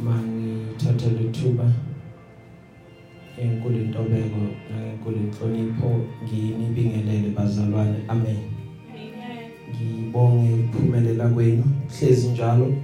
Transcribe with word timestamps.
mangithatha 0.00 1.08
lethuba 1.08 1.72
enkulu 3.38 3.76
intobeko 3.78 4.40
nankulu 4.70 5.16
inhlonipho 5.16 6.00
nginibingelele 6.24 7.28
bazalwane. 7.36 7.98
Amen. 8.08 8.36
Ngibonge 9.70 10.54
ukuphumelela 10.54 11.28
kwenu. 11.28 11.64
Hlezi 11.98 12.28
njalo. 12.28 12.74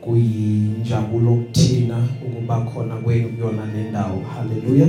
Kuyinjabulo 0.00 1.34
kuthina 1.34 2.08
ukuba 2.26 2.60
khona 2.60 2.96
kwenu 2.96 3.28
kuyona 3.28 3.66
le 3.66 3.90
ndawo. 3.90 4.22
Haleluya 4.34 4.88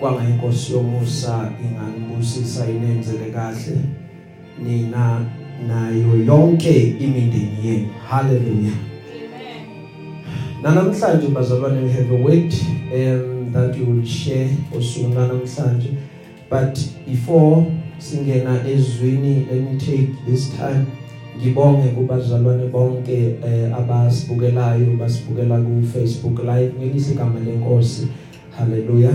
kwanga 0.00 0.24
inkosi 0.24 0.72
yomusa 0.72 1.52
inganibusisa 1.64 2.70
inenzele 2.70 3.30
kahle. 3.30 3.78
Nina 4.64 5.26
nayo 5.68 6.24
yonke 6.26 6.94
imindeni 7.00 7.66
yenu. 7.66 7.88
Haleluya 8.08 8.72
namhlanje 10.72 11.28
bazalwane 11.28 11.82
we 11.82 11.92
have 11.92 12.14
a 12.14 12.22
word 12.24 12.54
um 12.94 13.52
that 13.52 13.76
you 13.76 13.86
will 13.86 14.06
share 14.06 14.48
usuku 14.78 15.08
namhlanje 15.08 15.88
but 16.50 16.78
before 17.06 17.64
singena 17.98 18.68
ezwini 18.68 19.46
let 19.50 19.62
me 19.62 19.78
take 19.78 20.08
this 20.26 20.50
time 20.50 20.86
ngibonge 21.38 21.88
kubazalwane 21.88 22.66
bonke 22.66 23.36
eh, 23.46 23.76
abasibukelayo 23.78 24.96
basibukela 24.98 25.58
ku 25.58 25.82
Facebook 25.82 26.38
live. 26.38 26.72
Ngelise 26.78 27.12
igama 27.12 27.40
lenkosi. 27.40 28.08
Haleluya 28.58 29.10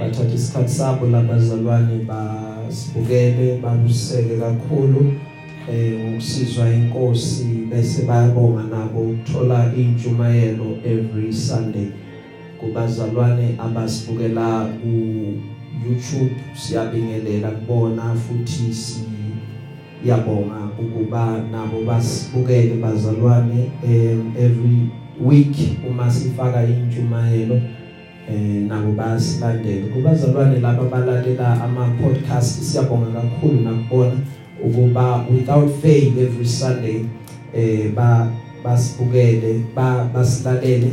bathatha 0.00 0.34
isikhathi 0.34 0.68
sabo 0.68 1.06
labazalwane 1.06 2.04
basibukele 2.04 3.58
babuseke 3.62 4.36
kakhulu. 4.36 5.12
Eh 5.68 5.92
ngokusizwa 6.00 6.70
inkosi 6.70 7.44
bese 7.70 8.02
bayabonga 8.02 8.62
nabo 8.62 9.00
ukuthola 9.00 9.72
injumayelo 9.76 10.78
every 10.84 11.32
Sunday. 11.32 11.88
Kubazalwane 12.60 13.54
abasibukela 13.58 14.68
ku 14.80 14.92
YouTube 15.86 16.36
siyabingelela 16.54 17.50
kubona 17.50 18.14
futhi 18.14 18.74
si 18.74 19.00
yabonga 20.04 20.68
ukuba 20.78 21.44
nabo 21.52 21.84
basibukele 21.84 22.74
bazalwane 22.80 23.70
um, 23.84 24.32
every 24.38 24.88
week 25.20 25.56
uma 25.88 26.10
sifaka 26.10 26.64
injumayelo 26.64 27.60
eh 28.28 28.64
nabo 28.68 28.92
bayasilandela 28.92 29.86
kubazalwane 29.86 30.60
laba 30.60 30.84
balalela 30.84 31.64
ama 31.64 31.88
podcast 32.02 32.62
siyabonga 32.62 33.20
kakhulu 33.20 33.60
nakubona. 33.60 34.16
Ukuba 34.64 35.26
without 35.30 35.70
fail 35.82 36.18
every 36.18 36.46
Sunday 36.46 37.04
eh 37.54 37.90
ba 37.94 38.28
basibukele 38.64 39.64
ba 39.74 40.10
basilalele 40.14 40.92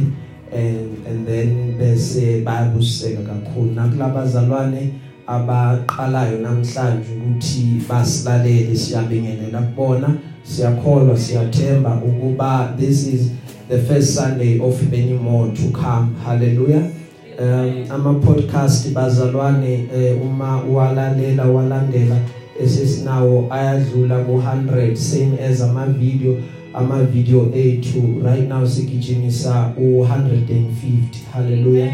and 0.51 1.05
and 1.07 1.27
then 1.27 1.75
bese 1.77 2.43
bayabuseka 2.43 3.21
kakhulu. 3.21 3.71
Nakulabazalwane 3.75 4.89
abaqalayo 5.27 6.39
namhlanje 6.39 7.11
ukuthi 7.17 7.81
basilalele 7.89 8.75
siyabingelela 8.75 9.61
kubona 9.61 10.15
siyakholwa 10.43 11.17
siyathemba 11.17 12.01
ukuba 12.05 12.73
this 12.77 13.07
is 13.07 13.31
the 13.69 13.77
first 13.77 14.15
Sunday 14.15 14.59
of 14.59 14.91
many 14.91 15.13
more 15.13 15.51
to 15.51 15.71
come. 15.71 16.15
Hallelujah. 16.23 16.91
Um 17.39 17.85
ama 17.89 18.13
podcast 18.13 18.93
bazalwane 18.93 19.87
eh, 19.93 20.21
uma 20.21 20.61
walalela 20.63 21.45
walandela 21.45 22.15
esesinawo 22.63 23.47
ayadlula 23.49 24.19
ku 24.19 24.31
100 24.31 24.95
same 24.95 25.37
as 25.49 25.61
ama 25.61 25.85
video 25.85 26.35
ama 26.73 27.03
video 27.03 27.49
ethu. 27.55 28.21
Right 28.25 28.49
now 28.49 28.67
sigijimisa 28.67 29.71
u 29.77 30.03
150 30.03 31.01
hallelujah. 31.33 31.93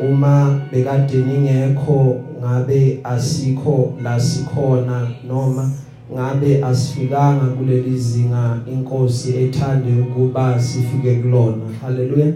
Uma 0.00 0.60
bekade 0.72 1.16
ningekho 1.16 2.20
ngabe 2.40 2.98
asikho 3.04 3.94
la 4.02 4.20
sikhona 4.20 5.08
noma 5.28 5.70
ngabe 6.12 6.64
asifikanga 6.64 7.46
kuleli 7.46 7.98
zinga 7.98 8.60
inkosi 8.72 9.36
ethande 9.36 10.00
ukuba 10.00 10.60
sifike 10.60 11.14
kulona. 11.14 11.64
Hallelujah. 11.82 12.34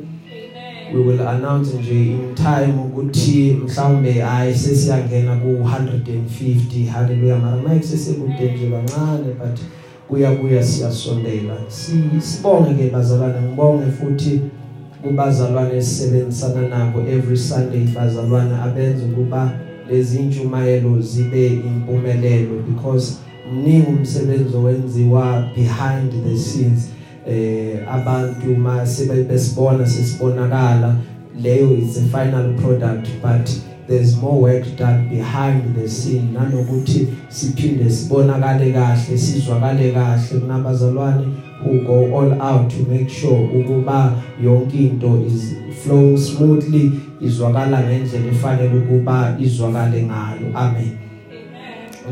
We 0.95 1.01
will 1.01 1.29
announce 1.29 1.75
nje 1.75 2.03
in 2.03 2.35
time 2.35 2.75
ukuthi 2.87 3.57
mhlawumbe 3.65 4.13
hayi 4.13 4.55
sesiyangena 4.55 5.37
ku 5.37 5.49
150 5.49 6.87
hallelujah. 6.87 7.41
Mara 7.41 7.57
mike 7.57 7.87
sesekude 7.87 8.53
nje 8.55 8.71
kancane 8.71 9.35
but 9.39 9.61
kuya 10.09 10.31
kuya 10.31 10.63
siyasondela. 10.63 11.57
Sibonge 12.19 12.75
ke 12.75 12.91
bazalwane 12.91 13.41
ngibonge 13.43 13.87
futhi 13.91 14.41
kubazalwane 15.03 15.77
esebenzisana 15.77 16.69
nabo 16.69 17.01
every 17.01 17.37
Sunday 17.37 17.87
bazalwane 17.95 18.55
abenza 18.55 19.05
ukuba 19.05 19.53
lezi 19.91 20.19
injumayelo 20.19 21.01
zibe 21.01 21.47
impumelelo 21.47 22.63
because 22.69 23.17
mningi 23.53 23.87
umsebenzi 23.89 24.57
owenziwa 24.57 25.49
behind 25.57 26.13
the 26.25 26.37
scenes. 26.39 26.91
Eh 27.29 27.79
abantu 27.91 28.57
mase 28.57 29.05
besibona 29.29 29.87
sesibonakala 29.87 30.97
leyo 31.43 31.73
is 31.79 31.95
the 31.95 32.09
final 32.09 32.55
product 32.55 33.09
but 33.23 33.51
there's 33.89 34.17
more 34.17 34.41
work 34.41 34.65
done 34.77 35.09
behind 35.09 35.75
the 35.75 35.89
scene. 35.89 36.29
Nanokuthi 36.33 37.09
siphinde 37.29 37.91
sibonakale 37.91 38.73
kahle 38.73 39.19
sizwakale 39.19 39.93
kahle. 39.93 40.41
Kunabazalwane 40.41 41.35
who 41.63 41.81
go 41.81 42.15
all 42.15 42.43
out 42.43 42.71
to 42.71 42.83
make 42.89 43.09
sure 43.09 43.49
ukuba 43.55 44.15
yonke 44.43 44.75
into 44.75 45.25
is 45.27 45.55
flowing 45.83 46.19
smoothly 46.19 46.93
izwakala 47.21 47.81
ngendlela 47.81 48.27
efanele 48.31 48.79
ukuba 48.79 49.37
izwakale 49.41 50.03
ngayo. 50.03 50.53
Amen. 50.55 50.99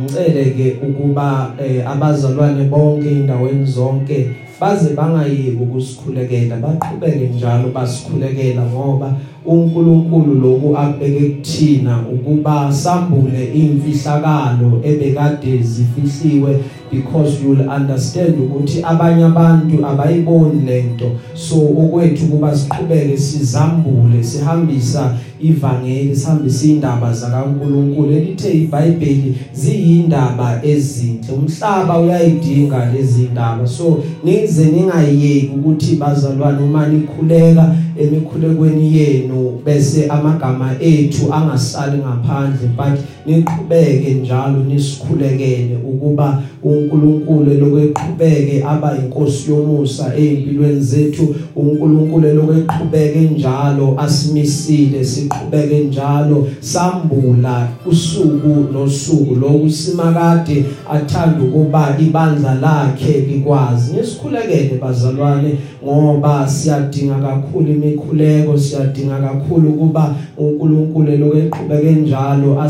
Ngicele 0.01 0.45
ke 0.45 0.77
ukuba 0.83 1.55
eh, 1.59 1.91
abazalwane 1.91 2.65
bonke 2.65 3.11
indaweni 3.11 3.67
zonke 3.67 4.31
baze 4.61 4.95
bangayeki 4.95 5.57
ukusikhulekela 5.63 6.57
baqhubeke 6.57 7.27
njalo 7.35 7.69
basikhulekela 7.75 8.63
ngoba 8.63 9.13
uNkulunkulu 9.47 10.35
lokhu 10.35 10.77
abeke 10.79 11.21
kuthina 11.29 12.05
ukuba 12.15 12.73
sambule 12.73 13.45
imfihlakalo 13.55 14.81
ebekade 14.83 15.59
zifihliwe 15.63 16.53
because 16.97 17.43
you'll 17.43 17.71
understand 17.71 18.39
ukuthi 18.39 18.83
abanye 18.83 19.25
abantu 19.25 19.87
abayiboni 19.87 20.61
lento 20.67 21.11
so 21.35 21.57
okwethu 21.57 22.27
kuba 22.27 22.57
siqhubeke 22.57 23.17
sizambule 23.17 24.25
sihambisa 24.25 25.17
ivangeli 25.41 26.17
sihambisa 26.17 26.67
indaba 26.67 27.13
zakaNkuluNkulu. 27.13 28.13
Elithe 28.13 28.53
iBhayibheli 28.53 29.35
ziyindaba 29.53 30.61
ezinhle. 30.65 31.33
Umhlaba 31.39 31.99
uyayidinga 32.01 32.93
lezi 32.93 33.29
ndaba. 33.33 33.67
So 33.67 34.03
nize 34.25 34.65
ningayeki 34.65 35.51
ukuthi 35.57 35.97
bazalwane 35.97 36.63
uma 36.63 36.87
nikhuleka 36.87 37.75
emikhulekweni 37.99 38.97
yenu 38.97 39.61
bese 39.65 40.07
amagama 40.07 40.71
ethu 40.81 41.35
angasali 41.35 41.99
ngaphandle 41.99 42.69
but 42.77 43.01
niqhubeke 43.27 44.15
njalo 44.15 44.59
nisikhulekele 44.69 45.77
ukuba 45.85 46.43
uNkulunkulu 46.63 47.55
lokweqhubeke 47.61 48.65
aba 48.65 48.99
inkosi 48.99 49.51
yomusa 49.51 50.13
ezimpilweni 50.17 50.81
zethu. 50.81 51.35
uNkulunkulu 51.57 52.35
lokweqhubeke 52.35 53.21
njalo 53.21 53.95
asimisile 53.99 55.05
siqhubeke 55.05 55.79
njalo 55.79 56.49
sambula 56.61 57.69
usuku 57.87 58.73
nosuku. 58.73 59.35
Lokusimakade 59.35 60.65
athanda 60.91 61.43
ukuba 61.43 61.97
ibandla 62.01 62.55
lakhe 62.55 63.21
likwazi. 63.21 63.93
Ngisikhulekele 63.95 64.79
bazalwane 64.83 65.59
ngoba 65.85 66.49
siyadinga 66.49 67.15
kakhulu 67.15 67.73
imikhuleko 67.73 68.59
siyadinga 68.59 69.19
kakhulu 69.19 69.69
ukuba 69.69 70.15
uNkulunkulu 70.39 71.17
lokweqhubeke 71.17 71.91
njalo 71.93 72.61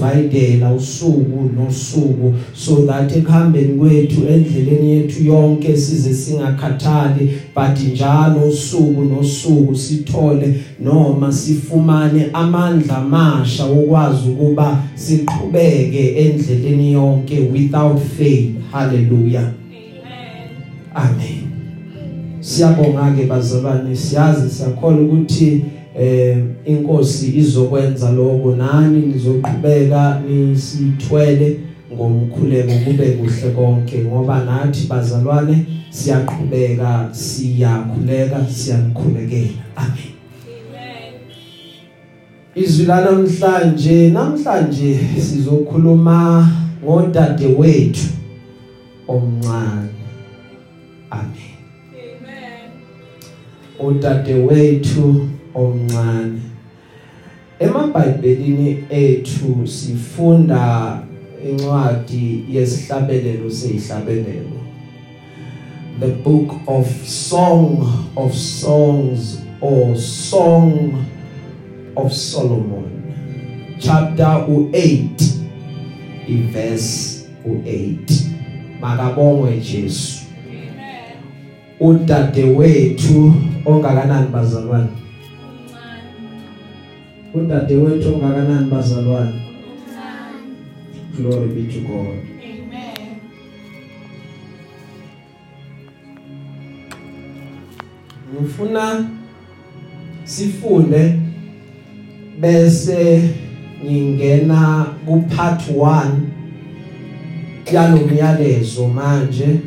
asiprovidela 0.00 0.72
usuku 0.72 1.50
nosuku. 1.56 2.34
So 2.54 2.86
that 2.86 3.12
ekuhambeni 3.12 3.78
kwethu 3.78 4.26
endleleni 4.28 4.90
yethu 4.90 5.24
yonke 5.24 5.76
size 5.76 6.14
singakhathali 6.14 7.40
but 7.54 7.78
njalo 7.92 8.48
usuku 8.48 9.04
nosuku 9.04 9.76
sithole 9.76 10.54
noma 10.80 11.32
sifumane 11.32 12.26
amandla 12.32 12.96
amasha 12.96 13.64
okwazi 13.64 14.28
ukuba 14.28 14.82
siqhubeke 14.94 16.14
endleleni 16.14 16.92
yonke 16.92 17.40
without 17.52 17.98
fail 18.18 18.50
hallelujah. 18.72 19.52
Amen. 20.94 21.50
Siyabonga 22.40 23.16
ke 23.16 23.26
bazalwane 23.26 23.96
siyazi 23.96 24.50
siyakholwa 24.50 25.02
ukuthi 25.02 25.64
eh 26.00 26.38
inkosi 26.64 27.38
izokwenza 27.38 28.12
lokho. 28.12 28.56
Nani 28.56 28.98
nizoqhubeka 28.98 30.22
nisithwele 30.28 31.60
ngomkhuleko 31.92 32.72
kube 32.84 33.06
kuhle 33.10 33.50
konke. 33.54 33.98
Ngoba 33.98 34.44
nathi 34.44 34.86
bazalwane 34.86 35.66
siyaqhubeka 35.90 37.08
siyakhuleka 37.12 38.46
siyanikhulekela 38.48 39.62
amen. 39.76 40.10
Izwi 42.54 42.86
lanamhlanje 42.86 44.10
namhlanje 44.10 44.98
sizokhuluma 45.18 46.48
ngodade 46.84 47.46
wethu 47.46 48.08
omncane. 49.08 49.90
Amen. 51.10 51.30
Amen. 52.00 52.70
Udade 53.80 54.34
wethu 54.34 55.29
omncane. 55.54 56.40
Emabhayibhelini 57.58 58.84
ethu 58.90 59.66
sifunda 59.66 61.02
incwadi 61.48 62.44
yesihlabelelo 62.50 63.50
seyihlabelelo. 63.50 64.60
The 66.00 66.06
book 66.06 66.54
of 66.66 66.86
song 67.04 67.86
of 68.16 68.34
songs 68.34 69.42
or 69.60 69.96
song 69.96 71.04
of 71.96 72.12
Solomon. 72.12 72.88
Chapter 73.78 74.46
u8 74.48 75.22
iverse 76.28 77.28
u8 77.46 78.22
makabongwe 78.80 79.60
Jesu. 79.60 80.24
Amen. 80.48 81.16
Udade 81.80 82.44
wethu 82.44 83.34
ongakanani 83.64 84.28
bazalwane? 84.28 84.88
Udade 87.34 87.76
wethu 87.76 88.14
ongakanani 88.14 88.70
bazalwane? 88.70 89.40
Glory 91.16 91.48
be 91.48 91.72
to 91.72 91.80
God. 91.80 92.18
Ngifuna 98.34 99.08
sifunde 100.24 101.18
bese 102.40 103.30
ngingena 103.84 104.86
ku 105.06 105.24
part 105.36 105.60
1 105.70 106.06
yalomyalezo 107.72 108.88
manje. 108.88 109.60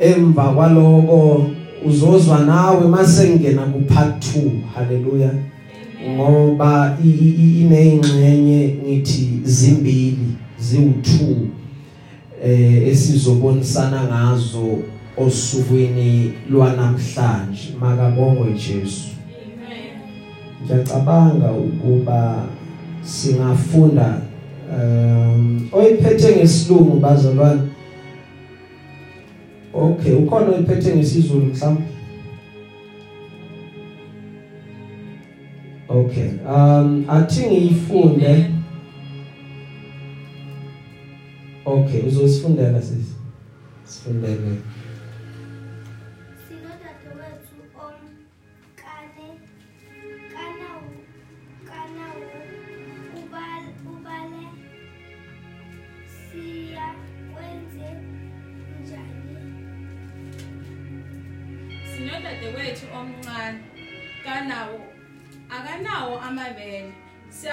Emva 0.00 0.52
kwaloko 0.52 1.50
uzozwa 1.86 2.38
nawe 2.38 2.88
mase 2.88 3.28
ngena 3.28 3.62
ku 3.62 3.80
part 3.80 4.36
2 4.36 4.50
haleluya 4.74 5.30
ngoba 6.08 6.98
ineyingxenye 7.04 8.76
ngithi 8.84 9.40
zimbili 9.44 10.36
ziwu2 10.62 11.34
eh 12.44 12.88
esizobonisana 12.88 14.02
ngazo 14.04 14.78
osukwini 15.16 16.32
lwanamhlanje. 16.50 17.74
Makabongwe 17.80 18.52
Jesu. 18.52 19.08
Ngiyacabanga 20.64 21.52
ukuba 21.52 22.46
singafunda 23.02 24.22
um 24.72 25.68
oyiphethe 25.72 26.36
ngesilungu 26.36 26.96
bazalwane. 27.00 27.60
Okay 29.74 30.12
ukhona 30.12 30.50
oyiphethe 30.50 30.96
ngesizulu 30.96 31.46
mhlawumbe? 31.46 31.89
Okay. 35.90 36.30
Um 36.46 37.04
athi 37.08 37.46
ngiyifunde. 37.46 38.50
Okay 41.64 42.02
uzosifundela 42.08 42.82
sisi 42.82 43.14
sifundele. 43.84 44.56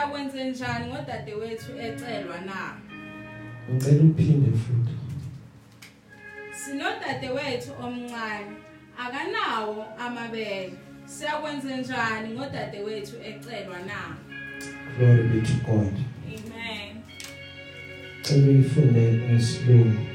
Siyakwenze 0.07 0.43
njani 0.49 0.85
ngodadewethu 0.93 1.71
ecelwa 1.79 2.37
na? 2.45 2.77
Ngicela 3.71 4.03
uphinde 4.03 4.51
futhi. 4.57 4.95
Sinodadewethu 6.59 7.71
omncane 7.83 8.51
akanawo 8.97 9.85
amabele. 9.99 10.73
Siyakwenze 11.05 11.77
njani 11.77 12.29
ngodadewethu 12.35 13.15
ecelwa 13.29 13.79
na? 13.79 13.99
Glory 14.97 15.23
be 15.23 15.41
to 15.41 15.53
god. 15.65 15.93
Amen. 16.35 17.03
Cela 18.21 18.51
ifunde 18.51 19.11
ngesilungu. 19.11 20.07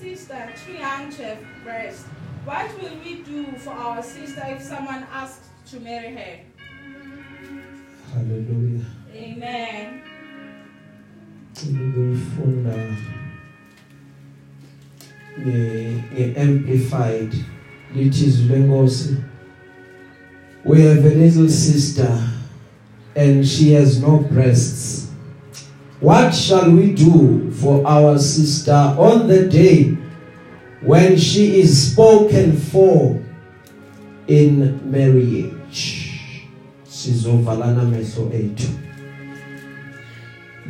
Sister 0.00 0.52
too 0.66 0.72
young 0.72 1.10
to 1.10 1.24
have 1.24 1.38
breast. 1.64 2.06
What 2.44 2.70
will 2.82 2.98
we 3.02 3.22
do 3.22 3.52
for 3.56 3.70
our 3.70 4.02
sister 4.02 4.42
if 4.48 4.62
someone 4.62 5.06
asks 5.10 5.48
to 5.70 5.80
marry 5.80 6.14
her? 6.14 6.40
Hallelujah. 8.12 8.84
Amen. 9.14 10.02
Ngifunda 11.54 12.74
nge 15.40 16.02
nge-amplified 16.14 17.32
lithi 17.96 18.24
izwi 18.24 18.48
lenkosi 18.48 19.16
we 20.64 20.82
have 20.82 21.04
a 21.06 21.14
little 21.14 21.48
sister 21.48 22.18
and 23.16 23.44
she 23.46 23.72
has 23.72 24.00
no 24.00 24.18
breasts 24.18 25.08
what 26.00 26.34
shall 26.34 26.70
we 26.70 26.92
do 26.92 27.50
for 27.60 27.86
our 27.86 28.18
sister 28.18 28.94
on 28.98 29.28
the 29.28 29.48
day 29.48 29.96
when 30.84 31.16
she 31.16 31.60
is 31.60 31.92
spoken 31.92 32.52
for 32.52 33.20
in 34.26 34.90
marriage. 34.90 36.10
Sizovalana 36.84 37.82
amehlo 37.82 38.32
ethu. 38.32 38.68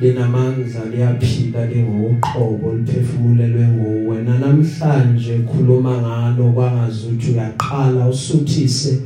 Linamandla 0.00 0.84
liyaphila 0.90 1.66
lingoqobo 1.66 2.74
liphefumulelwe 2.74 3.68
nguwe 3.68 4.22
namhlanje 4.22 5.38
khuluma 5.38 5.98
ngalo 5.98 6.52
kwangazuthi 6.52 7.30
uyaqala 7.30 8.08
usuthise 8.08 9.00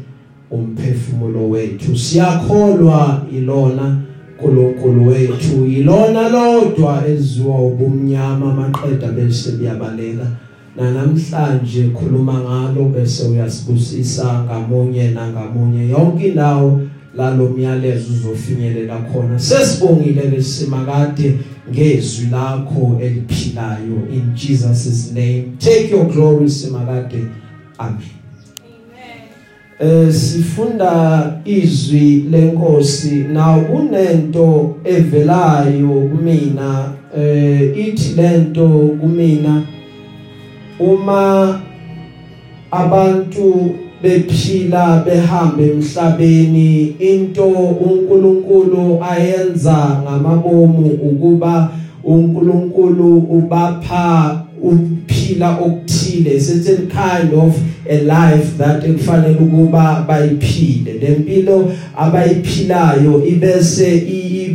umphefumulo 0.50 1.50
wethu. 1.50 1.98
Siyakholwa 1.98 3.26
ilona 3.32 4.08
uNkulunkulu 4.38 5.06
wethu 5.06 5.66
yilona 5.66 6.28
lodwa 6.28 7.08
eziwa 7.08 7.66
ubumnyama 7.66 8.52
amaqeda 8.52 9.08
bese 9.08 9.52
biyabaleka 9.52 10.26
na 10.76 10.90
namhlanje 10.90 11.82
khuluma 11.94 12.40
ngalo 12.40 12.84
bese 12.84 13.28
uyasibusisa 13.28 14.44
ngamunye 14.44 15.10
nangamunye. 15.10 15.88
Yonke 15.88 16.28
indawo 16.28 16.80
lalo 17.14 17.48
myalezo 17.48 18.12
uzofinyelela 18.12 18.96
khona. 18.96 19.38
Sesibongile 19.38 20.22
lesimakade 20.30 21.38
ngezwi 21.70 22.26
lakho 22.30 22.98
eliphilayo. 23.02 24.06
In 24.12 24.34
Jesus 24.34 25.12
name 25.12 25.44
take 25.58 25.90
your 25.90 26.06
glory 26.06 26.48
simakade 26.50 27.26
amen. 27.78 28.18
Eh 29.80 30.12
sifunda 30.12 31.40
izwi 31.44 32.26
lenkosi. 32.30 33.26
Na 33.32 33.56
unento 33.56 34.76
evelayo 34.84 36.08
kumina 36.10 36.92
eh 37.16 37.88
ithi 37.88 38.14
lento 38.16 38.68
kumina 39.00 39.62
uma 40.80 41.60
abantu 42.70 43.74
bephila 44.02 45.02
behamba 45.04 45.62
emhlabeni 45.62 46.94
into 47.00 47.44
uNkulunkulu 47.44 49.02
ayenza 49.02 50.00
ngamabomu 50.02 50.86
ukuba 50.86 51.70
uNkulunkulu 52.04 53.18
ubapha 53.18 54.44
ukuphila 54.62 55.58
okuthile 55.58 56.40
certain 56.40 56.88
kind 56.88 57.34
of 57.34 57.54
a 57.88 58.00
life 58.02 58.58
that 58.58 58.84
ekufanele 58.84 59.38
ukuba 59.38 60.04
bayiphile. 60.08 60.92
Lempilo 60.92 61.72
abayiphilayo 61.96 63.26
ibese 63.26 63.96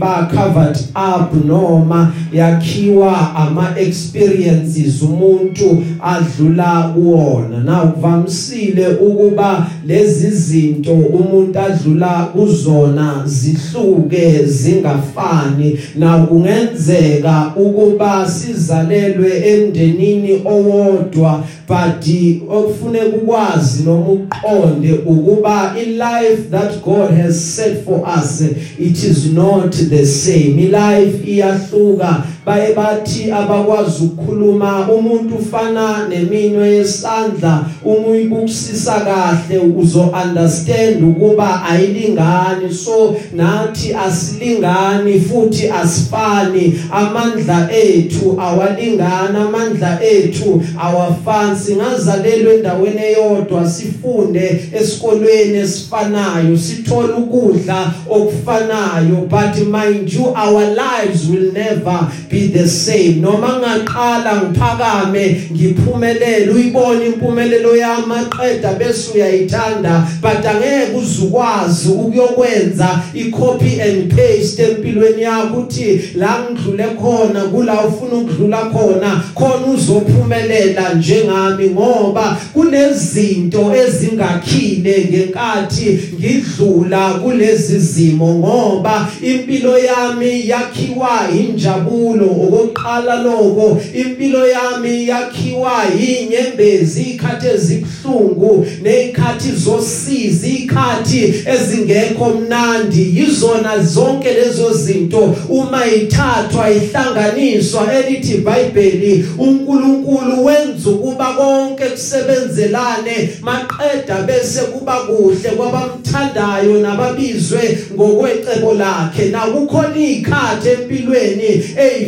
iba 0.03 0.29
covered 0.29 0.77
up 0.95 1.33
noma 1.45 2.13
yakhiwa 2.33 3.35
ama 3.35 3.75
experiences 3.79 5.01
umuntu 5.01 5.83
adlula 6.01 6.91
kuona 6.95 7.59
na 7.59 7.77
kuvamsile 7.79 8.87
ukuba 8.87 9.67
lezi 9.87 10.29
zinto 10.31 10.93
umuntu 10.93 11.59
adlula 11.59 12.09
kuzona 12.33 13.23
zihluke 13.25 14.45
zingafani. 14.45 15.79
Na 15.95 16.17
kungenzeka 16.17 17.53
ukuba 17.55 18.29
sizalelwe 18.29 19.47
emndenini 19.47 20.41
owodwa 20.45 21.43
but 21.67 22.05
okufuneka 22.49 23.05
ukwazi 23.05 23.83
noma 23.83 24.07
uqonde 24.07 24.93
ukuba 24.93 25.75
i 25.77 25.85
life 25.85 26.49
that 26.51 26.83
God 26.83 27.11
has 27.11 27.55
set 27.55 27.85
for 27.85 28.01
us 28.17 28.41
it 28.79 29.03
is 29.03 29.25
not 29.33 29.71
the 29.71 29.92
same. 30.01 30.59
I 30.59 30.67
life 30.67 31.21
iyahluka. 31.27 32.23
Baye 32.45 32.73
bathi 32.73 33.31
abakwazi 33.31 34.03
ukukhuluma 34.03 34.87
umuntu 34.89 35.35
ufana 35.35 36.07
neminwe 36.09 36.69
yesandla 36.69 37.65
uma 37.85 38.07
uyibukisisa 38.07 38.93
kahle 38.93 39.59
uzo 39.59 40.13
understand 40.25 41.03
ukuba 41.03 41.63
ayilingani. 41.63 42.73
So 42.73 43.15
nathi 43.33 43.93
asilingani 43.93 45.19
futhi 45.19 45.69
asifani. 45.69 46.79
Amandla 46.91 47.69
ethu 47.71 48.37
awalingana 48.41 49.45
amandla 49.47 50.03
ethu 50.03 50.63
awafani. 50.81 51.59
Singazalelwe 51.59 52.55
endaweni 52.55 53.01
eyodwa 53.01 53.69
sifunde 53.69 54.69
esikolweni 54.79 55.57
esifanayo 55.57 56.57
sithola 56.57 57.15
ukudla 57.15 57.93
okufanayo. 58.09 59.27
But 59.29 59.67
mind 59.67 60.13
you 60.13 60.25
our 60.35 60.65
lives 60.75 61.29
will 61.29 61.51
never 61.53 62.07
be 62.33 62.47
the 62.47 62.67
same. 62.67 63.21
Noma 63.21 63.59
ngaqala 63.59 64.41
ngiphakame 64.41 65.41
ngiphumelele 65.51 66.51
uyibona 66.51 67.05
impumelelo 67.05 67.75
yami 67.75 68.13
aqeda 68.21 68.73
bese 68.73 69.11
uyayithanda 69.13 70.07
but 70.21 70.45
angeke 70.45 70.97
uzukwazi 70.97 71.89
ukuyokwenza 71.89 72.99
i-copy 73.13 73.81
and 73.81 74.15
paste 74.15 74.59
empilweni 74.63 75.21
yakho 75.21 75.57
uthi 75.57 76.01
la 76.15 76.39
ngidlule 76.51 76.83
khona 77.01 77.41
kula 77.41 77.85
ufuna 77.85 78.15
ukudlula 78.15 78.57
khona 78.57 79.23
khona 79.35 79.65
uzophumelela 79.73 80.93
njengami 80.93 81.69
ngoba 81.69 82.37
kunezinto 82.53 83.75
ezingakhile 83.75 85.07
ngenkathi 85.09 85.99
ngidlula 86.19 87.13
kulezi 87.13 87.79
zimo 87.79 88.33
ngoba 88.33 89.11
impilo 89.21 89.77
yami 89.77 90.47
yakhiwa 90.47 91.27
injabulo. 91.39 92.22
Okoqala 92.25 93.15
lokho 93.23 93.81
impilo 93.93 94.47
yami 94.47 95.07
yakhiwa 95.07 95.83
inyembezi 95.99 97.01
ikhathi 97.01 97.47
ezibhlungu 97.47 98.67
nezikhathi 98.83 99.51
zosizi 99.51 100.49
ikhathi 100.49 101.43
ezingekho 101.45 102.29
mnandi. 102.29 103.13
Yizona 103.19 103.79
zonke 103.79 104.31
lezo 104.31 104.73
zinto 104.73 105.35
uma 105.49 105.85
ithathwa 105.85 106.71
ihlanganiswa 106.71 107.93
elithi 107.93 108.33
iBhayibheli 108.33 109.25
uNkulunkulu 109.37 110.45
wenza 110.45 110.89
ukuba 110.89 111.33
konke 111.33 111.83
kusebenzelane 111.83 113.29
maqeda 113.41 114.21
bese 114.27 114.61
kuba 114.61 114.95
kuhle 114.95 115.49
kwabamthandayo 115.49 116.79
nababizwe 116.79 117.77
ngokwecebo 117.93 118.73
lakhe. 118.73 119.25
Na 119.25 119.39
kukhona 119.39 119.97
ikhathi 119.97 120.69
empilweni 120.69 121.63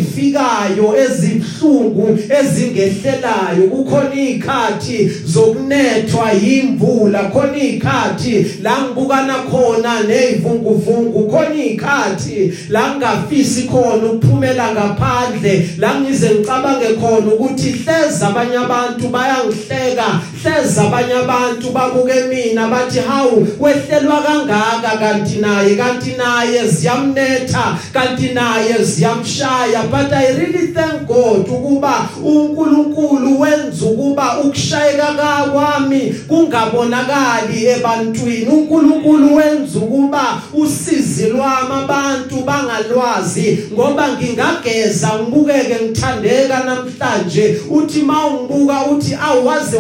ezifikayo 0.06 0.96
ezibhlungu 0.98 2.20
ezingehlelayo. 2.40 3.70
Kukhona 3.72 4.14
ikhathi 4.16 5.12
zokunethwa 5.26 6.34
imvula 6.34 7.30
khona 7.30 7.58
ikhathi 7.58 8.46
la 8.62 8.82
ngibukana 8.82 9.34
khona 9.34 10.04
nezivunguvungu 10.04 11.30
khona 11.30 11.56
ikhathi 11.56 12.54
la 12.70 12.96
ngafisi 12.96 13.64
khona 13.64 14.06
ukuphumela 14.12 14.72
ngaphandle 14.72 15.70
la 15.78 16.00
ngize 16.00 16.30
ngicabange 16.30 16.94
khona 17.00 17.34
ukuthi 17.34 17.72
hleza 17.72 18.28
abanye 18.28 18.58
abantu 18.58 19.08
bayangihleka 19.08 20.22
hleza 20.46 20.84
abanye 20.84 21.14
abantu 21.14 21.72
babuke 21.72 22.14
mina 22.30 22.68
bathi 22.68 23.00
hawu 23.00 23.48
wehlelwa 23.60 24.22
kangaka 24.22 24.98
kanti 25.00 25.38
naye 25.40 25.76
kanti 25.76 26.12
naye 26.12 26.68
ziyamnetha 26.68 27.78
kanti 27.94 28.34
naye 28.34 28.84
ziyamshaya. 28.84 29.84
But 29.92 30.14
i 30.14 30.32
really 30.38 30.68
thank 30.68 31.08
god 31.08 31.50
ukuba 31.50 32.10
uNkulunkulu 32.24 33.40
wenza 33.40 33.86
ukuba 33.86 34.40
ukushayeka 34.40 35.06
kwami 35.54 36.16
kungabonakali 36.28 37.66
ebantwini. 37.66 38.46
uNkulunkulu 38.46 39.36
wenza 39.36 39.80
ukuba 39.80 40.42
usizi 40.54 41.30
lwami 41.30 41.74
abantu 41.84 42.36
bangalwazi 42.36 43.60
ngoba 43.74 44.08
ngingageza 44.12 45.10
ngibukeke 45.20 45.76
ngithandeka 45.84 46.64
namhlanje. 46.64 47.62
Uthi 47.70 48.02
mawungibuka 48.02 48.86
uthi 48.86 49.18
awaze 49.24 49.78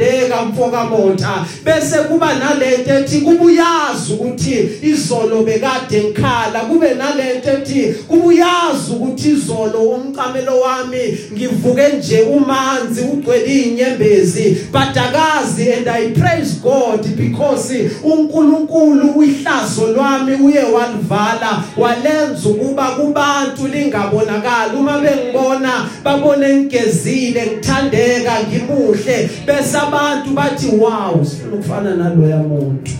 wathandeka 0.00 0.44
mfoka 0.44 0.84
motha 0.84 1.46
bese 1.64 1.98
kuba 1.98 2.34
nalento 2.34 2.94
ethi 2.94 3.20
kubuyazi 3.20 4.12
ukuthi 4.12 4.68
izolo 4.82 5.42
bekade 5.42 6.02
ngikhala. 6.04 6.60
Kube 6.60 6.94
nalento 6.94 7.50
ethi 7.50 7.94
kubuyazi 8.08 8.92
ukuthi 8.92 9.30
izolo 9.30 9.78
umcamelo 9.78 10.60
wami 10.60 11.18
ngivuke 11.32 11.88
nje 11.88 12.22
umanzi 12.22 13.00
ugcwele 13.00 13.60
inyembezi 13.62 14.56
but 14.72 14.96
akazi 14.96 15.72
and 15.72 15.88
i 15.88 16.08
praise 16.08 16.60
god 16.62 17.06
because 17.16 17.90
uNkulunkulu 18.04 19.10
uyihlazo 19.16 19.86
lwami 19.86 20.34
uye 20.34 20.62
walivala 20.62 21.62
walenza 21.76 22.48
ukuba 22.48 22.90
kubantu 22.90 23.68
lingabonakala 23.68 24.72
uma 24.78 24.98
bengibona 24.98 25.88
babone 26.04 26.56
ngigezile 26.56 27.46
ngithandeka 27.46 28.32
ngimuhle 28.48 29.30
bese 29.46 29.78
abantu 29.90 30.30
bathi 30.34 30.76
wow 30.76 31.24
sifuna 31.24 31.54
ukufana 31.54 31.96
naloya 31.96 32.38
muntu. 32.38 32.92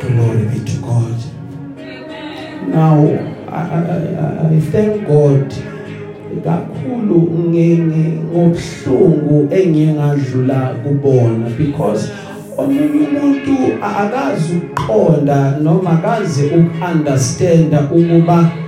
Glory 0.00 0.44
be 0.48 0.58
to 0.64 0.80
god. 0.80 1.16
Now 2.68 3.04
I, 3.48 3.60
I, 3.60 4.56
I 4.56 4.60
thank 4.60 5.06
God 5.06 5.54
kakhulu 6.44 7.20
ngenge 7.48 8.18
ngobuhlungu 8.32 9.48
engiyengadlula 9.54 10.74
kubona 10.82 11.50
because 11.58 12.08
omunye 12.58 12.80
umuntu 12.80 13.56
akazi 13.82 14.56
ukuqonda 14.56 15.58
noma 15.62 15.90
akazi 15.90 16.44
ukunderstand 16.46 17.74
ukuba 17.92 18.63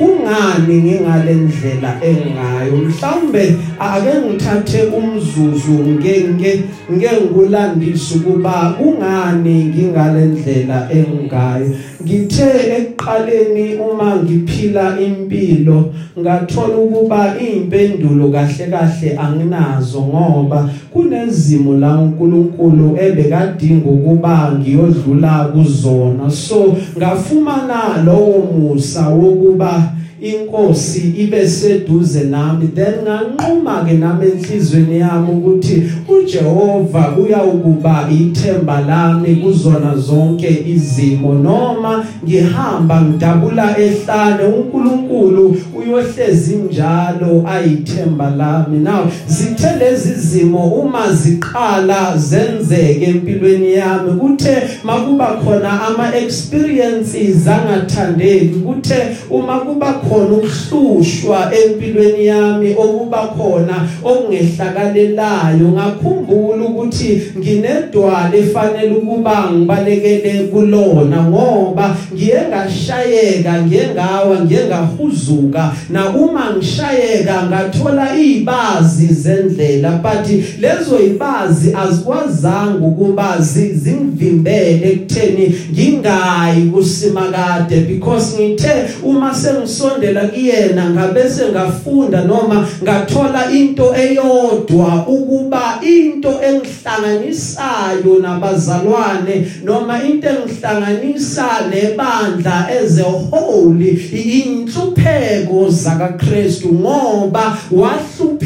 kungani 0.00 0.74
ngingale 0.82 1.34
ndlela 1.34 1.92
engayo? 2.10 2.76
Mhlawumbe 2.76 3.44
ake 3.78 4.12
ngithathe 4.26 4.82
umzuzu 4.82 5.72
ngeke 5.72 6.28
ngeke 6.28 6.62
ngikulandise 6.92 8.14
ukuba 8.14 8.74
kungani 8.78 9.64
ngingale 9.64 10.24
ndlela 10.26 10.88
engayo? 10.92 11.70
Ngithe 12.04 12.50
ekuqaleni 12.76 13.74
uma 13.76 14.16
ngiphila 14.16 15.00
impilo 15.00 15.92
ngathola 16.18 16.76
ukuba 16.76 17.34
impendulo 17.38 18.28
kahle 18.28 18.66
kahle 18.72 19.18
anginazo 19.18 20.00
ngoba 20.00 20.68
kunezimo 20.92 21.74
la 21.74 21.98
uNkulunkulu 21.98 22.96
ebekadinga 23.04 23.90
ukuba 23.90 24.52
ngiyodlula 24.58 25.32
kuzona. 25.52 26.30
So 26.30 26.76
ngafumana 26.96 28.02
lowo 28.04 28.38
musa 28.52 29.08
wokuba 29.08 29.92
inkosi 30.20 31.14
ibe 31.16 31.48
seduze 31.48 32.24
nami 32.24 32.66
then 32.74 32.94
nganquma 33.04 33.84
ke 33.86 33.92
nami 33.92 34.26
enhlizweni 34.26 34.98
yami 34.98 35.30
ukuthi 35.32 35.82
uJehova 36.08 37.16
uyawukuba 37.16 38.08
ithemba 38.12 38.80
lami 38.80 39.36
kuzona 39.36 39.96
zonke 39.96 40.64
izimo 40.66 41.34
noma 41.34 41.89
ngihamba 42.24 42.96
ngidabula 43.02 43.66
ehlane 43.78 44.44
uNkulunkulu 44.44 45.56
uyohlezi 45.78 46.56
njalo 46.56 47.44
ayithemba 47.52 48.30
lami. 48.30 48.78
Now 48.78 49.02
zithe 49.28 49.70
lezi 49.80 50.14
zimo 50.14 50.64
uma 50.68 51.12
ziqala 51.12 52.16
zenzeke 52.16 53.04
empilweni 53.04 53.72
yami 53.74 54.12
kuthe 54.20 54.56
makuba 54.84 55.26
khona 55.26 55.82
ama 55.86 56.16
experiences 56.16 57.48
angathandeki 57.48 58.58
kuthe 58.66 59.00
uma 59.30 59.58
kuba 59.60 59.92
khona 59.92 60.34
ukuhlushwa 60.36 61.52
empilweni 61.54 62.26
yami 62.26 62.74
okuba 62.84 63.18
khona 63.36 63.76
okungehlakalelayo 64.04 65.68
ngakhumbula 65.76 66.64
ukuthi 66.64 67.22
nginedwala 67.38 68.34
efanele 68.34 68.94
ukuba 68.94 69.50
ngibalekele 69.52 70.32
kulona 70.52 71.22
ngoba 71.22 71.79
ngoba 71.80 71.96
ngiye 72.14 72.40
ngashayeka 72.48 73.62
ngiye 73.62 73.88
ngawa 73.94 74.40
ngiye 74.44 74.64
ngahuzuka 74.66 75.72
na 75.90 76.08
uma 76.08 76.50
ngishayeka 76.56 77.42
ngathola 77.42 78.16
izibazi 78.16 79.06
zendlela 79.06 79.90
but 79.90 80.28
lezo 80.60 81.00
ibazi 81.00 81.74
azikwazanga 81.74 82.86
ukuba 82.86 83.36
zingivimbele 83.40 84.92
ekutheni 84.92 85.54
ngingayi 85.72 86.62
kusimakade 86.72 87.80
because 87.80 88.36
ngithe 88.36 88.72
uma 89.02 89.34
sengisondela 89.34 90.20
kuyena 90.28 90.90
ngabe 90.90 91.30
sengafunda 91.30 92.24
noma 92.24 92.66
ngathola 92.82 93.52
into 93.52 93.94
eyodwa 93.94 95.06
ukuba 95.06 95.80
into 95.82 96.28
engihlanganisayo 96.28 98.18
nabazalwane 98.22 99.46
noma 99.64 100.02
into 100.02 100.28
engihlanganisa 100.28 101.48
nebandla 101.70 102.68
as 102.68 102.98
a 102.98 103.04
whole 103.04 103.80
inhlupheko 104.12 105.70
zaka 105.70 106.18
Christ 106.18 106.66
ngoba 106.66 107.58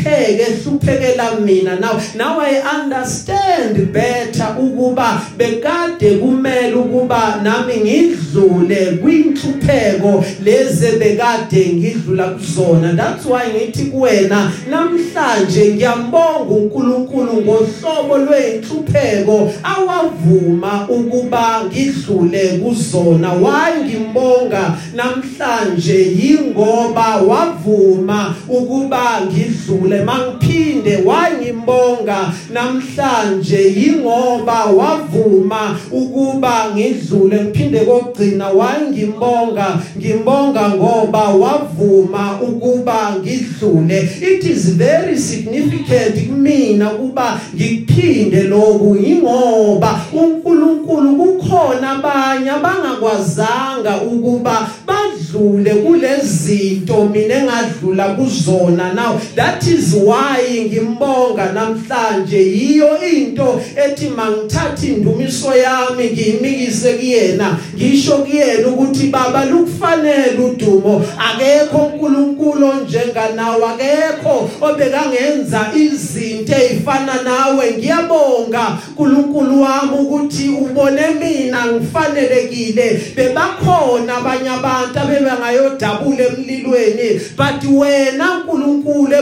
wahlupheke 0.04 0.42
ehluphekela 0.42 1.40
mina. 1.40 1.80
Now 1.80 2.00
now 2.14 2.40
I 2.40 2.60
understand 2.60 3.92
better 3.92 4.56
ukuba 4.58 5.20
bekade 5.36 6.18
kumele 6.18 6.74
ukuba 6.74 7.40
nami 7.42 7.74
ngidlule 7.76 8.98
kwinhlupheko 9.02 10.24
leze 10.42 10.92
bekade 10.98 11.66
ngidlula 11.72 12.24
kuzona. 12.24 12.96
That's 12.96 13.26
why 13.26 13.48
ngithi 13.48 13.84
kuwena 13.84 14.52
namhlanje 14.70 15.74
ngiyambonga 15.74 16.54
uNkulunkulu 16.54 17.32
ngohlobo 17.32 18.18
lweinhlupheko 18.18 19.52
awavuma 19.62 20.88
ukuba 20.88 21.64
ngidlule 21.64 22.48
kuzona. 22.48 23.32
Why 23.32 23.84
ngimbonga? 23.84 24.74
Namhlanje 24.94 25.98
yingoba 25.98 27.16
wavuma 27.16 28.34
ukuba 28.48 29.20
ngidlule 29.20 29.93
mangiphinde 30.02 30.96
wangimbonga. 31.04 32.32
Namhlanje 32.52 33.62
yingoba 33.76 34.64
wavuma 34.64 35.78
ukuba 35.92 36.70
ngidlule 36.74 37.40
ngiphinde 37.44 37.80
kokugcina 37.80 38.48
wangimbonga. 38.48 39.78
Ngimbonga 39.98 40.68
ngoba 40.68 41.28
wavuma 41.28 42.40
ukuba 42.42 43.16
ngidlule. 43.20 44.08
It 44.20 44.44
is 44.44 44.76
very 44.76 45.18
significant 45.18 46.28
kumina 46.28 46.90
kuba 46.90 47.40
ngiphinde 47.54 48.42
lokhu 48.42 48.96
ingoba 48.96 50.00
uNkulunkulu 50.12 51.16
kukhona 51.16 51.90
abanye 51.90 52.50
abangakwazanga 52.50 54.02
ukuba 54.02 54.68
badlule 54.86 55.74
kulezinto 55.74 57.04
mina 57.12 57.34
engadlula 57.34 58.08
kuzona. 58.14 58.94
Now 58.94 59.20
that 59.34 59.66
is 59.66 59.83
why 59.92 60.64
ngimbonga 60.66 61.52
namhlanje 61.52 62.38
yiyo 62.38 62.98
into 63.12 63.60
ethi 63.76 64.08
mangithatha 64.08 64.86
indumiso 64.86 65.54
yami 65.54 66.04
ngiyimikise 66.10 66.92
kuyena. 66.94 67.56
Ngisho 67.76 68.12
kuyena 68.18 68.68
ukuthi 68.68 69.06
baba 69.06 69.44
lukufanele 69.44 70.38
udumo. 70.38 71.04
Akekho 71.18 71.78
uNkulunkulu 71.78 72.72
njenganawe 72.74 73.64
akekho 73.64 74.50
obekangenza 74.60 75.66
izinto 75.74 76.52
ezifana 76.52 77.22
nawe. 77.22 77.74
Ngiyabonga 77.78 78.78
uNkulunkulu 78.88 79.62
wami 79.62 79.92
ukuthi 79.98 80.48
ubone 80.48 81.02
mina 81.20 81.66
ngifanelekile. 81.66 83.00
Bebakhona 83.16 84.16
abanye 84.16 84.50
abantu 84.50 84.98
abebengayodabula 84.98 86.24
emlilweni 86.26 87.20
but 87.36 87.64
wena 87.70 88.34
uNkulunkulu 88.38 89.14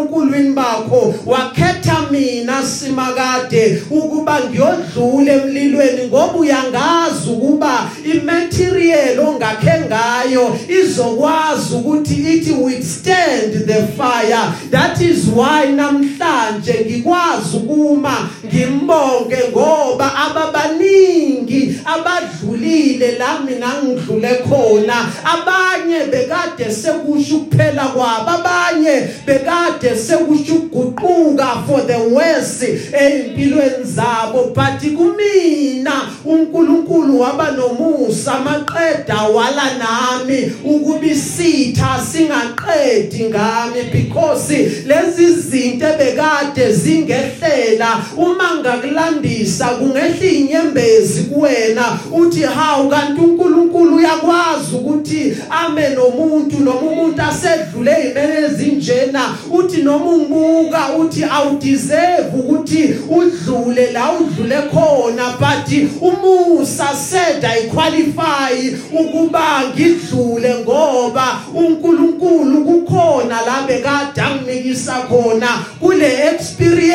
ebuNkulunkulwini 0.00 0.54
bakho 0.54 1.14
wakhetha 1.26 2.10
mina 2.10 2.62
simakade 2.62 3.82
ukuba 3.90 4.40
ngiyodlula 4.40 5.32
emlilweni 5.32 6.06
ngoba 6.08 6.38
uyangazi 6.38 7.30
ukuba 7.30 7.90
imaterial 8.04 9.20
ongakhe 9.20 9.80
ngayo 9.86 10.58
izokwazi 10.68 11.74
ukuthi 11.74 12.14
ithi 12.14 12.52
withstand 12.52 13.66
the 13.66 13.86
fire. 13.96 14.52
That 14.70 15.00
is 15.00 15.26
why 15.26 15.66
namhlanje 15.66 16.86
ngikwazi 16.86 17.56
ukuma 17.56 18.28
ngimbonge 18.46 19.38
ngoba 19.50 20.16
ababaningi 20.16 21.80
abadlulile 21.84 23.18
la 23.18 23.40
mina 23.40 23.74
ngidlule 23.84 24.34
khona. 24.48 25.08
Abanye 25.24 26.04
bekade 26.10 26.70
sekusho 26.70 27.36
ukuphela 27.36 27.84
kwabo 27.84 28.30
abanye 28.30 29.08
bekade 29.26 29.89
sekusho 29.96 30.54
ukuguquka 30.54 31.66
for 31.66 31.86
the 31.86 31.96
worse 31.96 32.62
empilweni 32.92 33.84
zabo 33.84 34.44
but 34.54 34.80
kumina 34.96 35.92
uNkulunkulu 36.24 37.20
waba 37.20 37.50
nomusa 37.50 38.38
maqeda 38.38 39.22
wala 39.22 39.62
nami 39.78 40.52
ukubisitha 40.64 42.00
singaqedi 42.12 43.24
ngami 43.24 43.82
because 43.92 44.52
lezi 44.86 45.32
zinto 45.32 45.86
ebekade 45.86 46.72
zingehlela. 46.72 48.04
Uma 48.16 48.56
ngakulandisa 48.60 49.66
kungehla 49.68 50.30
inyembezi 50.30 51.22
kuwena 51.22 51.98
uthi 52.12 52.40
hawu 52.42 52.88
kanti 52.88 53.20
uNkulunkulu 53.20 53.96
uyakwazi 53.96 54.74
ukuthi 54.74 55.36
ame 55.50 55.88
nomuntu 55.88 56.58
noma 56.58 56.80
umuntu 56.80 57.22
asedlule 57.22 57.90
izimene 58.00 58.46
ezinjena. 58.46 59.36
Uthi 59.50 59.69
noma 59.76 60.10
ungibuka 60.10 60.96
uthi 60.98 61.24
awudeserve 61.24 62.38
ukuthi 62.38 62.94
udlule 63.10 63.90
la 63.92 64.12
udlule 64.12 64.56
khona 64.56 65.36
but 65.38 65.72
umusa 66.00 66.94
said 66.94 67.44
i 67.44 67.62
qualify 67.62 68.76
ukuba 68.92 69.62
ngidlule 69.74 70.54
ngoba 70.54 71.40
uNkulunkulu 71.54 72.64
kukhona 72.64 73.40
la 73.46 73.62
bekade 73.66 74.20
angimikisa 74.20 74.92
khona 74.92 75.48
kule 75.80 76.28
experience 76.34 76.89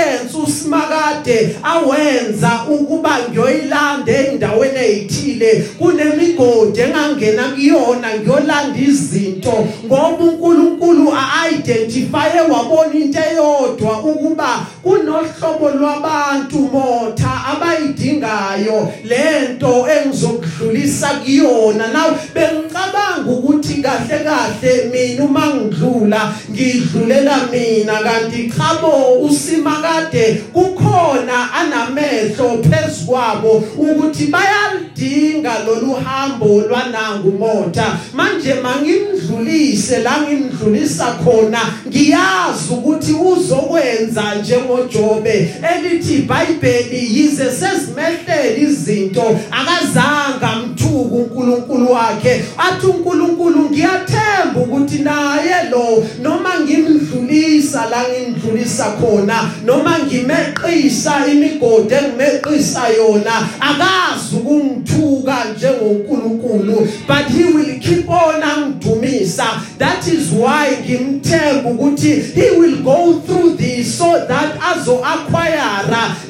usimakade 1.26 1.56
awenza 1.64 2.66
ukuba 2.70 3.18
ngiyoyilanda 3.30 4.14
endaweni 4.14 4.80
ezithile 4.80 5.66
kunemigodi 5.80 6.80
engangena 6.82 7.44
kuyona 7.44 8.08
ngiyolanda 8.20 8.80
izinto 8.80 9.68
ngoba 9.86 10.24
uNkulunkulu 10.24 11.14
a-identify 11.14 12.30
wabona 12.52 12.94
into 12.94 13.20
eyodwa 13.20 14.04
ukuba 14.04 14.66
kunohlobo 14.84 15.70
lwabantu 15.70 16.58
motha 16.58 17.32
abayidingayo. 17.52 18.94
Lento 19.04 19.88
engizokudlulisa 19.90 21.08
kuyona. 21.08 21.88
Naw 21.88 22.12
bengicabanga 22.34 23.32
ukuthi 23.32 23.82
kahle 23.82 24.20
kahle 24.24 24.90
mina 24.92 25.24
uma 25.24 25.48
ngidlula 25.56 26.34
ngidlulela 26.52 27.38
mina 27.52 27.94
kanti 27.94 28.52
chabo 28.58 29.20
usimakade 29.22 30.44
kukhona 30.54 31.15
anamehlo 31.54 32.64
phezkwabo 32.64 33.64
ukuthi 33.78 34.26
bayalidinga 34.26 35.60
lolu 35.66 35.94
hambo 35.94 36.62
lwanangu 36.62 37.32
motha. 37.32 37.98
Manje 38.14 38.54
mangimdlulise 38.54 40.00
la 40.00 40.22
ngimdlulisa 40.22 41.06
khona 41.06 41.60
ngiyazi 41.88 42.74
ukuthi 42.74 43.14
uzokwenza 43.14 44.36
njengoJobe 44.36 45.56
elithi 45.76 46.14
iBhayibheli 46.14 47.18
yize 47.18 47.52
sezimehlela 47.52 48.58
izinto 48.58 49.40
akazanga 49.52 50.56
mthuku 50.56 51.16
uNkulunkulu 51.16 51.92
wakhe. 51.92 52.44
Athi 52.58 52.88
uNkulunkulu 52.88 53.70
ngiyathemba 53.70 54.60
ukuthi 54.60 55.00
naye 55.00 55.70
lo 55.72 56.06
noma 56.22 56.60
ngimdlulisa 56.60 57.86
la 57.90 58.04
ngimdlulisa 58.10 58.86
khona 58.86 59.50
noma 59.66 60.00
ngimeqisa 60.00 61.05
imigodi 61.28 61.94
engimeqisa 61.94 62.88
yona. 62.98 63.50
Akazi 63.60 64.36
ukungithuka 64.36 65.46
njengoNkulunkulu 65.56 66.88
but 67.08 67.26
he 67.28 67.44
will 67.44 67.80
keep 67.80 68.10
on 68.10 68.42
angidumisa. 68.42 69.46
That 69.78 70.08
is 70.08 70.32
why 70.32 70.78
ngimthemba 70.84 71.70
ukuthi 71.70 72.34
he 72.34 72.52
will 72.60 72.84
go 72.84 73.20
through 73.20 73.58
this 73.58 73.98
so 73.98 74.26
that 74.28 74.58
azo 74.62 75.04
acquire 75.04 75.66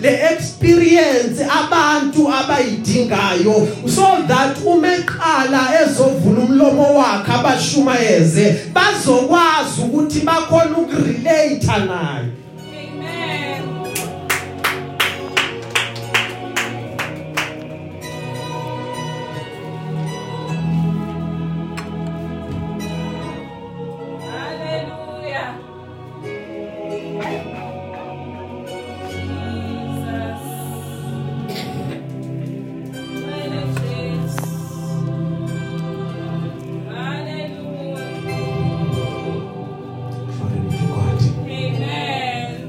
le 0.02 0.34
experience 0.34 1.42
abantu 1.42 2.28
abayidingayo 2.28 3.88
so 3.88 4.24
that 4.28 4.58
umeqala 4.66 5.82
ezovula 5.82 6.42
umlomo 6.42 6.96
wakhe 6.96 7.32
abashumayeze 7.32 8.56
bazokwazi 8.74 9.82
ukuthi 9.82 10.20
bakhona 10.20 10.78
ukurelate 10.78 11.86
naye. 11.88 12.45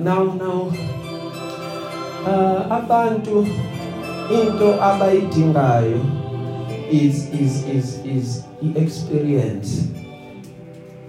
Now 0.07 0.25
now 0.43 0.59
uh, 2.27 2.61
abantu 2.79 3.37
into 4.39 4.69
abayidingayo 4.89 6.01
is 6.91 7.17
is 7.35 7.55
is 7.77 7.89
is 8.05 8.45
iexperience 8.63 9.71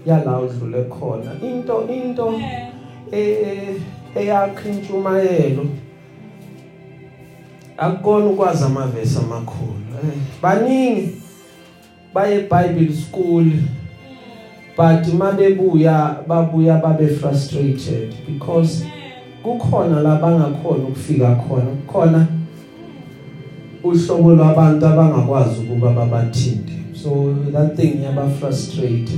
yala 0.06 0.40
udlule 0.40 0.84
khona 0.84 1.32
into 1.42 1.76
into 1.98 2.28
Amen. 2.28 2.72
eh 3.12 3.76
eyakha 4.16 4.70
intshumayelo 4.70 5.66
akukona 7.78 8.26
ukwazi 8.26 8.64
amavesi 8.64 9.18
amakhulu 9.20 9.74
Eh, 10.04 10.14
baningi 10.42 11.22
baye 12.14 12.40
Bible 12.40 12.94
school 12.96 13.46
but 14.78 15.13
mabebuya 15.13 16.24
babuya 16.28 16.82
babe 16.82 17.08
frustrated 17.20 18.13
because 18.28 18.86
kukhona 19.44 20.02
la 20.02 20.16
bangakhona 20.16 20.84
ukufika 20.84 21.36
khona. 21.36 21.66
Kukhona 21.66 22.28
uhlobo 23.84 24.36
lwabantu 24.36 24.86
abangakwazi 24.86 25.60
ukuba 25.62 25.92
babathinte. 25.92 26.74
So 26.94 27.34
that 27.52 27.76
thing 27.76 28.04
yaba 28.04 28.30
frustrate 28.30 29.12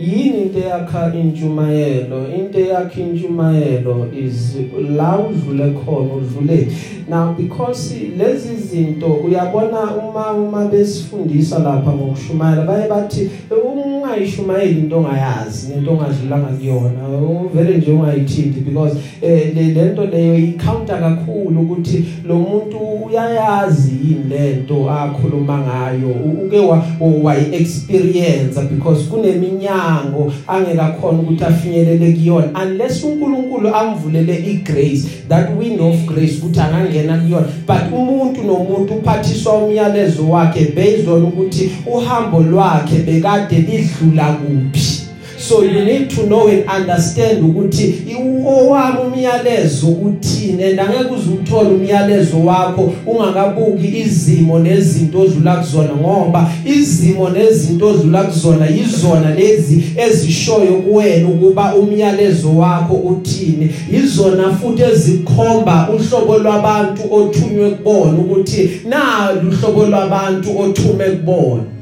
yini 0.00 0.42
into 0.42 0.58
yakha 0.58 1.12
intshumayelo 1.14 2.26
into 2.38 2.60
yakha 2.60 3.00
intshumayelo 3.00 4.06
is 4.26 4.56
la 4.96 5.18
udlule 5.18 5.70
khona 5.84 6.14
udlule 6.14 6.68
now 7.08 7.34
because 7.38 7.94
lezi 8.18 8.54
zinto 8.56 9.06
uyabona 9.06 9.78
uma 9.96 10.32
uma 10.32 10.64
besifundisa 10.68 11.58
lapha 11.58 11.90
ngokushumayela 11.92 12.64
baye 12.64 12.88
bathi 12.88 13.30
ungayishumayeli 13.74 14.78
into 14.80 14.96
ongayazi 14.98 15.72
into 15.72 15.90
ongadlulanga 15.90 16.46
kuyona 16.46 17.08
uvele 17.44 17.76
nje 17.78 17.90
ungayithinti 17.92 18.60
because 18.60 18.96
eh 19.22 19.52
le 19.54 19.62
lento 19.62 20.06
leyo 20.06 20.38
icounter 20.38 21.00
kakhulu 21.00 21.60
ukuthi 21.60 22.04
lo 22.28 22.34
muntu 22.34 22.78
uyayazi 23.06 23.92
yini 24.04 24.24
lento 24.28 24.90
akhuluma 24.90 25.58
ngayo 25.58 26.08
u- 26.08 26.44
uke 26.46 26.58
wa 26.58 26.82
wayi 27.22 27.54
experience 27.54 28.60
because 28.70 29.04
kuneminyango 29.88 30.32
angeke 30.46 30.80
akhona 30.80 31.18
ukuthi 31.18 31.44
afinyelele 31.44 32.12
kuyona. 32.12 32.62
Unless 32.62 33.04
uNkulunkulu 33.04 33.74
amvulele 33.74 34.36
igrace 34.36 35.08
that 35.28 35.56
wind 35.58 35.80
of 35.80 36.06
grace 36.06 36.38
ukuthi 36.38 36.60
angangena 36.60 37.18
kuyona. 37.18 37.46
But 37.66 37.92
umuntu 37.92 38.42
nomuntu 38.42 38.94
uphathiswa 38.94 39.54
umyalezo 39.54 40.28
wakhe 40.30 40.64
based 40.74 41.08
on 41.08 41.22
ukuthi 41.22 41.70
uhambo 41.86 42.40
lwakhe 42.40 42.98
bekade 42.98 43.58
lidlula 43.58 44.32
kuphi. 44.32 45.07
So 45.48 45.62
you 45.64 45.84
need 45.84 46.10
to 46.10 46.22
know 46.26 46.48
and 46.48 46.68
understand 46.68 47.44
ukuthi 47.44 47.94
owami 48.46 48.98
umyalezo 49.06 49.86
uthini 49.86 50.64
and 50.64 50.80
angeke 50.80 51.14
uzuthola 51.14 51.68
umyalezo 51.68 52.40
wakho 52.44 52.92
ungakabuki 53.06 53.98
izimo 53.98 54.58
nezinto 54.58 55.20
odlula 55.20 55.56
kuzona 55.56 55.96
ngoba 55.96 56.50
izimo 56.64 57.28
nezinto 57.28 57.88
odlula 57.88 58.22
kuzona 58.22 58.66
yizona 58.66 59.34
lezi 59.34 59.82
ezishoyo 59.96 60.72
kuwena 60.72 61.28
ukuba 61.28 61.74
umyalezo 61.74 62.56
wakho 62.56 62.94
uthini 62.94 63.70
izona 64.04 64.56
futhi 64.56 64.82
ezikhomba 64.82 65.88
uhlobo 65.94 66.38
lwabantu 66.38 67.02
othunywe 67.10 67.70
kubona 67.70 68.18
ukuthi 68.18 68.70
na 68.88 69.30
uhlobo 69.48 69.86
lwabantu 69.86 70.58
othume 70.60 71.04
kubona 71.04 71.38
Amen. 71.48 71.77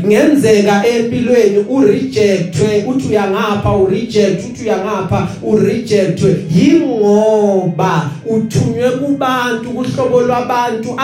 Kungenzeka 0.00 0.86
empilweni 0.86 1.58
urejectwe. 1.68 2.84
Uthi 2.86 3.08
uyangapha 3.08 3.72
ureject 3.72 4.44
uthi 4.44 4.62
uyangapha 4.62 5.28
urejectwe. 5.42 6.36
Yingoba 6.56 8.10
uthunywe 8.26 8.90
kubantu 8.90 9.70
kuhlobo 9.70 10.20
lwabantu 10.20 10.94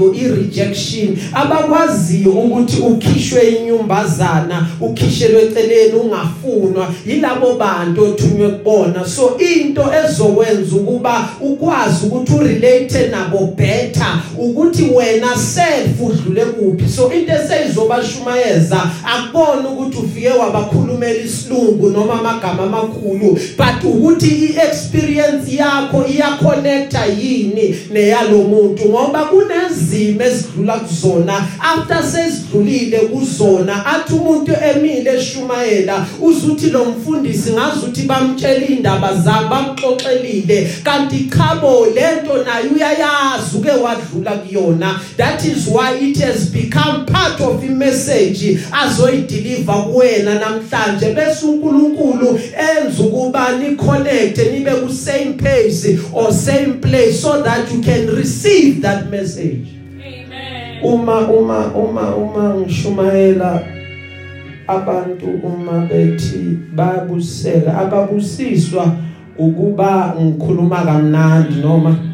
abayaziyo 0.00 0.14
irejection 0.14 1.16
abakwaziyo 1.32 2.30
ukuthi 2.30 2.80
ukhishwe 2.80 3.40
inyumbazana 3.42 4.66
ukhishelwe 4.80 5.42
eceleni 5.42 5.92
ungafunwa 5.92 6.94
yilabo 7.06 7.54
bantu 7.54 8.04
othunywe 8.04 8.48
kubona. 8.48 9.04
So 9.06 9.38
into 9.38 9.82
ezokwenza 10.04 10.76
ukuba 10.76 11.28
ukwazi 11.40 12.06
ukuthi 12.06 12.32
urelate 12.34 13.06
nabo 13.10 13.54
better 13.56 14.22
ukuthi 14.38 14.90
wena 14.94 15.36
self 15.36 16.00
udlule 16.00 16.44
kuphi. 16.44 16.88
So 16.88 17.12
into 17.12 17.32
eseyizobashumayeza 17.32 18.90
akubona 19.04 19.68
ukuthi 19.68 19.98
ufike 19.98 20.28
wabakhulumela 20.28 21.24
isilungu 21.24 21.90
noma 21.90 22.20
amagama 22.20 22.62
amakhulu 22.62 23.38
but 23.56 23.84
ukuthi 23.84 24.28
iexperience 24.28 25.56
yakho 25.56 26.04
iyaconnecta 26.06 27.06
yini 27.06 27.76
neyalomuntu 27.92 28.88
ngoba 28.88 29.24
kunezimo 29.90 30.22
ezidlula 30.22 30.78
kuzona 30.78 31.46
after 31.60 32.02
sesidlulile 32.02 32.98
kuzona 32.98 33.86
athi 33.86 34.12
umuntu 34.12 34.52
emile 34.52 35.14
eshumayela 35.14 36.06
uzuthi 36.20 36.70
lo 36.70 36.84
mfundisi 36.84 37.52
ngazuthi 37.52 38.02
bamtshela 38.02 38.66
indaba 38.66 39.14
zabo 39.14 39.48
bamxoxelile. 39.48 40.68
Kanti 40.84 41.30
chabo 41.30 41.86
lento 41.86 42.44
naye 42.44 42.68
uyayazi 42.74 43.56
uke 43.56 43.70
wadlula 43.70 44.30
kuyona. 44.30 45.00
That 45.16 45.44
is 45.44 45.66
why 45.66 45.98
it 46.00 46.18
has 46.18 46.50
become 46.50 47.06
part 47.06 47.40
of 47.40 47.64
imessage 47.64 48.58
azoyideliver 48.72 49.84
kuwena 49.84 50.34
namhlanje. 50.34 51.14
Bese 51.14 51.46
uNkulunkulu 51.46 52.40
enza 52.56 53.02
ukuba 53.02 53.58
ni 53.58 53.76
connect 53.76 54.38
nibe 54.38 54.70
ku 54.70 54.92
same 54.92 55.32
pace 55.32 55.98
or 56.12 56.32
same 56.32 56.74
place 56.80 57.20
so 57.20 57.42
that 57.42 57.72
you 57.72 57.80
can 57.82 58.06
receive 58.16 58.80
that 58.82 59.10
message. 59.10 59.40
Amen. 59.40 59.79
Uma 60.82 61.18
uma 61.20 61.66
uma 61.66 62.14
uma 62.14 62.54
ngishumayela 62.54 63.62
abantu 64.66 65.26
uma 65.42 65.80
bethi 65.80 66.58
bayabuseka 66.72 67.78
ababusiswa 67.78 68.96
ukuba 69.38 70.14
ngikhuluma 70.20 70.84
kamnandi 70.84 71.60
noma 71.60 72.09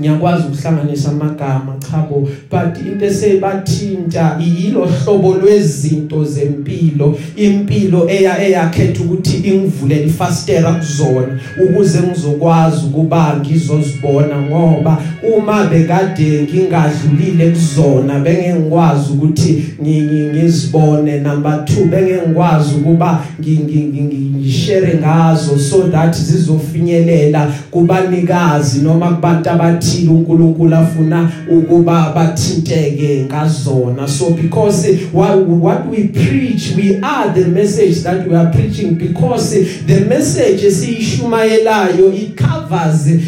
ngiyakwazi 0.00 0.44
ukuhlanganisa 0.46 1.10
amagama 1.10 1.74
chabo 1.90 2.28
but 2.50 2.86
into 2.86 3.04
esebathinta 3.06 4.38
yilo 4.40 4.84
hlobo 4.86 5.34
lwezinto 5.34 6.24
zempilo 6.24 7.18
impilo 7.36 8.10
eya 8.10 8.46
eyakhetha 8.46 9.00
ukuthi 9.04 9.36
ingivulele 9.36 10.04
ifastera 10.06 10.72
kuzona 10.72 11.40
ukuze 11.64 11.98
ngizokwazi 12.00 12.86
ukuba 12.86 13.36
ngizozibona 13.40 14.42
ngoba 14.42 15.02
uma 15.36 15.64
bekade 15.64 16.42
ngingadlulile 16.42 17.50
kuzona 17.50 18.18
benge 18.18 18.54
ngikwazi 18.54 19.12
ukuthi 19.12 19.64
ngi- 19.82 20.30
ngizibone. 20.34 21.20
Number 21.20 21.52
2 21.64 21.84
benge 21.84 22.14
ngikwazi 22.26 22.74
ukuba 22.74 23.24
ngi- 23.40 23.58
ngi- 23.58 24.02
ngi- 24.02 24.36
ngishare 24.36 24.94
ngazo 25.00 25.58
so 25.58 25.82
that 25.88 26.14
zizofinyelela 26.16 27.52
kubanikazi 27.70 28.80
noma 28.80 29.06
kubantu 29.10 29.50
abathile 29.86 30.10
uNkulunkulu 30.10 30.76
afuna 30.76 31.32
ukuba 31.50 32.12
bathinteke 32.14 33.24
ngazona. 33.24 34.08
So 34.08 34.30
because 34.30 34.88
what, 35.12 35.36
what 35.38 35.86
we 35.86 36.08
preach 36.08 36.74
we 36.76 37.00
are 37.02 37.32
the 37.32 37.48
message 37.48 38.02
that 38.02 38.26
we 38.26 38.34
are 38.36 38.50
preaching 38.50 38.94
because 38.94 39.50
the 39.86 40.00
message 40.00 40.62
esiyishumayelayo 40.62 42.12
it 42.12 42.36
covers 42.36 42.65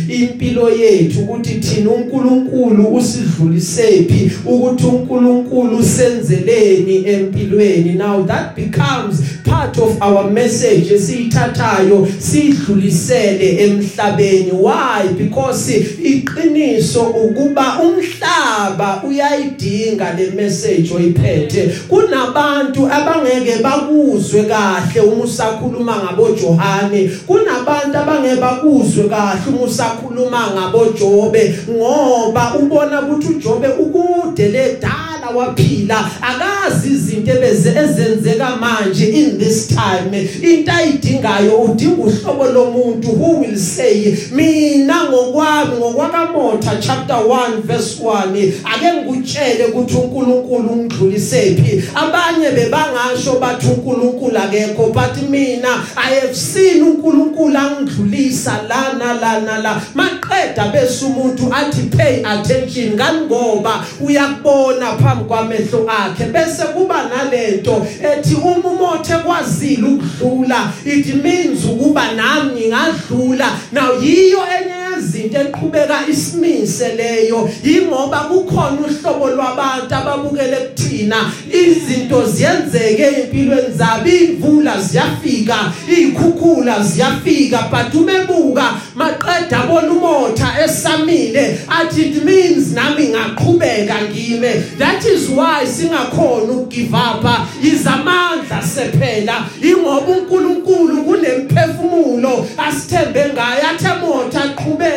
impilo 0.08 0.70
yethu 0.70 1.20
ukuthi 1.20 1.54
thina 1.54 1.90
uNkulunkulu 1.90 2.94
usidlulisephi 2.94 4.30
ukuthi 4.46 4.86
uNkulunkulu 4.86 5.82
senzeleni 5.82 7.04
empilweni. 7.06 7.92
Now 7.92 8.22
that 8.22 8.56
becomes 8.56 9.22
part 9.44 9.78
of 9.78 10.02
our 10.02 10.30
message 10.30 10.94
esiyithathayo 10.94 12.08
sidlulisele 12.18 13.62
emhlabeni. 13.64 14.52
Why? 14.52 15.08
Because 15.18 15.72
iqiniso 16.02 17.02
ukuba 17.02 17.78
umhlaba 17.82 19.02
uyayidinga 19.08 20.14
le 20.14 20.30
message 20.30 20.94
oyiphethe. 20.94 21.70
Kunabantu 21.88 22.86
abangeke 22.92 23.62
bakuzwe 23.62 24.42
kahle 24.42 25.00
uma 25.00 25.24
usakhuluma 25.24 25.96
ngabo 25.96 26.28
Johane. 26.28 27.10
Kunabantu 27.26 27.98
abangeke 27.98 28.40
bakuzwe 28.40 29.04
kahle 29.08 29.27
uma 29.34 29.62
usakhuluma 29.62 30.50
ngabo 30.54 30.84
Jobe 30.98 31.58
ngoba 31.70 32.54
ubona 32.58 33.00
ukuthi 33.02 33.28
uJobe 33.28 33.68
ukude 33.68 34.48
ledala 34.48 35.07
wakudala 35.34 35.58
waphila 35.58 36.10
akazi 36.22 36.88
izinto 36.90 37.32
ebeze 37.32 37.70
ezenzeka 37.70 38.56
manje 38.56 39.06
in 39.06 39.38
this 39.38 39.68
time. 39.68 40.28
Into 40.42 40.72
ayidingayo 40.72 41.58
udinga 41.58 42.02
uhlobo 42.02 42.46
lomuntu. 42.46 43.08
Who 43.08 43.40
will 43.40 43.56
say? 43.56 44.16
Mina 44.32 45.04
ngokwami 45.04 45.76
ngokwakamotha 45.76 46.76
chapter 46.80 47.16
1 47.16 47.62
verse 47.62 48.02
1 48.02 48.52
ake 48.64 48.92
ngikutshele 48.92 49.64
ukuthi 49.64 49.96
uNkulunkulu 49.96 50.68
ungidlulisephi. 50.68 51.82
Abanye 51.94 52.50
bebangasho 52.50 53.38
bathi 53.40 53.66
uNkulunkulu 53.66 54.38
akekho 54.38 54.92
but 54.92 55.30
mina 55.30 55.84
i 55.96 56.14
have 56.14 56.34
seen 56.34 56.82
uNkulunkulu 56.82 57.58
angidlulisa 57.58 58.62
lana 58.68 59.14
lana 59.14 59.58
la 59.58 59.82
maqeda 59.94 60.68
bese 60.72 61.04
umuntu 61.04 61.52
athi 61.52 61.82
pay 61.96 62.22
attention. 62.24 62.94
Ngani 62.94 63.26
ngoba? 63.26 63.84
Uyakubona 64.00 64.96
phambi 64.96 65.17
kwamehlo 65.18 65.90
akhe. 65.90 66.24
Bese 66.24 66.62
kuba 66.62 67.08
nalento 67.08 67.86
ethi 68.02 68.34
uma 68.34 68.68
umothe 68.68 69.14
kwazile 69.24 69.86
ukudlula. 69.88 70.72
It 70.84 71.14
means 71.24 71.64
ukuba 71.64 72.12
nami 72.12 72.50
ngingadlula. 72.52 73.48
Now 73.72 74.02
yiyo 74.02 74.38
enye 74.38 74.87
yezinto 74.98 75.40
eqhubeka 75.40 75.98
isimise 76.10 76.88
leyo. 76.88 77.50
Ingoba 77.64 78.18
kukhona 78.18 78.78
uhlobo 78.80 79.28
lwabantu 79.28 79.94
ababukele 79.94 80.56
kuthina. 80.56 81.32
Izinto 81.52 82.26
ziyenzeke 82.26 83.02
empilweni 83.02 83.76
zabo. 83.76 84.08
Imvula 84.08 84.80
ziyafika 84.80 85.72
izikhukhula 85.88 86.82
ziyafika 86.82 87.68
but 87.70 87.94
umebuka 87.94 88.74
maqeda 88.94 89.66
bona 89.66 89.92
umotha 89.92 90.54
esamile. 90.64 91.58
Athi 91.68 92.02
it 92.02 92.24
means 92.24 92.72
nami 92.72 93.08
ngaqhubeka 93.08 93.94
ngime. 94.10 94.78
That 94.78 95.04
is 95.04 95.28
why 95.28 95.64
singakhona 95.64 96.52
ukugive 96.52 96.94
up. 96.94 97.24
Izamandla 97.62 98.62
sephela. 98.62 99.46
Ingoba 99.62 100.12
uNkulunkulu 100.12 101.04
kunemphefumulo 101.04 102.46
asithembe 102.58 103.24
ngayo 103.34 103.68
athemotha 103.70 104.44
aqhubeka 104.44 104.87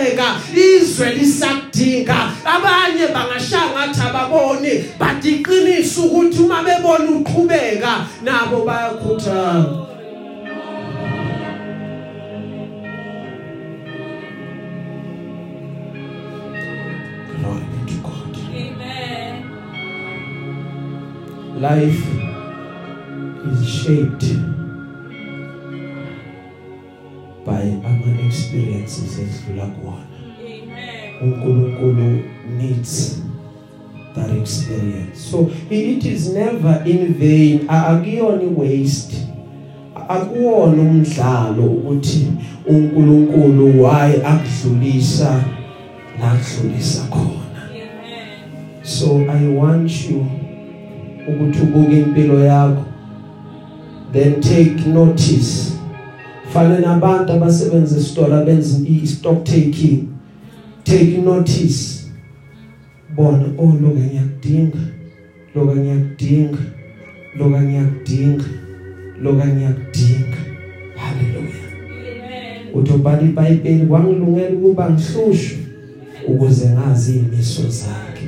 izwe 0.55 1.13
lisakudinga 1.15 2.15
abanye 2.45 3.07
bangashanga 3.13 3.79
athi 3.83 4.01
ababoni 4.01 4.73
but 4.99 5.23
iqiniso 5.25 6.01
ukuthi 6.03 6.39
uma 6.43 6.63
bebona 6.63 7.11
uqhubeka 7.11 8.05
nabo 8.23 8.65
bayakhuthala 8.65 9.87
Glory 17.39 17.65
be 17.71 17.91
to 17.91 17.97
God. 18.03 18.37
Amen. 18.53 19.33
Life 21.59 22.03
is 23.51 23.67
shaped 23.67 24.25
by 27.45 27.80
experiences 28.31 29.19
esidlula 29.19 29.65
kuwona. 29.65 30.05
Amen. 30.39 31.23
uNkulunkulu 31.23 32.23
needs 32.57 33.21
that 34.15 34.29
experience. 34.37 35.19
So 35.31 35.51
it 35.69 36.05
is 36.05 36.33
never 36.33 36.81
in 36.85 37.13
vain. 37.13 37.67
Akuyona 37.67 38.57
waste. 38.57 39.27
Akuwona 40.09 40.81
umdlalo 40.81 41.63
ukuthi 41.63 42.27
uNkulunkulu 42.65 43.83
why 43.83 44.13
akudlulisa 44.25 45.43
la 46.19 46.35
kudlulisa 46.35 47.03
khona. 47.09 47.61
Amen. 47.69 48.83
So 48.83 49.05
I 49.17 49.47
want 49.47 50.09
you 50.09 50.25
ukuthi 51.27 51.59
ubuke 51.59 51.99
impilo 51.99 52.45
yakho 52.45 52.85
then 54.13 54.41
take 54.41 54.89
notice 54.89 55.70
fana 56.53 56.79
nabantu 56.79 57.33
abasebenza 57.33 57.97
esitolo 57.97 58.35
abenza 58.35 58.77
i-stock 58.87 59.43
taking. 59.43 60.07
Take 60.83 61.17
notice. 61.17 62.01
Bona 63.15 63.45
oh 63.57 63.73
loka 63.81 63.99
ngiyakudinga 63.99 64.79
loka 65.55 65.75
ngiyakudinga 65.75 66.59
loka 67.39 67.61
ngiyakudinga 67.61 68.45
loka 69.21 69.45
ngiyakudinga. 69.45 70.37
Haleluya 70.95 71.65
Amen. 71.71 72.73
utobhala 72.73 73.21
iBhayibheli 73.21 73.85
kwangilungela 73.85 74.55
ukuba 74.55 74.89
ngihlushwe 74.89 75.57
ukuze 76.27 76.69
ngazi 76.69 77.17
imiso 77.17 77.69
zakhe. 77.69 78.27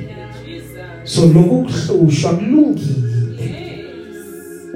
So 1.04 1.26
lokhu 1.26 1.64
kuhlushwa 1.64 2.32
kulungile 2.32 3.48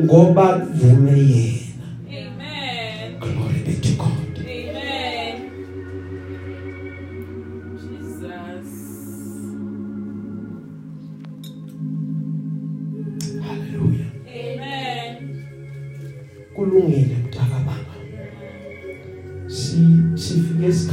ngoba 0.05 0.67
vume 0.75 1.19
yena. 1.19 1.68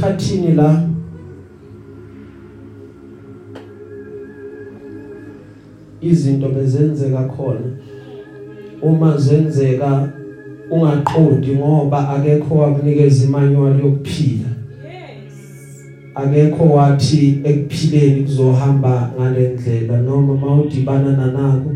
Esikhathini 0.06 0.54
la? 0.54 0.82
Izinto 6.00 6.48
bezenzeka 6.48 7.28
khona. 7.28 7.76
Uma 8.82 9.16
zenzeka 9.18 10.12
ungaqondi 10.70 11.54
ngoba 11.54 12.08
akekho 12.08 12.54
wakunikeza 12.54 13.24
imanyuwali 13.24 13.82
yokuphila. 13.82 14.48
Yes. 14.84 15.84
akekho 16.14 16.64
wathi 16.64 17.40
ekuphileni 17.44 18.22
kuzohamba 18.22 19.12
ngalendlela 19.16 20.00
noma 20.00 20.34
mawudibana 20.34 21.16
nanako 21.16 21.70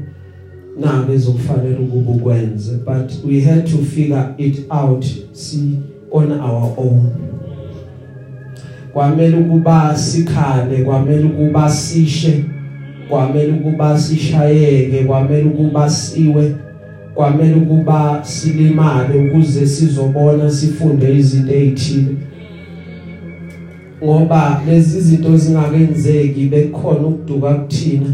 nabe 0.81 1.15
ezokufanele 1.15 1.77
ukuba 1.77 2.11
ukwenze. 2.13 2.73
But 2.85 3.13
we 3.25 3.41
had 3.41 3.67
to 3.67 3.79
figure 3.79 4.35
it 4.39 4.67
out 4.71 5.05
see 5.33 5.79
on 6.11 6.33
our 6.33 6.75
own. 6.77 7.31
Kwamele 8.93 9.37
ukuba 9.37 9.97
sikhale 9.97 10.85
kwamele 10.85 11.25
ukuba 11.25 11.71
sishe 11.71 12.45
kwamele 13.09 13.53
ukuba 13.53 13.99
sishayeke 13.99 15.05
kwamele 15.05 15.45
ukuba 15.45 15.91
siwe 15.91 16.55
kwamele 17.15 17.55
ukuba 17.55 18.21
silimale 18.25 19.19
ukuze 19.19 19.67
sizobona 19.67 20.51
sifunde 20.51 21.15
izinto 21.19 21.53
ezithile. 21.53 22.15
Ngoba 24.05 24.63
lezi 24.67 25.01
zinto 25.01 25.37
zingakenzeki 25.37 26.45
bekukhona 26.47 27.07
ukuduka 27.07 27.55
kuthina 27.55 28.11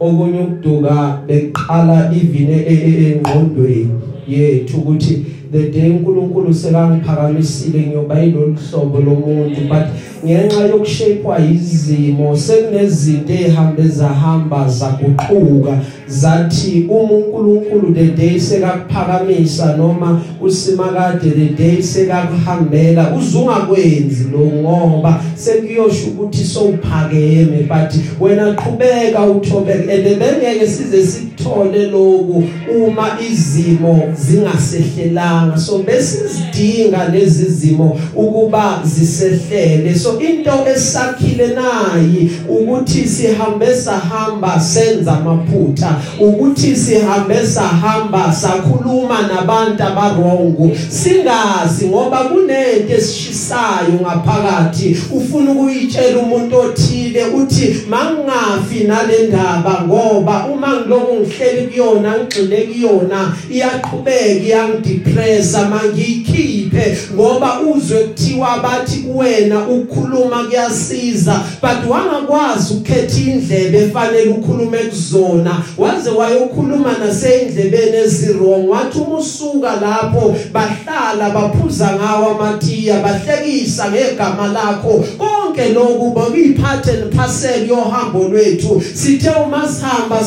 okunye 0.00 0.40
ukuduka 0.40 1.22
beqala 1.26 2.10
even 2.12 2.50
engqondweni 2.50 3.90
yethu 4.28 4.76
ukuthi 4.78 5.24
the 5.56 5.70
day 5.70 5.90
uNkulunkulu 5.90 6.54
sekangiphakamisile 6.54 7.86
ngiyoba 7.86 8.18
yilolu 8.20 8.56
hlobo 8.70 9.00
lomuntu 9.00 9.60
but 9.60 9.86
ngenxa 10.26 10.66
yokushepwa 10.66 11.38
izimo 11.38 12.36
sekunezinto 12.36 13.32
ezihambe 13.32 13.88
zahamba 13.88 14.68
zaguquka. 14.68 15.78
Zathi 16.08 16.86
uma 16.88 17.14
uNkulunkulu 17.14 17.94
the 17.94 18.06
day 18.06 18.40
sekakuphakamisa 18.40 19.76
noma 19.76 20.22
usimakade 20.40 21.30
the 21.30 21.48
day 21.48 21.82
sekakuhambela 21.82 23.14
uzungakwenzi 23.14 24.24
lo 24.32 24.38
ngoba 24.38 25.20
sekuyosho 25.34 26.06
ukuthi 26.06 26.44
sowuphakeme. 26.44 27.68
But 27.68 27.92
wena 28.20 28.54
qhubeka 28.54 29.26
uthobeke 29.26 29.90
and 29.90 30.18
bengeke 30.18 30.66
size 30.66 31.06
sikuthole 31.06 31.90
lokhu 31.90 32.44
uma 32.86 33.18
izimo 33.30 34.02
zingasehlelanga. 34.14 35.58
So 35.58 35.78
besizidinga 35.78 37.08
lezi 37.08 37.44
zimo 37.44 37.98
ukuba 38.14 38.80
zisehlele. 38.84 39.94
So 39.94 40.15
into 40.20 40.66
esakhile 40.74 41.46
nayi 41.46 42.30
ukuthi 42.48 43.08
sihambe 43.08 43.74
sahamba 43.74 44.60
senza 44.60 45.12
amaphutha 45.12 45.96
ukuthi 46.20 46.76
sihambe 46.76 47.46
sahamba 47.46 48.32
sakhuluma 48.32 49.22
nabantu 49.22 49.82
abarongo. 49.82 50.70
Singazi 50.88 51.86
ngoba 51.86 52.18
kunento 52.18 52.94
esishisayo 52.94 54.00
ngaphakathi. 54.02 54.96
Ufuna 55.12 55.52
ukuyitshela 55.52 56.18
umuntu 56.18 56.56
othile 56.56 57.24
uthi 57.24 57.76
mangafi 57.88 58.84
nale 58.84 59.28
ndaba 59.28 59.82
ngoba 59.86 60.46
uma 60.46 60.80
ngiloku 60.80 61.14
ngihleli 61.14 61.66
kuyona 61.66 62.18
ngigxile 62.18 62.62
kuyona 62.62 63.32
iyaqhubeka 63.50 64.44
iyangidepressa 64.46 65.68
mangiyikhiphe. 65.68 66.96
Ngoba 67.14 67.60
uzwe 67.60 67.98
kuthiwa 67.98 68.58
bathi 68.62 68.98
kuwena 68.98 69.68
ukukhuluma 70.06 70.44
kuyasiza 70.44 71.40
but 71.60 71.90
wangakwazi 71.90 72.74
ukukhetha 72.74 73.20
indlebe 73.20 73.78
efanele 73.78 74.30
ukhulume 74.30 74.78
kuzona. 74.78 75.62
Waze 75.78 76.10
wayokhuluma 76.10 76.96
nasendlebeni 76.98 77.96
ezirong 77.96 78.68
wathi 78.68 78.98
uma 78.98 79.18
usuka 79.18 79.76
lapho 79.76 80.36
bahlala 80.52 81.30
baphuza 81.30 81.90
ngawo 81.92 82.30
amatiya 82.30 83.00
bahlekisa 83.00 83.90
ngegama 83.90 84.46
lakho. 84.46 85.04
Konke 85.18 85.68
lokhu 85.68 86.10
bokuyiphathe 86.10 86.92
nephaseli 86.92 87.68
yohambo 87.68 88.28
lwethu. 88.28 88.82
Sithe 88.94 89.30
uma 89.30 89.68
sihamba 89.68 90.24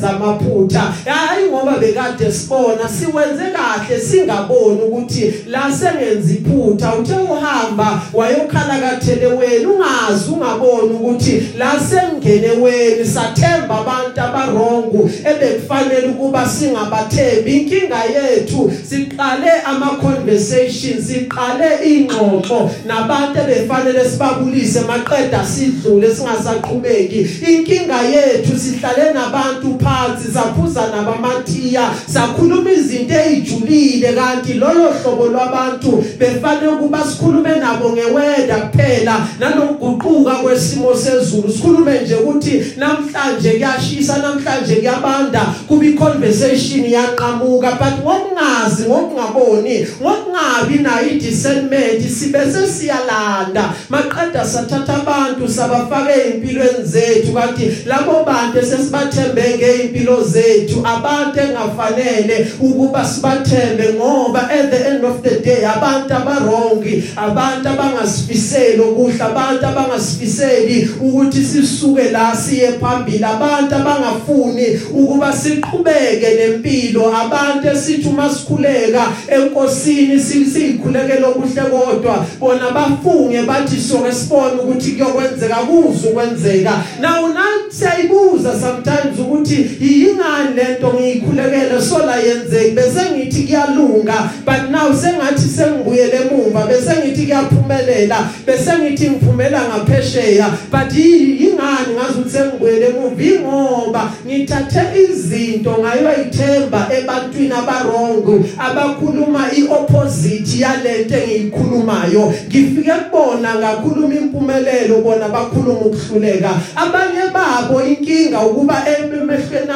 sawenza 0.00 0.10
amaphutha 0.10 0.94
hayi 1.04 1.48
ngoba 1.50 1.78
bekade 1.78 2.32
sibona 2.32 2.88
siwenze 2.88 3.44
kahle 3.52 4.00
singaboni 4.00 4.80
ukuthi 4.82 5.34
la 5.46 5.72
sengenza 5.72 6.32
iphutha 6.32 6.94
uthe 6.94 7.14
uhamba 7.14 8.02
wayokhala 8.14 8.78
kathele 8.78 9.26
wena 9.26 9.68
ungazi 9.68 10.30
ungaboni 10.32 10.94
ukuthi 10.94 11.42
la 11.58 11.80
sengene 11.80 12.50
wena 12.50 13.04
sathemba 13.04 13.78
abantu 13.78 14.20
abarongo 14.20 15.10
ebekufanele 15.24 16.08
ukuba 16.08 16.48
singabathembi. 16.48 17.58
Inkinga 17.58 18.04
yethu 18.04 18.72
siqale 18.88 19.50
ama 19.66 19.86
conversations 19.86 21.06
siqale 21.06 21.68
ingxoxo 21.84 22.70
nabantu 22.86 23.40
ebefanele 23.40 24.04
sibabulise 24.10 24.80
maqeda 24.80 25.44
sidlule 25.44 26.14
singasaqhubeki. 26.14 27.28
Inkinga 27.48 28.02
yethu 28.02 28.58
sihlale 28.58 29.12
nabantu 29.12 29.78
phansi 29.88 30.32
saphuza 30.32 30.86
nabamatiya 30.86 31.90
sakhuluma 32.06 32.70
izinto 32.72 33.14
ezijulile 33.14 34.12
kanti 34.12 34.54
lolo 34.54 34.92
hlobo 35.02 35.26
lwabantu 35.26 36.04
befanele 36.18 36.68
ukuba 36.68 37.04
sikhulume 37.04 37.56
nabo 37.56 37.92
ngeweda 37.92 38.56
kuphela 38.56 39.26
nanokuguquka 39.40 40.34
kwesimo 40.34 40.94
sezulu. 40.94 41.52
Sikhulume 41.52 42.00
nje 42.00 42.14
ukuthi 42.14 42.64
namhlanje 42.76 43.50
kuyashisa 43.50 44.18
namhlanje 44.18 44.76
kuyabanda 44.76 45.46
kubi 45.68 45.92
conversation 45.92 46.84
yaqhamuka 46.84 47.70
but 47.70 48.04
ngokungazi 48.04 48.82
ngokungaboni 48.82 49.86
ngokungabi 50.02 50.78
nayo 50.82 51.18
discernment 51.20 52.08
sibe 52.08 52.38
sesiyalanda. 52.52 53.72
Maqeda 53.88 54.44
sathatha 54.46 54.94
abantu 54.94 55.48
sabafaka 55.48 56.14
empilweni 56.14 56.84
zethu. 56.84 57.32
Kanti 57.32 57.70
labo 57.86 58.24
bantu 58.24 58.66
sesibathembe 58.66 59.42
ngeimpilo 59.78 60.24
zethu 60.24 60.82
abantu 60.84 61.40
engafanele 61.40 62.46
ukuba 62.60 63.04
sibathembe 63.04 63.94
ngoba 63.94 64.50
at 64.50 64.70
the 64.70 64.88
end 64.88 65.04
of 65.04 65.22
the 65.22 65.40
day 65.40 65.66
abantu 65.66 66.14
abarongi 66.14 67.04
abantu 67.16 67.68
abangasifiseli 67.68 68.80
okuhle 68.80 69.22
abantu 69.22 69.66
abangasifiseli 69.66 70.90
ukuthi 71.00 71.44
sisuke 71.44 72.10
la 72.10 72.36
siye 72.36 72.72
phambili 72.72 73.24
abantu 73.24 73.74
abangafuni 73.74 74.66
ukuba 74.94 75.32
siqhubeke 75.32 76.34
nempilo 76.36 77.16
abantu 77.16 77.68
esithi 77.68 78.08
uma 78.08 78.34
sikhuleka 78.34 79.06
enkosini 79.28 80.20
sikhulekele 80.20 81.24
okuhle 81.24 81.62
kodwa 81.62 82.26
bona 82.40 82.70
bafunge 82.70 83.42
bathi 83.42 83.80
soke 83.80 84.12
sibone 84.12 84.60
ukuthi 84.62 84.90
kuyokwenzeka 84.92 85.54
kuze 85.54 86.08
ukwenzeka. 86.08 86.72
Now 87.00 87.28
nathi 87.28 87.58
siyayibuza 87.70 88.60
sometimes 88.60 89.18
ukuthi 89.18 89.67
yingani 89.80 90.54
lento 90.56 90.92
ngiyikhulekele 90.94 91.82
sola 91.82 92.16
yenzeki 92.16 92.70
bese 92.70 93.10
ngithi 93.10 93.42
kuyalunga. 93.46 94.30
But 94.44 94.70
now 94.70 94.92
sengathi 94.92 95.48
sengibuyele 95.48 96.16
emuva 96.16 96.66
bese 96.66 96.92
ngithi 96.96 97.26
kuyaphumelela 97.26 98.28
bese 98.46 98.78
ngithi 98.78 99.10
ngiphumela 99.10 99.60
ngaphesheya. 99.68 100.48
But 100.70 100.92
yingani 100.94 101.94
ngazi 101.94 102.18
ukuthi 102.18 102.30
sengibuyele 102.30 102.86
emuva? 102.86 103.08
Ingoba 103.18 104.12
ngithathe 104.26 105.02
izinto 105.02 105.78
ngayo 105.78 106.08
ayithemba 106.08 106.88
ebantwini 106.98 107.52
abarongo 107.52 108.44
abakhuluma 108.58 109.52
iopposite 109.52 110.58
yalento 110.58 111.16
engiyikhulumayo. 111.16 112.32
Ngifike 112.48 112.92
kubona 113.10 113.54
ngakhuluma 113.54 114.14
impumelelo 114.14 115.00
bona 115.02 115.28
bakhuluma 115.28 115.80
ukuhluleka. 115.80 116.50
Abanye 116.76 117.32
babo 117.32 117.82
inkinga 117.82 118.40
ukuba 118.40 118.84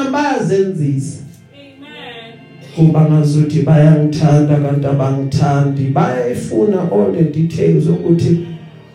emehlweni 0.03 0.13
bayazenzisa 0.13 1.19
Amen. 1.55 2.33
kuba 2.77 3.01
ngazuthi 3.01 3.63
bayangithanda 3.63 4.57
kanti 4.57 4.87
abangithandi 4.87 5.83
bayayifuna 5.83 6.91
all 6.93 7.13
the 7.13 7.25
details 7.25 7.89
ukuthi 7.89 8.47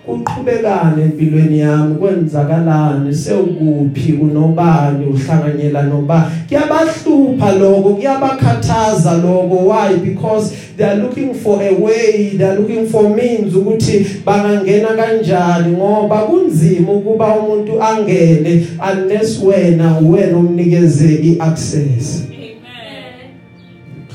kuqhubekane 0.08 1.04
empilweni 1.04 1.60
yami 1.60 1.96
kwenzakalani? 1.96 3.16
Sewukuphi? 3.16 4.14
Unobani? 4.14 5.06
Uhlanganyela 5.06 5.82
noba 5.84 6.32
kuyabahlupha 6.48 7.52
lokho 7.52 7.90
kuyabakhathaza 7.96 9.14
lokho. 9.18 9.68
Why? 9.68 9.96
Because 9.98 10.54
they 10.78 10.86
are 10.86 10.96
looking 10.96 11.34
for 11.34 11.62
a 11.62 11.74
way 11.74 12.38
they 12.38 12.46
are 12.46 12.60
looking 12.60 12.88
for 12.88 13.10
means 13.10 13.54
ukuthi 13.56 14.06
bangangena 14.26 14.88
kanjani 14.88 15.78
ngoba 15.78 16.18
kunzima 16.18 16.92
ukuba 16.92 17.36
umuntu 17.36 17.84
angene 17.84 18.68
unless 18.92 19.44
wena 19.44 19.98
wena 19.98 20.38
umnikeze 20.38 21.16
iaccess. 21.16 22.24
Amen. 22.28 22.58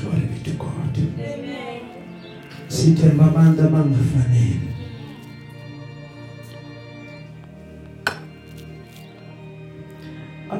glory 0.01 0.27
be 0.31 0.51
to 0.51 0.57
God. 0.57 0.97
Amen. 0.97 1.79
sithemba 2.67 3.25
abantu 3.25 3.61
abangafanele. 3.61 4.72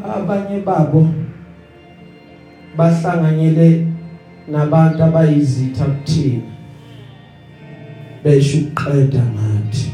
Abanye 0.04 0.60
babo 0.66 1.08
bahlanganyele 2.78 3.88
nabantu 4.52 5.04
abayizitha 5.04 5.86
kuthina. 5.86 6.44
Besho 8.24 8.58
ukuqeda 8.58 9.24
ngathi. 9.34 9.92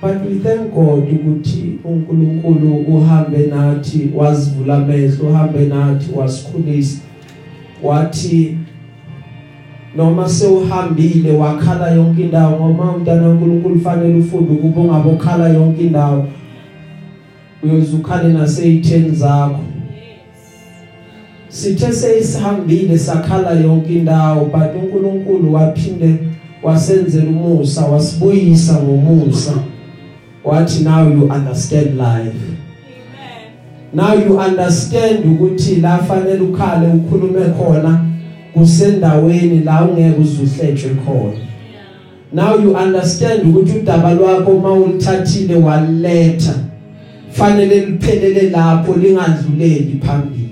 But 0.00 0.22
we 0.24 0.38
thank 0.38 0.74
God 0.74 1.08
ukuthi 1.10 1.78
uNkulunkulu 1.84 2.76
uhambe 2.76 3.46
nathi 3.46 4.10
wazivula 4.14 4.76
amehlo 4.76 5.28
uhambe 5.28 5.66
nathi 5.66 6.12
wasikhulisa. 6.14 7.00
Wathi 7.82 8.56
noma 9.96 10.28
sewuhambile 10.28 11.32
wakhala 11.32 11.90
yonke 11.90 12.22
indawo 12.22 12.56
ngoba 12.56 12.84
umntana 12.84 13.22
kaNkulunkulu 13.22 13.80
fanele 13.80 14.18
ufunde 14.18 14.52
ukuba 14.52 14.80
ungabokhala 14.80 15.48
yonke 15.48 15.82
indawo 15.82 16.26
uyozukhale 17.62 18.28
naseyitheni 18.28 19.10
zakho. 19.10 19.60
Sithe 21.48 21.92
seyisihambile 21.92 22.98
sakhala 22.98 23.50
yonke 23.50 23.92
indawo 23.92 24.44
but 24.44 24.82
uNkulunkulu 24.82 25.54
waphinde 25.54 26.14
wasenzela 26.62 27.30
umusa 27.30 27.86
wasibuyisa 27.86 28.82
ngomusa. 28.82 29.52
Wathi 30.44 30.84
now 30.84 31.08
you 31.08 31.24
understand 31.24 31.96
life. 31.96 32.36
Amen. 32.36 33.52
now 33.92 34.14
you 34.14 34.38
understand 34.38 35.24
ukuthi 35.26 35.76
la 35.76 35.98
fanele 35.98 36.40
ukhale 36.40 36.86
ukhulume 36.86 37.40
khona 37.40 38.04
kusendaweni 38.54 39.60
la 39.60 39.84
ungeke 39.84 40.20
uzuhlejwe 40.20 40.90
khona. 40.90 41.38
Now 42.32 42.60
you 42.62 42.76
understand 42.76 43.46
ukuthi 43.46 43.78
udaba 43.78 44.14
lwakho 44.14 44.50
uma 44.50 44.72
ulithathile 44.72 45.54
waliletha 45.54 46.54
fanele 47.38 47.80
liphelele 47.80 48.50
lapho 48.50 48.94
lingadluleli 48.94 50.00
phambili. 50.06 50.48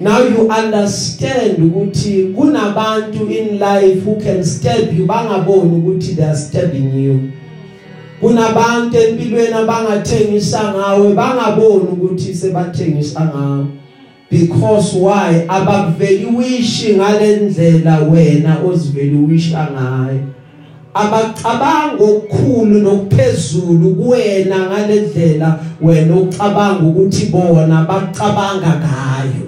Now 0.00 0.18
you 0.18 0.48
understand 0.48 1.58
ukuthi 1.58 2.34
kunabantu 2.34 3.30
in 3.30 3.58
life 3.58 4.04
who 4.04 4.16
can 4.16 4.44
stab 4.44 4.92
you 4.98 5.06
bangaboni 5.06 5.76
ukuthi 5.76 6.16
they 6.16 6.24
are 6.24 6.36
stabbing 6.36 7.04
you. 7.04 7.20
Kunabantu 8.20 8.96
empilweni 8.96 9.54
abangathengisa 9.54 10.74
ngawe 10.74 11.14
bangaboni 11.14 11.88
ukuthi 11.92 12.34
sebathengisa 12.34 13.20
ngawe. 13.20 13.66
Because 14.30 14.98
why? 14.98 15.46
Abakuvaluishi 15.48 16.94
ngalendlela 16.94 17.98
wena 18.00 18.58
ozivaluisha 18.60 19.68
ngayo. 19.72 20.35
Abacabanga 20.96 22.04
okukhulu 22.04 22.80
nokuphezulu 22.80 23.94
kuwena 23.94 24.58
ngalendlela 24.66 25.58
wena 25.82 26.14
ucabanga 26.16 26.82
ukuthi 26.88 27.26
bona 27.26 27.86
bacabanga 27.88 28.72
ngayo 28.82 29.46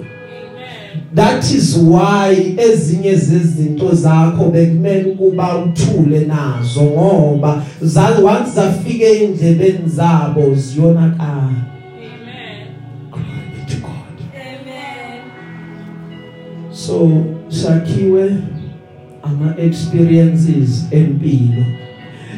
that 1.15 1.43
is 1.51 1.77
why 1.77 2.55
ezinye 2.57 3.15
zezinto 3.15 3.95
zakho 3.95 4.45
bekumele 4.45 5.11
ukuba 5.11 5.57
uthule 5.57 6.19
nazo 6.19 6.83
ngoba 6.83 7.63
zazi 7.81 8.21
once 8.23 8.51
zafike 8.55 9.23
endlebeni 9.23 9.89
zabo 9.89 10.55
ziyonakala 10.55 11.65
Amen. 11.97 12.67
glory 13.11 13.65
to 13.67 13.75
god 13.81 14.15
Amen. 14.35 15.21
so 16.71 17.23
sakhiwe 17.49 18.37
ama 19.21 19.55
experiences 19.57 20.87
empilo. 20.91 21.88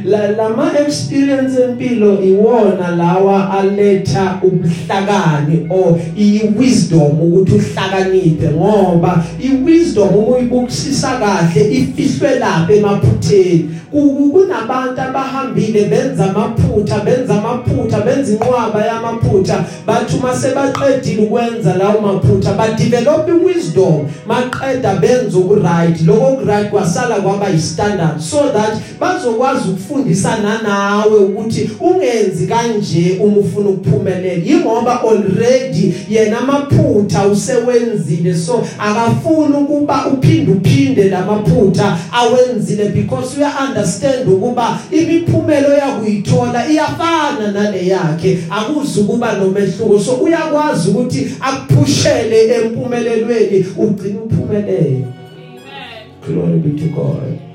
La 0.05 0.31
lama 0.31 0.71
experience 0.79 1.63
empilo 1.63 2.23
iwona 2.23 2.95
lawa 2.95 3.59
aletha 3.59 4.39
ubuhlakani 4.43 5.67
or 5.69 5.99
i 6.17 6.41
wisdom 6.57 7.21
ukuthi 7.21 7.51
uhlakaniphe 7.51 8.49
ngoba 8.49 9.23
i 9.39 9.49
wisdom 9.65 10.27
uyibukisisa 10.27 11.09
kahle 11.19 11.71
ifihlwe 11.71 12.39
lapha 12.39 12.73
emaphutheni. 12.73 13.69
Kunabantu 13.91 15.01
abahambile 15.01 15.85
benza 15.85 16.29
amaphutha 16.29 16.99
benza 16.99 17.33
amaphutha 17.33 18.01
benza 18.01 18.31
inqwaba 18.31 18.85
yamaphutha. 18.85 19.65
Bathi 19.85 20.15
uma 20.15 20.33
sebaqedile 20.35 21.23
ukwenza 21.23 21.73
lawo 21.73 22.01
maphutha 22.01 22.53
ba 22.53 22.67
develop 22.77 23.27
i 23.27 23.31
wisdom 23.31 24.07
maqeda 24.27 24.95
benza 24.95 25.37
ukuright 25.37 26.01
lokho 26.05 26.41
right 26.45 26.69
kwasala 26.69 27.15
kwaba 27.21 27.47
i 27.47 27.59
standard 27.59 28.19
so 28.19 28.51
that 28.53 28.77
bazokwazi 28.99 29.69
ukufundisana 29.91 30.61
nawe 30.61 31.17
ukuthi 31.17 31.69
ungenzi 31.79 32.47
kanje 32.47 33.17
uma 33.19 33.37
ufuna 33.37 33.69
ukuphumelela. 33.69 34.45
Ingoba 34.45 35.01
already 35.03 35.93
yena 36.09 36.39
amaphutha 36.39 37.27
usewenzile 37.27 38.35
so 38.35 38.63
akafuni 38.79 39.55
ukuba 39.55 40.05
uphinde 40.07 40.51
uphinde 40.51 41.09
lamaphutha 41.09 41.97
awenzile 42.11 42.89
because 42.89 43.37
uya 43.37 43.51
understand 43.67 44.27
ukuba 44.27 44.79
imiphumelo 44.91 45.73
yakuyithola 45.73 46.69
iyafana 46.71 47.51
nale 47.53 47.87
yakhe. 47.87 48.37
Akuzi 48.49 48.99
ukuba 48.99 49.33
nomehluko 49.33 49.99
so 49.99 50.13
uyakwazi 50.13 50.89
ukuthi 50.89 51.31
akuphushele 51.41 52.55
empumelelweni 52.55 53.65
ugcine 53.77 54.19
uphumelele. 54.19 55.05
Glory 56.27 56.59
be 56.59 56.79
to 56.79 56.87
God. 56.87 57.50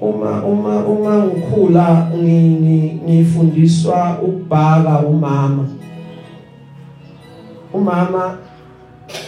Uma 0.00 0.44
uma 0.44 0.76
uma 0.86 1.24
ngikhula 1.26 2.10
ngi- 2.16 2.58
ngi- 2.60 3.00
ngifundiswa 3.06 4.18
ukubhaka 4.22 4.98
umama. 4.98 5.66
Umama 7.74 8.38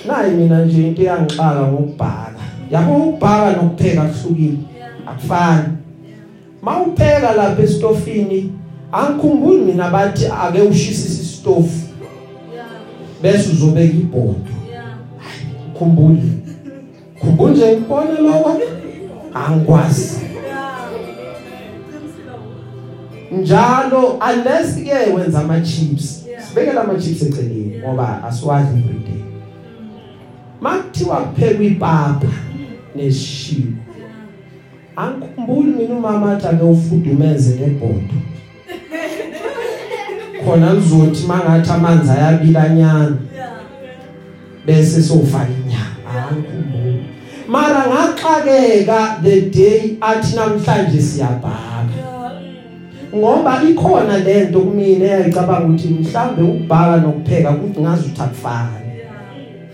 nayi 0.06 0.34
mina 0.36 0.64
nje 0.64 0.88
into 0.88 1.02
eyangixaka 1.02 1.62
ngokubhaka. 1.66 2.40
Yabo 2.70 2.96
ukubhaka 2.96 3.56
nokupheka 3.56 4.02
kuhlukile. 4.02 4.58
Akufani. 5.06 5.68
Mawupheka 6.62 7.32
lapha 7.32 7.62
estofini 7.62 8.52
angikhumbuli 8.92 9.64
mina 9.64 9.90
bathi 9.90 10.26
ake 10.26 10.60
ushisise 10.62 11.22
istofu 11.22 11.82
Yeah. 12.54 12.66
bese 13.22 13.50
uzobeka 13.52 13.94
ibhodo. 13.94 14.36
Yeah. 14.70 14.84
khumbuli 15.78 16.22
khumbula 17.20 17.52
nje 17.52 17.76
ngibone 17.76 18.20
lokho. 18.20 18.60
Angikwazi. 19.34 20.20
Njalo 23.40 24.20
unless 24.32 24.76
ke 24.84 25.12
wenza 25.14 25.40
ama 25.40 25.60
chips 25.60 26.22
Yeah. 26.28 26.44
sibekela 26.44 26.80
ama 26.80 26.94
chips 26.94 27.22
eceleni 27.22 27.72
Yeah. 27.72 27.88
ngoba 27.88 28.24
asiwadli 28.24 28.78
every 28.78 28.98
day 28.98 29.24
makuthiwa 30.60 31.16
kuphekwa 31.16 31.64
ipapa 31.64 32.28
nesishiwo 32.96 33.72
angikhumbuli 34.96 35.70
mina 35.72 35.94
umama 35.94 36.32
athi 36.32 36.46
ake 36.46 36.64
ufudumeze 36.64 37.54
ngebhodo. 37.54 38.14
Khona 40.44 40.74
lizothi 40.74 41.26
mangathi 41.26 41.70
amanzi 41.70 42.10
ayabilanyana 42.10 43.16
bese 44.66 45.02
sofaka 45.02 45.48
inyama. 45.48 46.28
Angikhumbuli 46.28 47.02
mara 47.48 47.84
ngaxakeka 47.86 49.22
the 49.22 49.40
day 49.40 49.96
athi 50.00 50.36
namhlanje 50.36 51.02
siyabhaka. 51.02 52.11
Ngoba 53.16 53.62
ikhona 53.62 54.18
lento 54.18 54.60
kumina 54.60 55.04
eyayicabanga 55.04 55.66
ukuthi 55.66 55.88
mhlambe 55.88 56.42
ukubhaka 56.42 56.96
nokupheka 56.96 57.52
kuthi 57.52 57.80
ngazi 57.80 58.02
ukuthi 58.02 58.22
akufani. 58.22 58.88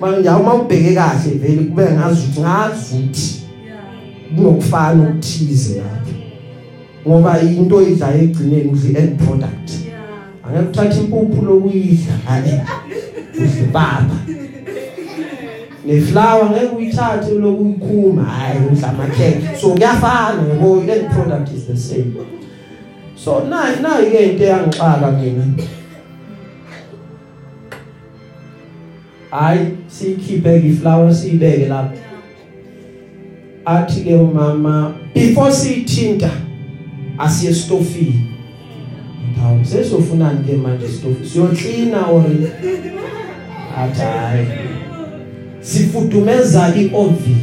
Manje 0.00 0.28
uma 0.28 0.54
ubheke 0.54 0.94
kahle 0.94 1.30
vele 1.34 1.62
kube 1.64 1.82
ngazi 1.82 2.20
ukuthi 2.20 2.40
ngazi 2.40 2.94
ukuthi 2.96 3.42
kunokufana 4.36 5.08
okuthize 5.08 5.74
lapho. 5.78 6.14
Ngoba 7.06 7.40
into 7.40 7.82
idla 7.82 8.14
egcineni 8.14 8.70
udla 8.70 8.98
end 9.00 9.18
product. 9.18 9.70
Angeke 10.44 10.68
uthathe 10.68 11.00
impuphu 11.00 11.42
lokuyidla 11.42 12.14
hayi 12.26 12.60
ipapa 13.62 14.16
neflower 15.86 16.50
ngeke 16.50 16.76
uyithathe 16.76 17.34
lokuyikhuma 17.34 18.24
hayi 18.24 18.58
udla 18.72 18.88
amakhekhe. 18.88 19.58
So 19.60 19.68
kuyafana 19.68 20.42
ngoba 20.42 20.92
end 20.92 21.10
product 21.10 21.52
is 21.54 21.66
the 21.66 21.76
same. 21.76 22.37
So 23.24 23.40
nayi 23.50 23.82
nayi 23.82 24.10
ke 24.10 24.18
into 24.30 24.44
eyangixaka 24.44 25.10
mina. 25.10 25.44
Hayi 29.30 29.60
siyikhiphe 29.88 30.60
ke 30.60 30.68
iflower 30.68 31.14
siyibeke 31.14 31.66
lapha 31.68 31.98
athi 33.66 34.04
ke 34.04 34.14
umama 34.14 34.94
before 35.14 35.52
siyithinta 35.52 36.30
asiye 37.18 37.54
stofini 37.54 38.22
hawu 39.40 39.64
sesofunani 39.64 40.44
ke 40.46 40.56
manje 40.56 40.88
stofu 40.88 41.24
siyoklina 41.26 42.06
or 42.06 42.24
athi 43.76 44.00
hayi 44.02 44.46
sifudumeza 45.60 46.74
ioven 46.76 47.40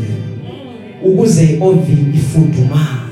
ukuze 1.04 1.44
ioven 1.44 2.14
ifudumale. 2.16 3.06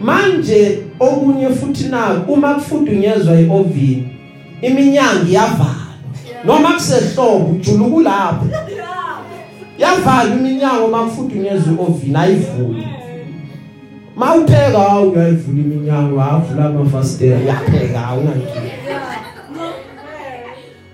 Manje 0.00 0.81
okunye 1.02 1.48
futhi 1.48 1.84
na 1.88 2.24
uma 2.28 2.54
kufudunyezwa 2.54 3.40
ioven 3.40 4.08
iminyango 4.62 5.26
iyavalwa. 5.28 5.92
Noma 6.44 6.72
kusehlobo 6.72 7.46
ujula 7.46 7.84
kulapho 7.88 8.46
yavala 9.78 10.34
iminyango 10.34 10.88
makufudunyezwa 10.88 11.72
ioven 11.72 12.16
ayivuli 12.16 12.86
mawupheka 14.16 15.00
uyayivula 15.00 15.60
iminyango 15.60 16.22
avula 16.22 16.64
amafasitela 16.64 17.36
uyapheka 17.40 18.06
awunankinga 18.08 18.72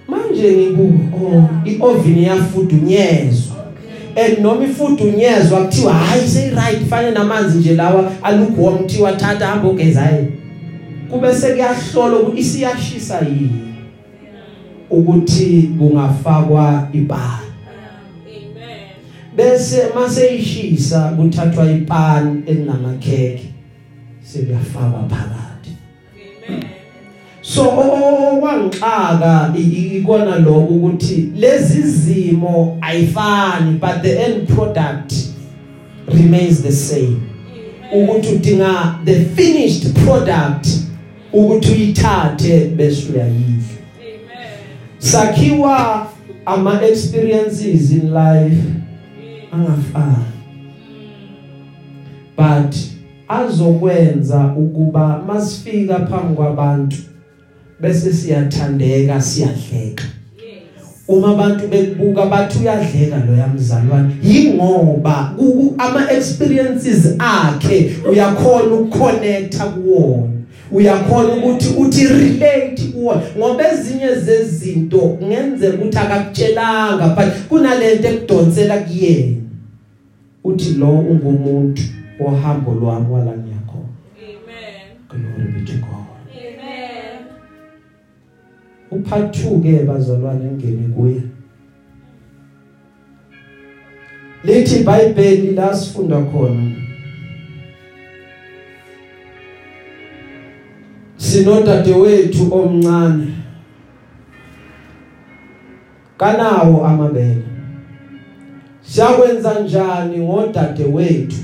manje 0.09 0.53
ngiku 0.57 0.93
oh 1.17 1.45
ioven 1.65 2.19
iyafudunyezwa 2.19 3.48
and 4.19 4.39
noma 4.39 4.65
ifudunyezwa 4.65 5.65
kuthiwa 5.65 5.93
hayi 5.95 6.29
say 6.29 6.51
right 6.51 6.89
fane 6.91 7.11
namanzi 7.11 7.59
nje 7.59 7.75
lawa 7.75 8.13
alukuwarm 8.23 8.79
kuthiwa 8.79 9.13
thatha 9.13 9.47
hamba 9.47 9.69
ugeza 9.69 10.11
yini 10.11 10.33
kube 11.11 11.35
sekuyahlolwa 11.35 12.21
ukuthi 12.21 12.41
isiyashisa 12.41 13.19
yini 13.19 13.75
ukuthi 14.91 15.71
kungafakwa 15.79 16.89
ibani 16.93 17.49
Amen. 18.27 18.89
bese 19.37 19.83
mase 19.95 20.37
ishisa 20.37 21.09
kuthathwa 21.09 21.71
ipani 21.71 22.43
elinamakheke 22.47 23.45
sekuyafakwa 24.23 25.03
phakathi 25.09 25.71
Amen. 26.49 26.78
So 27.55 27.63
okwangixaka 27.69 29.53
ikona 29.57 30.39
lokho 30.39 30.61
ukuthi 30.61 31.33
lezi 31.37 31.83
zimo 31.83 32.79
ayifani 32.81 33.79
but 33.81 34.03
the 34.03 34.19
end 34.25 34.49
product 34.49 35.13
remains 36.09 36.63
the 36.63 36.73
same. 36.73 37.17
Ukuthi 37.93 38.29
udinga 38.29 38.99
the 39.05 39.25
finished 39.25 39.95
product 40.05 40.67
ukuthi 41.33 41.73
uyithathe 41.73 42.65
bese 42.77 43.13
uyayidla. 43.13 43.65
Sakhiwa 44.99 46.07
ama 46.47 46.83
experiences 46.83 47.91
in 47.91 48.13
life 48.13 48.63
angafani. 49.53 50.25
But 52.37 52.75
azokwenza 53.29 54.55
ukuba 54.57 55.23
masifika 55.27 55.99
phambi 55.99 56.35
kwabantu 56.35 56.97
bese 57.81 58.13
siyathandeka 58.13 59.21
siyadleka. 59.21 60.05
Uma 61.09 61.31
abantu 61.31 61.69
bekubuka 61.69 62.27
bathi 62.27 62.59
uyadleka 62.59 63.17
lo 63.17 63.37
yamzalwane 63.37 64.15
yingoba 64.23 65.35
ama 65.79 66.13
experiences 66.13 67.15
akhe 67.19 67.97
uyakhona 68.11 68.75
ukuconnecta 68.75 69.65
kuwona. 69.65 70.33
Uyakhona 70.73 71.35
ukuthi 71.35 71.69
uthi 71.79 72.07
relate 72.07 72.83
kuwona. 72.93 73.23
Ngoba 73.39 73.73
ezinye 73.73 74.15
zezinto 74.15 74.99
kungenzeka 74.99 75.77
ukuthi 75.77 75.99
akakutshelanga 75.99 77.09
but 77.09 77.49
kunalento 77.49 78.09
ekudonsela 78.09 78.79
kuyena. 78.79 79.37
Uthi 80.45 80.75
lo 80.75 80.91
ungumuntu 80.91 81.83
ohambo 82.21 82.75
lwami 82.75 83.13
wala 83.13 83.33
ngiyakhona 83.33 83.89
amen. 84.19 84.87
Glory 85.09 85.53
be 85.53 85.61
to 85.65 85.73
God. 85.79 85.88
Upart 88.91 89.37
2 89.37 89.63
ke 89.63 89.85
bazalwane 89.85 90.51
ngene 90.53 90.89
kuye. 90.95 91.23
Lithi 94.45 94.81
iBhayibheli 94.81 95.55
la 95.55 95.77
sifunda 95.77 96.21
khona. 96.21 96.71
Sinodadewethu 101.17 102.55
omncane. 102.55 103.27
Kanawo 106.17 106.87
amabele. 106.87 107.43
Siyakwenza 108.81 109.61
njani 109.61 110.19
ngodadewethu? 110.19 111.37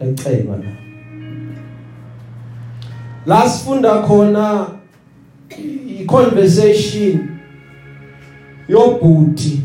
Ecelwa 0.00 0.56
la. 0.56 0.70
La 3.26 3.48
sifunda 3.48 4.02
khona 4.02 4.66
iconversation 6.00 7.28
yobhuti. 8.68 9.60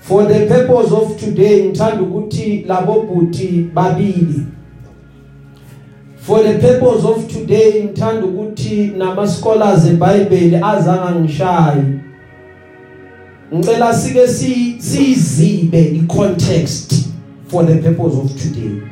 For 0.00 0.24
the 0.24 0.46
purpose 0.46 0.92
of 0.92 1.20
today 1.20 1.64
ngithanda 1.64 2.02
ukuthi 2.02 2.64
labo 2.66 3.02
bhuti 3.02 3.70
babili. 3.74 4.46
For 6.16 6.42
the 6.42 6.58
purpose 6.58 7.04
of 7.04 7.28
today 7.28 7.82
ngithanda 7.82 8.26
ukuthi 8.26 8.92
nama 8.96 9.28
scholars 9.28 9.84
eBhayibheli 9.84 10.56
azanga 10.56 11.20
ngishayi 11.20 11.84
ngicela 13.54 13.94
sike 13.94 14.28
sizibe 14.78 15.82
icontext 15.82 17.08
for 17.46 17.66
the 17.66 17.74
purpose 17.74 18.16
of 18.16 18.42
today. 18.42 18.87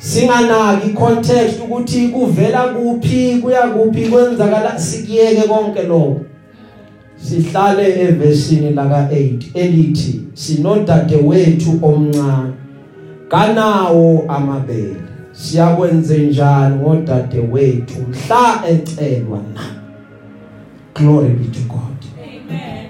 Singanaki 0.00 0.90
icontext 0.90 1.60
ukuthi 1.60 2.08
kuvela 2.08 2.62
kuphi 2.62 3.38
kuya 3.42 3.62
kuphi 3.62 4.06
kwenzakala 4.08 4.78
sikiyeke 4.78 5.48
konke 5.48 5.82
lokho. 5.82 6.20
Sihlale 7.16 8.00
evesini 8.00 8.70
la 8.70 8.84
ka8 8.84 9.42
elithi 9.54 10.20
sinodade 10.34 11.16
wethu 11.16 11.78
omncane 11.82 12.52
kanawo 13.28 14.24
amabele. 14.28 14.96
Siyakwenze 15.32 16.18
njani 16.18 16.76
ngodade 16.76 17.38
wethu 17.52 18.00
mhla 18.08 18.62
ecelwa 18.68 19.38
na? 19.54 19.60
Glory 20.94 21.28
be 21.28 21.44
to 21.44 21.60
God. 21.68 22.00
Amen. 22.18 22.86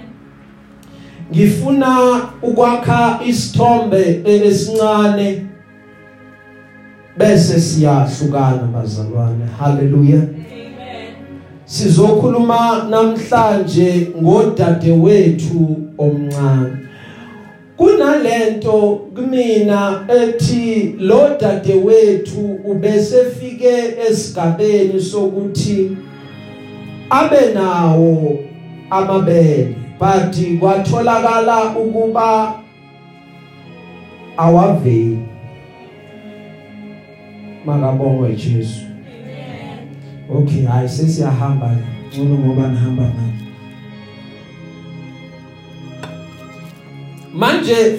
Ngifuna 1.31 2.21
ukwakha 2.41 3.19
isithombe 3.25 4.21
esincane 4.25 5.50
bese 7.17 7.59
siyahlukana 7.59 8.69
bazalwane 8.73 9.45
haleluya 9.59 10.17
amen. 10.17 11.13
Sizokhuluma 11.65 12.87
namhlanje 12.89 14.07
ngodade 14.21 14.91
wethu 14.91 15.77
omncane. 15.97 16.77
Kunalento 17.77 19.01
kumina 19.15 20.05
ethi 20.07 20.95
lo 20.99 21.37
dade 21.39 21.73
wethu 21.73 22.59
ubesefike 22.65 23.95
esigabeni 24.09 25.01
sokuthi 25.01 25.97
abe 27.09 27.53
nawo 27.53 28.39
amabele. 28.89 29.75
But 29.99 30.59
kwatholakala 30.59 31.77
ukuba 31.77 32.53
awaveli. 34.37 35.30
Makabongwe 37.65 38.35
Jesu. 38.35 38.81
Okay 40.35 40.65
hayi 40.65 40.89
sesiyahamba 40.89 41.75
ngcono 42.07 42.35
ngoba 42.35 42.67
nihamba 42.67 43.03
manje 43.03 43.41
manje 47.33 47.97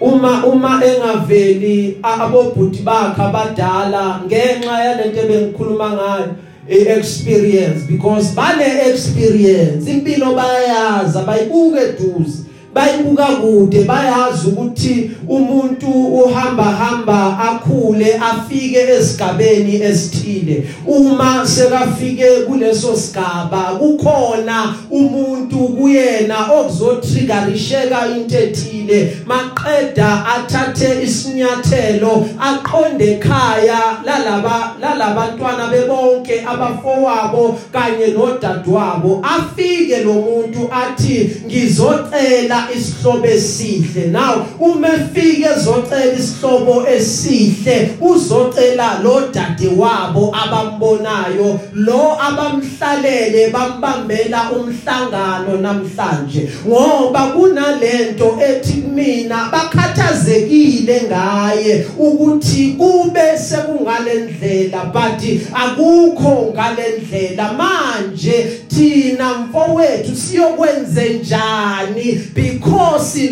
uma 0.00 0.46
uma 0.46 0.80
engaveli 0.84 1.98
abobhuti 2.02 2.82
bakhe 2.82 3.22
abadala 3.22 4.20
ngenxa 4.26 4.84
yalento 4.84 5.20
ebengikhuluma 5.20 5.90
ngayo 5.90 6.34
experience 6.68 7.86
because 7.86 8.34
bane 8.34 8.90
experience 8.90 9.90
impilo 9.90 10.34
bayayazi 10.34 11.18
abayibuke 11.18 11.80
eduze. 11.80 12.45
Bayibuka 12.76 13.26
kude 13.26 13.84
bayazi 13.84 14.48
ukuthi 14.48 15.10
umuntu 15.28 15.86
uhamba 15.90 16.64
hamba 16.64 17.38
akhule 17.38 18.14
afike 18.14 18.78
esigabeni 18.78 19.82
esithile. 19.82 20.64
Uma 20.86 21.46
sekafike 21.46 22.24
kuleso 22.46 22.96
sigaba 22.96 23.62
kukhona 23.78 24.74
umuntu 24.90 25.56
kuyena 25.56 26.52
okuzotriggerisheka 26.52 28.06
into 28.16 28.38
ethile. 28.38 29.16
Maqeda 29.26 30.26
athathe 30.26 31.02
isinyathelo 31.02 32.26
aqonde 32.40 33.12
ekhaya 33.12 33.80
lalaba 34.04 34.76
lalabantwana 34.80 35.66
bebonke 35.70 36.44
abafowabo 36.46 37.58
kanye 37.72 38.06
nodadewabo. 38.06 39.22
Afike 39.24 40.04
lo 40.04 40.12
muntu 40.12 40.68
athi 40.72 41.30
ngizocela 41.46 42.65
isihlobo 42.72 43.26
esihle. 43.26 44.06
Now 44.10 44.46
uma 44.60 44.88
efike 44.88 45.46
ezocela 45.56 46.12
isihlobo 46.18 46.86
esihle 46.86 47.90
uzocela 48.00 49.00
lo 49.02 49.28
dade 49.32 49.68
wabo 49.68 50.32
abambonayo 50.34 51.60
lo 51.74 52.16
abamhlalele 52.20 53.50
bambambela 53.50 54.50
umhlangano 54.52 55.56
namhlanje. 55.60 56.48
Ngoba 56.66 57.26
kunalento 57.26 58.38
ethi 58.40 58.82
mina 58.94 59.48
bakhathazekile 59.52 61.02
ngaye 61.02 61.86
ukuthi 61.98 62.76
kube 62.78 63.38
sekungalendlela 63.38 64.92
but 64.92 65.22
akukho 65.52 66.52
ngalendlela 66.54 67.52
manje 67.52 68.62
thina 68.68 69.34
mfowethu 69.38 70.16
siyokwenze 70.16 71.08
njani 71.08 72.12
because 72.34 72.55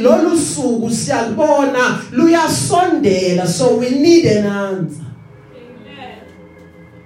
lolu 0.02 0.38
suku 0.38 0.90
siyalibona 0.90 1.98
luyasondela 2.12 3.46
so 3.46 3.76
we 3.78 3.90
need 3.90 4.26
an 4.26 4.46
answer. 4.46 5.04
Amen. 5.54 6.18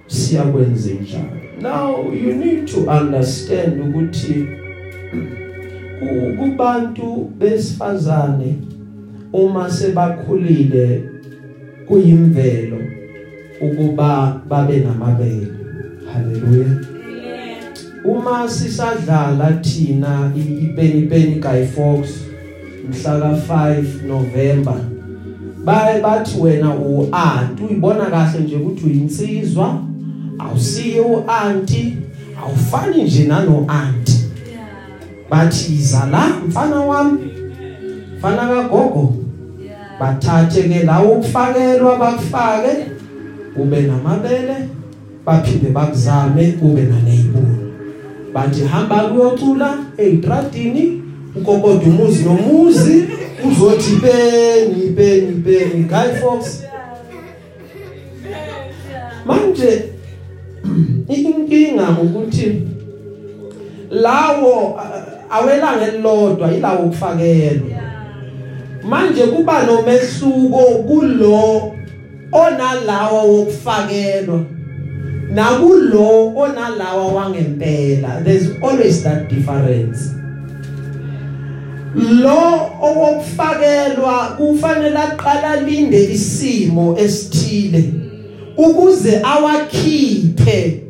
Siyakwenze 0.07 0.93
njani 0.93 1.39
now 1.61 2.05
you 2.13 2.33
need 2.33 2.65
to 2.67 2.79
understand 2.79 3.81
ukuthi 3.81 4.45
ku- 5.99 6.33
kubantu 6.37 7.31
besifazane 7.39 8.55
uma 9.33 9.69
sebakhulile 9.71 11.03
kuyimvelo 11.87 12.77
ukuba 13.61 14.41
babe 14.49 14.77
namabele. 14.79 15.47
Haleluya 16.13 16.65
uma 18.03 18.49
sisadlala 18.49 19.51
thina 19.61 20.31
ipeni 20.35 21.01
peni 21.01 21.35
Guy 21.35 21.65
Fox 21.65 22.09
mhla 22.89 23.19
ka 23.19 23.55
5 23.55 24.07
November 24.07 24.75
baye 25.65 26.01
bathi 26.01 26.41
wena 26.41 26.75
uanti 26.75 27.63
uyibona 27.63 28.05
kahle 28.05 28.39
nje 28.39 28.55
ukuthi 28.55 28.85
uyinsizwa 28.85 29.81
awusiye 30.39 31.01
uanti 31.01 31.97
awufani 32.43 33.03
nje 33.03 33.23
nano 33.23 33.65
anti 33.67 34.25
bathi 35.29 35.73
iza 35.73 36.05
la 36.11 36.29
mfana 36.47 36.75
wami. 36.75 37.19
Mfana 38.17 38.47
kagogo 38.47 39.13
bathathe 39.99 40.63
ke 40.63 40.83
lawo 40.83 41.13
ukufakelwa 41.13 41.97
bakufake 41.97 42.85
ube 43.55 43.81
namabele 43.81 44.55
baphinde 45.25 45.69
bakuzame 45.69 46.53
ube 46.61 46.81
naneyibuni 46.81 47.58
bathi 48.33 48.63
hamba 48.63 48.95
kuyocula 48.97 49.77
eitradini 49.97 51.01
ukokoda 51.35 51.85
umuzi 51.85 52.23
nomuzi 52.23 53.05
uzothi 53.47 53.95
peni 53.95 54.89
peni 54.89 55.31
peni 55.31 55.83
Guy 55.83 56.19
Fox 56.21 56.63
manje 59.25 59.83
inkinga 61.15 61.97
ukuthi 62.03 62.61
lawo 63.89 64.79
awelanga 65.29 65.87
elilodwa 65.87 66.53
ilawo 66.53 66.87
kufakelwa 66.87 67.79
manje 68.83 69.23
kuba 69.23 69.63
nomehluko 69.63 70.63
kulo 70.87 71.73
onalawa 72.31 73.23
wokufakelwa. 73.23 74.39
Nakulo 75.39 76.33
onalawa 76.35 77.07
wangempela 77.07 78.21
there's 78.23 78.49
always 78.61 79.03
that 79.03 79.29
difference. 79.29 80.11
Lo 81.95 82.71
owokufakelwa 82.81 84.35
kufanele 84.37 84.97
aqala 84.97 85.55
linde 85.55 86.03
isimo 86.03 86.97
esithile 86.99 87.83
ukuze 88.57 89.21
awakhiphe 89.23 90.83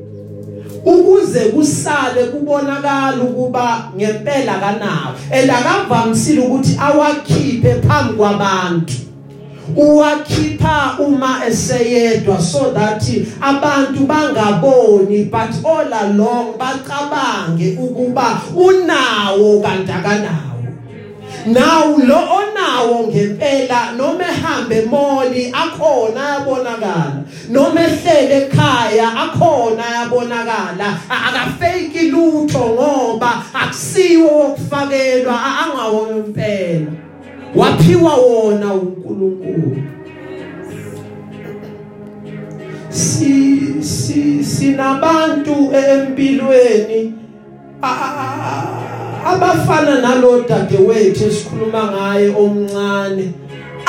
ukuze 0.86 1.40
kusale 1.40 2.24
kubonakala 2.24 3.24
ukuba 3.24 3.92
ngempela 3.98 4.60
kanawo 4.60 5.16
and 5.32 5.52
akavamisile 5.52 6.42
ukuthi 6.42 6.78
awakhiphe 6.82 7.76
phambi 7.76 8.14
kwabantu. 8.14 8.94
Uwakhipha 9.76 10.96
uma 11.00 11.46
eseyedwa 11.48 12.42
so 12.42 12.72
that 12.72 13.04
abantu 13.42 14.06
bangaboni 14.06 15.24
but 15.32 15.66
all 15.66 15.94
along 15.94 16.58
bacabange 16.58 17.78
ukuba 17.80 18.42
unawo 18.56 19.62
kanti 19.62 19.92
akanawo 19.92 20.50
Now 21.46 21.96
lo 21.98 22.20
onawo 22.38 23.08
ngempela 23.08 23.96
noma 23.98 24.24
ehambe 24.24 24.78
emoli 24.84 25.52
akhona 25.54 26.22
ayabonakala. 26.28 27.24
Noma 27.50 27.82
ehlele 27.82 28.48
ekhaya 28.48 29.08
akhona 29.16 29.84
ayabonakala. 29.86 31.00
Akafake 31.10 32.12
lutho 32.12 32.60
ngoba 32.60 33.44
akusiwo 33.54 34.42
okufakelwa 34.46 35.36
angawo 35.62 36.10
impela. 36.18 37.09
Waphiwa 37.56 38.16
wona 38.16 38.74
uNkulunkulu. 38.74 39.78
Si 42.90 43.84
si 43.84 44.44
sinabantu 44.44 45.72
empilweni 45.74 47.14
abafana 49.26 50.02
nalo 50.02 50.46
dadewethu 50.50 51.24
esikhuluma 51.26 51.84
ngaye 51.92 52.30
omncane. 52.30 53.34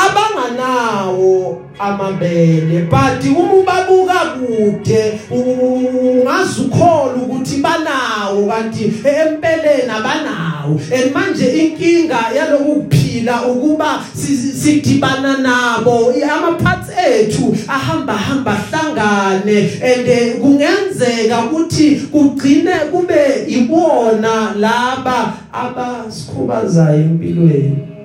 Abanganawo 0.05 1.63
amabele 1.79 2.89
but 2.91 3.25
uma 3.25 3.53
ubabuka 3.53 4.21
kude 4.37 5.21
ungazukhola 5.31 7.15
ukuthi 7.15 7.57
banawo 7.57 8.47
kanti 8.49 8.85
empeleni 8.85 9.91
abanawo. 9.91 10.81
And 10.93 11.13
manje 11.13 11.47
inkinga 11.47 12.19
yaloku 12.37 12.75
kuphila 12.75 13.43
ukuba 13.43 14.05
sidibana 14.15 15.37
nabo 15.39 16.13
amaphathi 16.13 16.93
ethu 17.07 17.57
ahamba 17.69 18.13
hamba 18.13 18.53
hlangane. 18.53 19.59
And 19.83 20.09
eh, 20.09 20.37
kungenzeka 20.41 21.45
ukuthi 21.45 21.97
kugcine 22.13 22.75
kube 22.91 23.45
ibona 23.49 24.55
laba 24.59 25.33
abasikhubazayo 25.53 27.01
empilweni. 27.01 28.00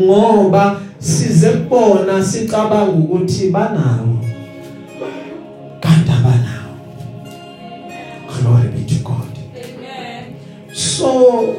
Ngoba 0.00 0.80
size 0.98 1.50
kubona 1.50 2.24
sicabanga 2.24 2.92
ukuthi 2.92 3.50
banawo. 3.50 4.18
Kanti 5.80 6.10
abanawo. 6.10 6.74
Glory 8.28 8.68
be 8.68 8.84
to 8.84 9.02
God. 9.04 9.32
Amen 9.54 10.34
so 10.98 11.54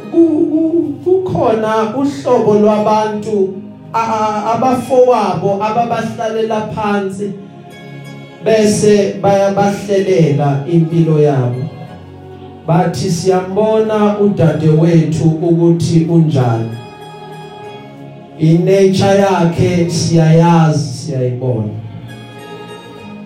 kukhona 1.04 1.96
uhlobo 1.96 2.54
lwabantu 2.60 3.54
abafowabo 4.54 5.64
ababahlalela 5.64 6.62
phansi 6.62 7.34
bese 8.46 9.14
bayabahlelela 9.22 10.64
impilo 10.72 11.20
yabo. 11.20 11.64
Bathi 12.68 13.12
siyambona 13.12 14.20
udadewethu 14.20 15.24
ukuthi 15.24 16.06
unjani. 16.10 16.79
Inature 18.40 19.20
yakhe 19.20 19.90
siyayazi 19.90 20.94
siyayibona. 20.94 21.74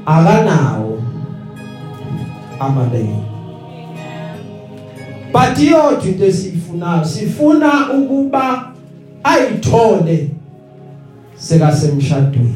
Akanawo 0.05 1.01
amabele 2.59 3.33
but 5.33 5.57
yodwa 5.59 6.05
into 6.05 6.25
esiyifunayo 6.25 7.05
sifuna 7.05 7.91
ukuba 7.91 8.73
ayithole 9.23 10.29
sekasemshadweni. 11.35 12.55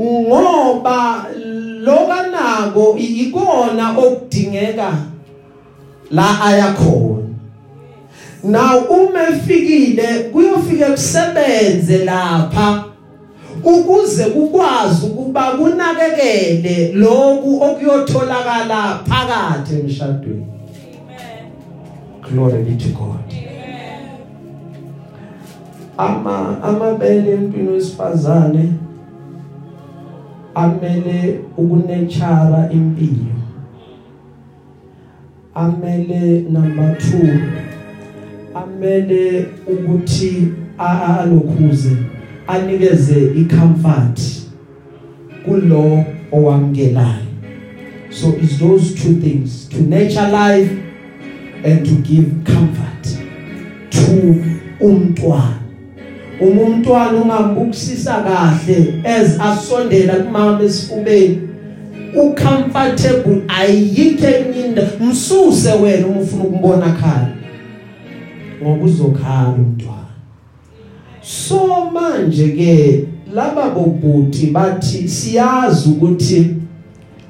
Ngoba 0.00 1.24
lokanako 1.80 2.96
ikona 2.98 3.98
okudingeka 3.98 4.92
la 6.10 6.40
ayakhona 6.44 7.19
now 8.44 8.78
uma 8.78 9.28
efikile 9.28 10.18
kuyofika 10.32 10.86
kusebenze 10.90 12.04
lapha 12.04 12.84
ukuze 13.64 14.24
kukwazi 14.24 15.06
ukuba 15.06 15.50
kunakekele 15.50 16.92
lokhu 16.92 17.62
okuyotholakala 17.62 19.00
phakathi 19.04 19.74
emshadweni. 19.74 20.46
Amen. 21.08 21.52
Glory 22.22 22.62
be 22.62 22.76
to 22.76 22.88
god. 22.88 23.32
Amen. 23.32 24.08
Ama 25.98 26.62
amabele 26.62 27.32
empilo 27.32 27.72
wesifazane 27.72 28.72
amele 30.54 31.40
ukunechara 31.56 32.68
impilo. 32.72 33.34
Amele 35.54 36.40
number 36.50 36.96
2 36.96 37.69
amele 38.62 39.46
ukuthi 39.66 40.48
alokhuze 40.78 41.96
anikeze 42.46 43.30
icomfort 43.36 44.20
kulo 45.44 46.04
owamkelayo 46.32 47.30
so 48.10 48.28
it's 48.42 48.58
those 48.58 48.94
two 48.94 49.14
things 49.14 49.68
to 49.68 49.76
nurture 49.82 50.28
life 50.28 50.70
and 51.64 51.84
to 51.86 51.94
give 52.02 52.44
comfort 52.44 53.04
to 53.90 54.44
umntwana. 54.80 55.60
Uma 56.40 56.62
umntwana 56.62 57.18
ungambukusisa 57.18 58.24
kahle 58.24 58.94
as 59.04 59.40
asondela 59.40 60.14
kumama 60.14 60.58
besifubeni 60.58 61.38
ucomfortable 62.14 63.42
ayikho 63.48 64.26
enye 64.26 64.66
into. 64.66 64.82
Msuse 65.00 65.72
wena 65.72 66.06
uma 66.06 66.20
ufuna 66.20 66.44
ukumbona 66.44 66.92
khala 66.92 67.28
ngoba 68.62 68.84
uzokhala 68.84 69.48
umntwana. 69.48 70.14
So 71.22 71.90
manje 71.90 72.48
ke 72.48 73.06
laba 73.34 73.70
bobhuti 73.70 74.46
bathi 74.46 75.08
siyazi 75.08 75.88
ukuthi 75.88 76.56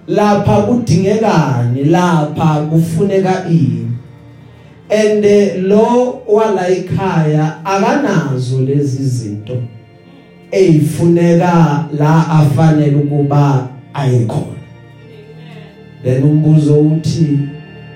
lapha 0.08 0.62
kudingekani 0.62 1.84
lapha 1.84 2.66
kufuneka 2.70 3.46
ini. 3.50 3.86
And 4.90 5.24
lo 5.68 6.22
wala 6.28 6.68
ekhaya 6.68 7.64
akanazo 7.64 8.60
lezi 8.60 9.04
zinto 9.04 9.62
ezifuneka 10.50 11.84
la 11.98 12.28
afanele 12.28 12.96
ukuba 12.96 13.68
ayikhona 13.94 14.60
then 16.02 16.22
umbuzo 16.22 16.80
uthi 16.80 17.38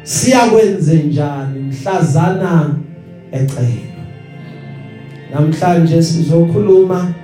siyakwenze 0.03 0.95
njani 0.95 1.59
mhlazana 1.59 2.75
ecelo 3.39 3.95
namhlanje 5.33 6.03
sizokhuluma 6.03 7.15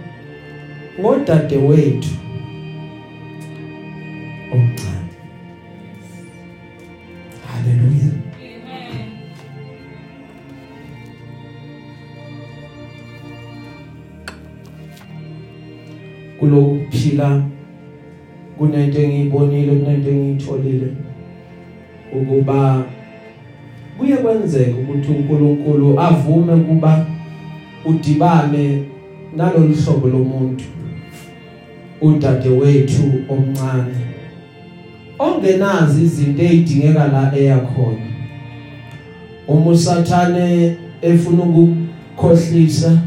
ngodade 0.98 1.56
wethu 1.56 2.14
omncane. 4.52 5.14
Haleluya 7.46 8.10
amen 8.40 9.08
kulokuphila 16.38 17.42
kunento 18.58 18.98
engiyibonile 19.02 19.72
kunento 19.78 20.08
engiyitholile 20.10 20.88
ukuba 22.12 22.84
kuye 24.00 24.16
kwenzeka 24.16 24.76
ukuthi 24.80 25.08
uNkulunkulu 25.12 26.00
avume 26.00 26.56
kuba 26.56 27.06
udibane 27.84 28.82
nalolu 29.36 29.74
hlobo 29.74 30.08
lomuntu 30.08 30.64
udade 32.00 32.48
wethu 32.48 33.02
omncane 33.28 33.94
ongenazi 35.18 36.02
izinto 36.04 36.42
ezidingeka 36.42 37.06
la 37.08 37.32
eyakhona 37.36 38.06
uma 39.48 39.70
usathane 39.70 40.76
efuna 41.02 41.42
ukukhohlisa 41.42 42.98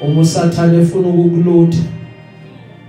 uma 0.00 0.20
usathane 0.20 0.78
efuna 0.78 1.08
ukukulutha 1.08 1.82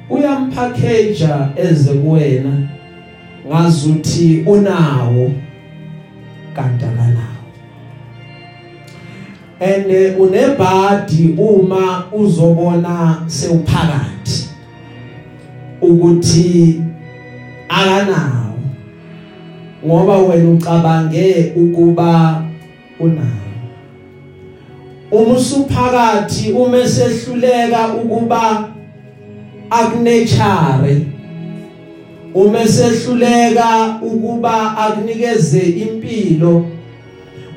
uyampackage 0.09 1.27
eze 1.55 1.93
kuwena 1.93 2.53
ngazuthi 3.47 4.43
unawo. 4.45 5.31
Kanti 6.55 6.85
akanawo 6.85 7.35
and 9.59 9.85
unebhadi 10.19 11.35
uma 11.37 12.03
uzobona 12.11 13.23
sewuphakathi 13.27 14.49
ukuthi 15.81 16.81
akanawo 17.69 18.59
ngoba 19.85 20.17
wena 20.17 20.49
ucabange 20.49 21.53
ukuba 21.55 22.43
unawo. 22.99 23.29
Uma 25.11 25.33
usuphakathi 25.33 26.51
uma 26.51 26.77
esehluleka 26.77 27.87
ukuba 27.93 28.69
akunature 29.69 31.05
uma 32.35 32.61
esehluleka 32.61 33.99
ukuba 34.01 34.77
akunikeze 34.77 35.59
impilo. 35.59 36.65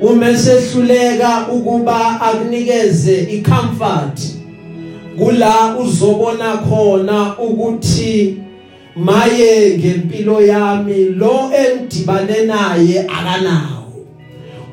Uma 0.00 0.30
esehluleka 0.30 1.46
ukuba 1.52 2.20
akunikeze 2.20 3.20
icomfort. 3.22 4.20
Kula 5.18 5.76
uzobona 5.76 6.56
khona 6.56 7.38
ukuthi 7.38 8.36
maye 8.96 9.78
ngempilo 9.78 10.40
yami 10.40 11.04
lo 11.04 11.50
engidibane 11.52 12.46
naye 12.46 13.00
akanawo. 13.00 14.06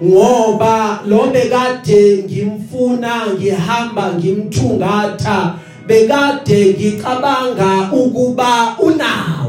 Ngoba 0.04 1.00
lo 1.08 1.28
bekade 1.34 2.24
ngimfuna 2.24 3.26
ngihamba 3.34 4.14
ngimthungatha 4.14 5.56
bekade 5.88 6.76
ngicabanga 6.78 7.90
ukuba 7.92 8.76
unawo. 8.80 9.45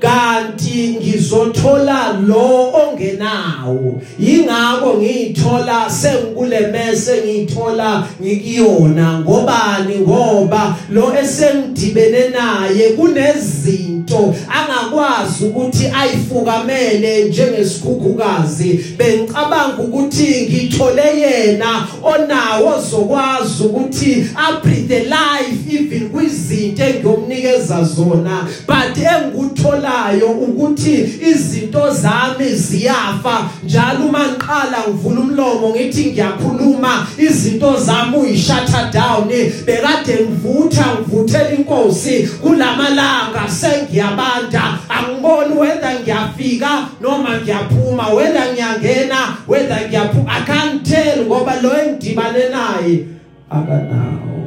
Kanti 0.00 0.96
ngizothola 1.00 2.20
lo 2.26 2.72
ongenawo. 2.72 4.00
Ingakho 4.18 4.94
ngiyithola 4.94 5.90
sengikulemese 5.90 7.22
ngiyithola 7.24 8.06
ngikuyona. 8.22 9.20
Ngobani? 9.20 9.94
Ngoba 10.00 10.76
lo 10.90 11.12
esengidibene 11.22 12.28
naye 12.28 12.88
kunezinto 12.90 14.34
angakwazi 14.48 15.44
ukuthi 15.44 15.86
ayifukamele 16.00 17.24
njengesikhukhukazi. 17.24 18.84
Bengicabanga 18.98 19.82
ukuthi 19.82 20.48
ngithole 20.48 21.20
yena 21.20 21.86
onawo 22.02 22.80
zokwazi 22.90 23.62
ukuthi 23.62 24.26
abreathe 24.34 24.98
life 25.04 25.74
even 25.74 26.08
kwizinto 26.08 26.84
engiyomnikeza 26.84 27.84
zona. 27.84 28.48
But 28.66 28.96
engikuthola 28.96 29.89
engikutholayo 29.90 30.26
ukuthi 30.26 31.20
izinto 31.30 31.90
zami 31.90 32.48
ziyafa. 32.48 33.50
Njalo 33.64 34.06
uma 34.06 34.18
ngiqala 34.18 34.78
ngivula 34.88 35.20
umlomo 35.20 35.68
ngithi 35.68 36.12
ngiyakhuluma 36.12 37.06
izinto 37.18 37.76
zami 37.76 38.16
uyishutha 38.16 38.90
down. 38.92 39.28
Bekade 39.66 40.14
ngivutha 40.14 40.84
ngivuthela 40.94 41.52
inkosi 41.52 42.28
kulamalanga 42.42 43.48
sengiyabanda. 43.48 44.78
Angiboni 44.88 45.54
whether 45.54 46.00
ngiyafika 46.00 46.88
noma 47.00 47.40
ngiyaphuma 47.40 48.14
whether 48.14 48.52
ngiyangena 48.52 49.36
whether 49.48 49.88
ngiyaphuma 49.88 50.30
i 50.30 50.40
can't 50.44 50.84
tell 50.84 51.26
ngoba 51.26 51.60
lo 51.62 51.70
engidibane 51.70 52.48
naye 52.48 53.04
akanawo. 53.50 54.39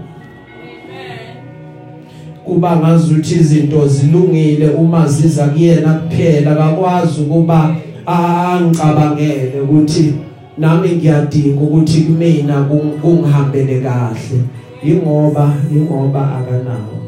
Kuba 2.46 2.78
ngazuthi 2.78 3.36
izinto 3.36 3.88
zilungile 3.88 4.70
uma 4.70 5.08
ziza 5.08 5.46
kuyena 5.46 5.94
kuphela 5.94 6.52
akakwazi 6.52 7.22
ukuba 7.22 7.76
angicabangele 8.06 9.62
ukuthi 9.64 10.14
nami 10.58 10.89
ngiyadinga 10.89 11.62
ukuthi 11.62 12.02
kumina 12.02 12.64
kungihambele 13.02 13.80
kahle. 13.80 14.39
Ingoba 14.84 15.54
ingoba 15.72 16.22
akanawo. 16.38 17.00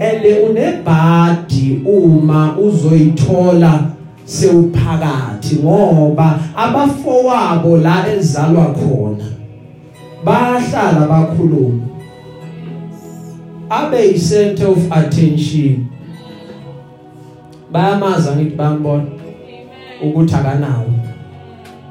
Ende 0.00 0.34
unebhadi 0.34 1.82
uma 1.84 2.58
uzoyithola 2.58 3.90
sewuphakathi 4.24 5.56
ngoba 5.56 6.38
abafowabo 6.56 7.76
la 7.76 8.12
ezalwa 8.12 8.64
khona 8.64 9.24
bahlala 10.24 11.06
bakhuluma 11.08 11.82
abe 13.70 14.12
yi-center 14.12 14.66
of 14.66 14.92
attention. 14.92 15.86
Bayamaza 17.72 18.36
ngithi 18.36 18.56
bambona 18.56 19.06
ukuthi 20.02 20.34
akanawo. 20.34 20.92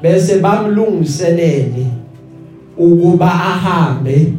Bese 0.02 0.38
bamlungiselele 0.38 1.86
ukuba 2.78 3.26
ahambe 3.26 4.32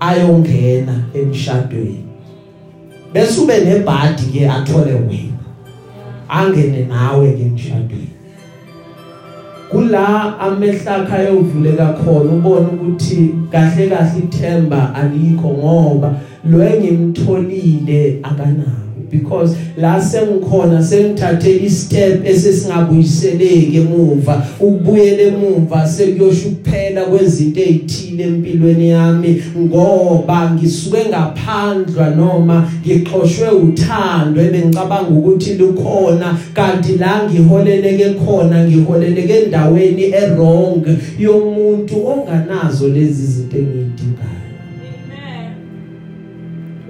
ayongena 0.00 1.04
emshadweni. 1.14 2.04
Bese 3.12 3.40
ube 3.40 3.58
nebhadi 3.58 4.22
ke 4.32 4.48
athole 4.48 4.92
wena 4.92 5.44
angene 6.28 6.84
nawe 6.88 7.32
ke 7.32 7.42
emshadweni. 7.42 8.08
Kula 9.70 10.38
amehlakha 10.40 11.16
ayovuleka 11.16 11.86
khona 11.86 12.30
ubone 12.32 12.66
ukuthi 12.66 13.34
kahle 13.52 13.88
kahle 13.88 14.18
ithemba 14.18 14.94
alikho 14.94 15.48
ngoba 15.48 16.14
lo 16.44 16.58
engimtholile 16.64 18.18
akanawo 18.22 18.88
because 19.10 19.56
la 19.76 20.00
sengikhona 20.00 20.82
sengithathe 20.82 21.56
istep 21.64 22.26
esesingabuyiseleki 22.26 23.76
emuva 23.76 24.46
ukubuyela 24.60 25.22
emuva 25.22 25.88
sekuyosho 25.88 26.48
ukuphela 26.48 27.04
kwezinto 27.04 27.60
ezithile 27.60 28.24
empilweni 28.24 28.88
yami 28.88 29.42
ngoba 29.58 30.50
ngisuke 30.50 31.04
ngaphandlwa 31.08 32.10
noma 32.10 32.70
ngixoshwe 32.86 33.48
uthando 33.48 34.40
ebengicabanga 34.42 35.10
ukuthi 35.10 35.54
lukhona 35.54 36.38
kanti 36.54 36.92
la 36.92 37.22
ngiholeleke 37.24 38.08
khona 38.20 38.64
ngiholeleke 38.64 39.34
endaweni 39.42 40.02
errong 40.02 40.86
yomuntu 41.18 41.94
onganazo 42.06 42.88
lezi 42.88 43.26
zinto 43.26 43.56
engidingayo 43.58 44.37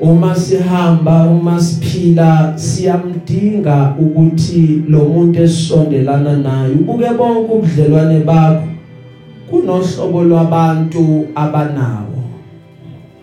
uma 0.00 0.34
sihamba 0.34 1.26
uma 1.26 1.60
siphila 1.60 2.54
siyamdinga 2.56 3.94
ukuthi 3.98 4.84
lo 4.88 5.04
muntu 5.04 5.42
esondelana 5.42 6.36
naye 6.36 6.74
ubuke 6.74 7.10
bonke 7.18 7.52
ubudlelwane 7.52 8.20
bakho. 8.24 8.68
Kunohlobo 9.50 10.22
lwabantu 10.24 11.26
abanawo 11.34 12.22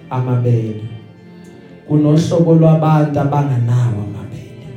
amabele. 0.09 0.83
Kunohlobo 1.87 2.55
lwabantu 2.55 3.19
abanganawo 3.19 4.03
amabele. 4.07 4.67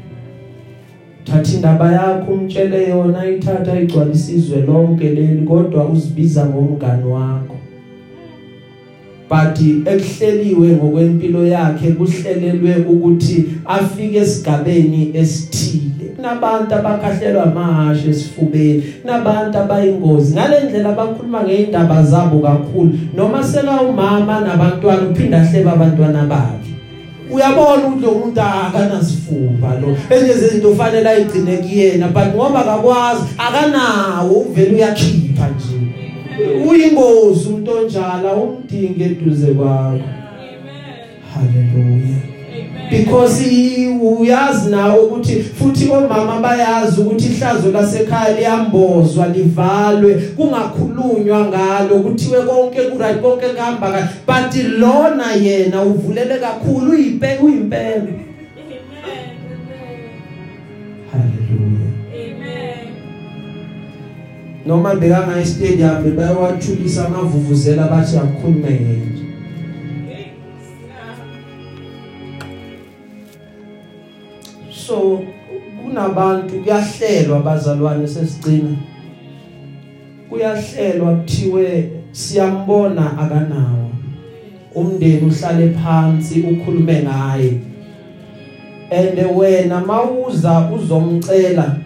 Thatha 1.24 1.56
indaba 1.56 1.92
yakho 1.92 2.32
umtshele 2.32 2.88
yona 2.88 3.26
ithatha 3.26 3.80
igcwalisa 3.80 4.32
izwe 4.32 4.60
lonke 4.60 5.08
leli 5.08 5.42
kodwa 5.46 5.88
uzibiza 5.88 6.46
ngomngani 6.46 7.04
wakho. 7.04 7.57
But 9.28 9.58
ekuhleliwe 9.86 10.68
ngokwempilo 10.68 11.46
yakhe 11.46 11.90
kuhlelelwe 11.90 12.76
ukuthi 12.88 13.44
afike 13.64 14.16
esigabeni 14.16 15.10
esithile. 15.14 16.04
Kunabantu 16.16 16.74
abakhahlelwa 16.74 17.42
amahashe 17.42 18.08
esifubeni 18.10 18.82
kunabantu 19.02 19.58
abayingozi. 19.58 20.34
Ngalendlela 20.34 20.92
bakhuluma 20.92 21.42
ngeindaba 21.42 22.02
zabo 22.02 22.38
kakhulu. 22.38 22.92
Noma 23.16 23.42
seka 23.44 23.82
umama 23.82 24.40
nabantwana 24.40 25.08
uphinda 25.10 25.44
hleba 25.44 25.72
abantwana 25.72 26.24
bakhe. 26.24 26.72
Uyabona 27.30 27.86
ukuthi 27.86 28.02
lo 28.02 28.14
muntu 28.14 28.40
akanasifuba 28.40 29.68
lo. 29.80 29.96
Enye 30.10 30.32
izinto 30.32 30.74
fanele 30.74 31.08
ayigcine 31.08 31.56
kuyena 31.56 32.08
but 32.08 32.34
ngoba 32.34 32.60
akakwazi 32.60 33.22
akanawo 33.38 34.40
uvela 34.40 34.72
uyakhipha 34.72 35.48
nje. 35.48 35.67
Uyingozi 36.70 37.48
umuntu 37.48 37.70
onjala 37.78 38.32
umdinge 38.34 39.04
eduze 39.04 39.46
kwakho. 39.46 40.08
Haleluya. 41.34 42.18
Because 42.90 43.44
uyazi 44.20 44.70
nawe 44.70 45.00
ukuthi 45.00 45.42
futhi 45.42 45.90
omama 45.90 46.40
bayazi 46.40 47.00
ukuthi 47.00 47.26
ihlazo 47.26 47.72
lasekhaya 47.72 48.36
liyambozwa 48.36 49.28
livalwe 49.28 50.14
kungakhulunywa 50.14 51.44
ngalo 51.44 51.98
kuthiwe 51.98 52.42
konke 52.42 52.82
kuright 52.82 53.20
konke 53.20 53.46
kuhamba 53.46 53.90
kahle. 53.92 54.08
But 54.26 54.64
lona 54.78 55.32
yena 55.32 55.82
uvulele 55.82 56.38
kakhulu 56.38 56.90
uyipe 56.90 57.38
uyimpela 57.42 58.06
haleluya. 61.12 61.97
Noma 64.68 64.94
bekanga 64.94 65.44
stadium 65.44 66.16
bayawathulisa 66.16 67.06
amavuvuzela 67.06 67.88
bathi 67.88 68.16
akukhulume 68.16 68.70
nje 68.70 69.24
so 74.70 75.22
kunabantu 75.84 76.54
kuyahlelwa 76.54 77.40
bazalwane 77.40 78.08
sesigcina. 78.08 78.76
Kuyahlelwa 80.30 81.14
kuthiwe 81.14 81.90
siyambona 82.12 83.18
akanawo. 83.18 83.90
Umndeni 84.74 85.26
uhlale 85.26 85.68
phansi 85.70 86.40
ukhulume 86.40 87.02
ngaye 87.02 87.52
ende 88.90 89.24
wena 89.24 89.80
mawuza 89.80 90.70
uzomcela 90.74 91.76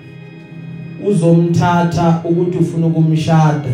uzomthatha 1.07 2.23
ukuthi 2.25 2.59
ufuna 2.59 2.87
ukumshada. 2.87 3.73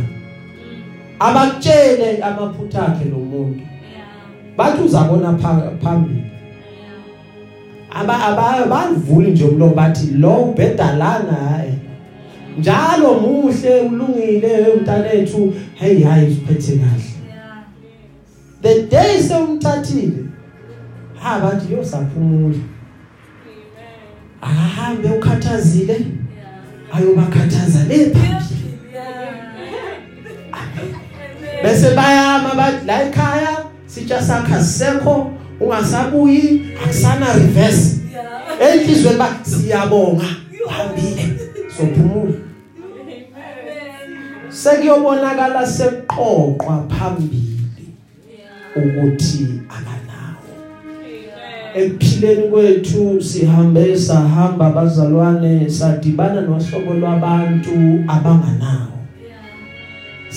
Abakutshele 1.19 2.23
amaphutha 2.23 2.87
akhe 2.87 3.05
lo 3.05 3.19
muntu 3.19 3.61
bathi 4.57 4.83
uzabona 4.83 5.39
phambili. 5.83 6.25
Aba 7.91 8.25
abavuli 8.27 9.31
nje 9.31 9.45
umlomo 9.45 9.75
bathi 9.75 10.07
lo 10.07 10.37
ubhedalana 10.37 11.33
hayi 11.33 11.75
njalo 12.59 13.15
muhle 13.15 13.81
ulungile 13.81 14.67
umntanethu 14.75 15.55
hey 15.75 16.03
hayi 16.03 16.27
usiphethe 16.27 16.79
kahle. 16.79 17.13
The 18.63 18.83
day 18.83 19.23
sewumthathile 19.23 20.25
ha 21.21 21.41
bathi 21.41 21.73
yosaphumula 21.73 22.59
ahambe 24.43 25.09
ukhathazile. 25.09 26.07
Ayobakhathaza 26.93 27.85
lepha 27.89 28.43
bese 31.63 31.95
bayama 31.95 32.55
bathi 32.55 32.87
la 32.87 33.03
ekhaya 33.03 33.65
sitsha 33.87 34.23
sakha 34.23 34.63
sisekho 34.63 35.33
ungasabuyi 35.61 36.67
akusana 36.85 37.33
reverse. 37.33 37.99
Enhlizweni 38.61 39.19
ba 39.19 39.29
siyabonga 39.43 40.25
uhambile 40.67 41.25
sophumula. 41.77 42.35
Sekuyobonakala 44.51 45.67
seqoqwa 45.67 46.89
phambili 46.89 47.61
ukuthi 48.77 49.63
akanawo 49.69 50.08
ekuphileni 51.79 52.49
kwethu 52.51 53.23
sihambe 53.23 53.99
sahamba 53.99 54.71
bazalwane 54.71 55.71
sadibana 55.71 56.41
nohlobo 56.41 56.95
lwabantu 57.01 57.77
abanganawo 58.09 58.98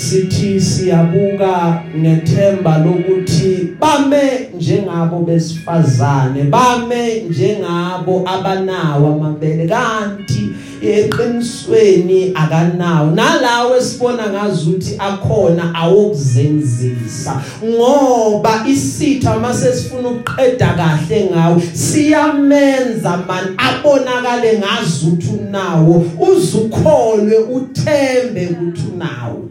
sithi 0.02 0.62
siyabuka 0.62 1.84
nethemba 1.95 2.78
lokuthi 2.78 3.68
bame 3.80 4.49
njengabo 4.56 5.20
besifazane 5.20 6.43
bame 6.43 7.24
njengabo 7.30 8.24
abanawo 8.26 9.08
amabele. 9.14 9.68
Kanti 9.68 10.49
eqinisweni 10.82 12.32
akanawo. 12.36 13.12
Nalawo 13.12 13.78
esibona 13.78 14.30
ngazuthi 14.30 14.95
akhona 14.99 15.76
awokuzenzisa. 15.76 17.41
Ngoba 17.66 18.64
isitha 18.68 19.39
mase 19.39 19.74
sifuna 19.74 20.10
ukuqeda 20.10 20.74
kahle 20.74 21.30
ngawo 21.32 21.62
siyamenza 21.74 23.18
man. 23.28 23.45
Abonakale 23.58 24.60
ngazuthi 24.60 25.28
unawo. 25.39 26.06
Uzukholwe 26.20 27.38
uthembe 27.38 28.47
ukuthi 28.47 28.84
unawo. 28.93 29.41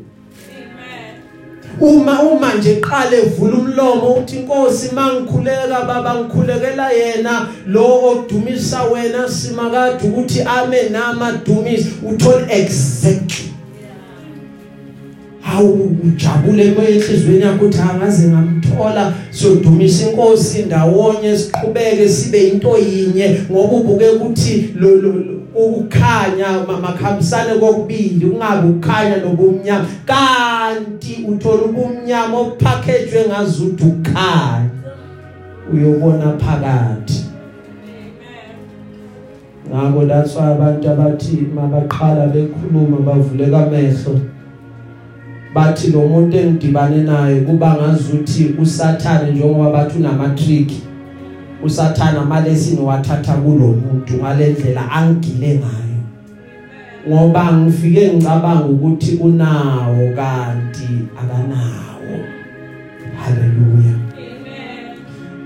Uma 1.80 2.22
uma 2.22 2.54
nje 2.54 2.74
qale 2.80 3.16
evula 3.16 3.56
umlomo 3.56 4.14
uthi 4.14 4.36
inkosi 4.36 4.94
mangikhuleka 4.94 5.84
baba 5.86 6.14
ngikhulekela 6.14 6.92
yena. 6.92 7.48
Lo 7.66 8.00
odumisa 8.04 8.82
wena 8.82 9.28
simakade 9.28 10.08
ukuthi 10.08 10.42
ame 10.42 10.88
namadumisi. 10.88 11.90
Uthola 12.08 12.52
exactly. 12.52 13.50
Hawu 15.40 15.96
ujabule 16.04 16.64
emoyenhlizweni 16.64 17.40
yakho 17.40 17.64
ukuthi 17.64 17.80
angaze 17.80 18.28
ngamthola 18.28 19.12
siyodumisa. 19.30 20.10
Inkosi 20.10 20.62
ndawonye 20.62 21.38
siqhubeke 21.38 22.08
sibe 22.08 22.48
into 22.48 22.78
yinye. 22.78 23.40
Ngoba 23.50 23.76
ubuke 23.76 24.08
ukuthi 24.08 24.74
lo 24.80 25.39
ukukhanya 25.66 26.48
makhambisane 26.82 27.54
kokubili 27.54 28.26
ungabe 28.26 28.68
ukukhanya 28.68 29.16
nobumnyama. 29.16 29.86
Kanti 30.06 31.24
uthola 31.28 31.62
ubumnyama 31.62 32.38
opackaged 32.38 33.28
ngazuthi 33.28 33.84
ukukhanya 33.84 34.70
uyobona 35.72 36.38
phakathi. 36.38 37.24
Ngakho 39.70 40.08
that's 40.08 40.34
why 40.36 40.52
abantu 40.52 40.88
abathi 40.90 41.36
mabaqhala 41.54 42.26
bekhuluma 42.26 42.96
bavuleka 43.06 43.58
amehlo 43.66 44.20
bathi 45.54 45.90
lo 45.90 46.08
muntu 46.08 46.36
engidibane 46.36 47.02
naye 47.02 47.40
kuba 47.40 47.74
ngazuthi 47.74 48.54
usathane 48.62 49.30
njengoba 49.30 49.70
bathi 49.70 49.98
unama 49.98 50.28
trick 50.28 50.89
usathana 51.62 52.22
amalesini 52.22 52.80
wathatha 52.80 53.32
kulomuntu 53.32 54.14
ngalendlela 54.14 54.90
angigile 54.92 55.54
ngayo. 55.54 56.00
Ngoba 57.08 57.52
ngifike 57.52 58.12
ngicabanga 58.12 58.64
ukuthi 58.64 59.16
unawo 59.16 60.14
kanti 60.16 60.88
akanawo. 61.20 62.16
Haleluya 63.16 63.94
amen 64.16 64.70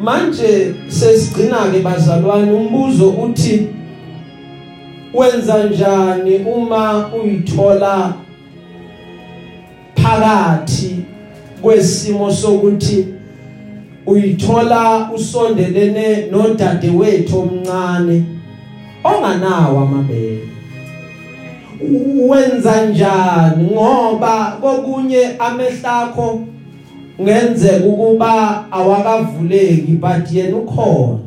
manje 0.01 0.75
sesigcina 0.89 1.71
ke 1.73 1.81
bazalwane 1.81 2.53
umbuzo 2.53 3.11
uthi 3.11 3.69
wenza 5.15 5.65
njani 5.65 6.37
uma 6.39 7.11
uyithola 7.13 8.15
phakathi 9.95 10.97
kwesimo 11.63 12.33
sokuthi 12.33 13.07
uyithola 14.07 15.11
usondelene 15.15 16.27
nodade 16.31 16.91
wethu 16.91 17.39
omncane 17.39 18.25
onganawo 19.05 19.81
amabele. 19.81 20.49
Wenza 22.29 22.87
njani? 22.87 23.65
Ngoba 23.73 24.59
kokunye 24.61 25.29
amehlakho 25.39 26.41
ngenzeka 27.23 27.87
ukuba 27.87 28.65
awakavuleki 28.73 29.93
but 30.01 30.33
yena 30.33 30.57
ukhona. 30.57 31.19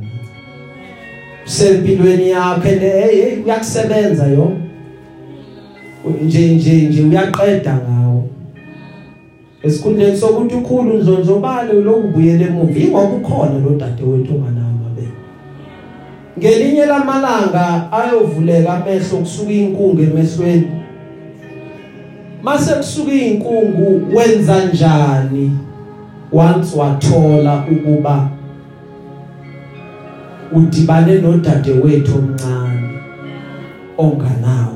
Sempilweni 1.45 2.29
yakhe 2.29 2.69
hey 2.79 3.43
uyakusebenza 3.43 4.27
yo. 4.27 4.51
Nje 6.23 6.47
nje 6.47 6.73
nje 6.73 7.03
uyaqeda 7.03 7.73
ngawo 7.75 8.16
esikhundleni 9.63 10.17
sokuthi 10.17 10.55
ukhulu 10.55 10.97
nzonzobale 10.97 11.73
lokubuyela 11.73 12.45
emuva 12.47 12.79
ingoba 12.79 13.15
ukhona 13.15 13.59
lo 13.59 13.69
dade 13.79 14.03
wethu 14.03 14.33
onganama 14.35 14.87
be 14.95 15.07
ngelinye 16.37 16.85
lamalanga 16.85 17.91
ayovuleka 17.91 18.73
amehlo 18.73 19.17
kusuka 19.17 19.51
inkungu 19.51 20.01
emehlweni. 20.01 20.67
Mase 22.43 22.73
kusuka 22.73 23.13
inkungu 23.13 24.17
wenza 24.17 24.65
njani? 24.65 25.51
Once 26.31 26.77
wathola 26.77 27.63
ukuba 27.71 28.29
udibane 30.53 31.13
nodade 31.21 31.71
wethu 31.71 32.17
omncane 32.17 32.89
onganawo 33.97 34.66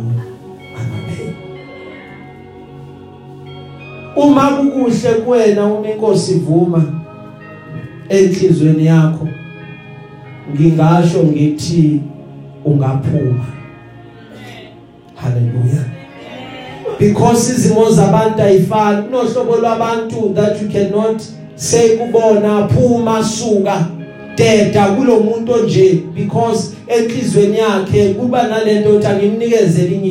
uma 4.15 4.47
kukuhle 4.47 5.13
kuwena 5.25 5.65
uma 5.65 5.89
inkosi 5.89 6.31
ivuma 6.31 6.83
enhlizweni 8.09 8.85
yakho 8.85 9.27
ngingasho 10.55 11.23
ngithi 11.23 12.01
ungaphuma. 12.65 13.45
Haleluya. 15.15 15.85
Because 16.99 17.53
izimo 17.53 17.91
zabantu 17.91 18.41
ayifani. 18.41 19.01
Kunohlobo 19.03 19.55
lwabantu 19.55 20.33
that 20.35 20.61
you 20.61 20.69
cannot 20.69 21.21
say 21.55 21.97
kubona 21.97 22.67
phuma 22.67 23.23
suka 23.23 23.87
deda 24.35 24.85
kulomuntu 24.85 25.57
nje 25.65 26.03
because 26.15 26.75
enhlizweni 26.87 27.57
yakhe 27.57 28.13
kuba 28.13 28.47
nalento 28.47 28.89
ukuthi 28.89 29.07
angimnikeze 29.07 29.87
linye 29.87 30.09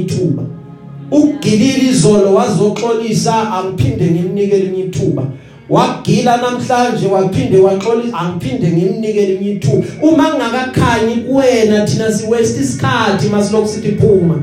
ukugilila 1.11 1.91
izolo 1.91 2.35
wazoxolisa 2.35 3.53
angiphinde 3.53 4.11
ngimnike 4.11 4.57
linye 4.57 4.85
ithuba. 4.85 5.27
Wagila 5.69 6.37
namhlanje 6.37 7.07
waphinde 7.07 7.59
waxolisa 7.59 8.19
angiphinde 8.19 8.69
ngimnike 8.69 9.27
linye 9.27 9.51
ithuba. 9.51 9.87
Uma 10.03 10.29
ngingakakhanyi 10.29 11.17
kuwena 11.17 11.87
thina 11.87 12.13
si 12.13 12.27
waste 12.27 12.61
isikhathi 12.61 13.29
masiloku 13.29 13.69
sithi 13.69 13.93
phuma. 13.93 14.43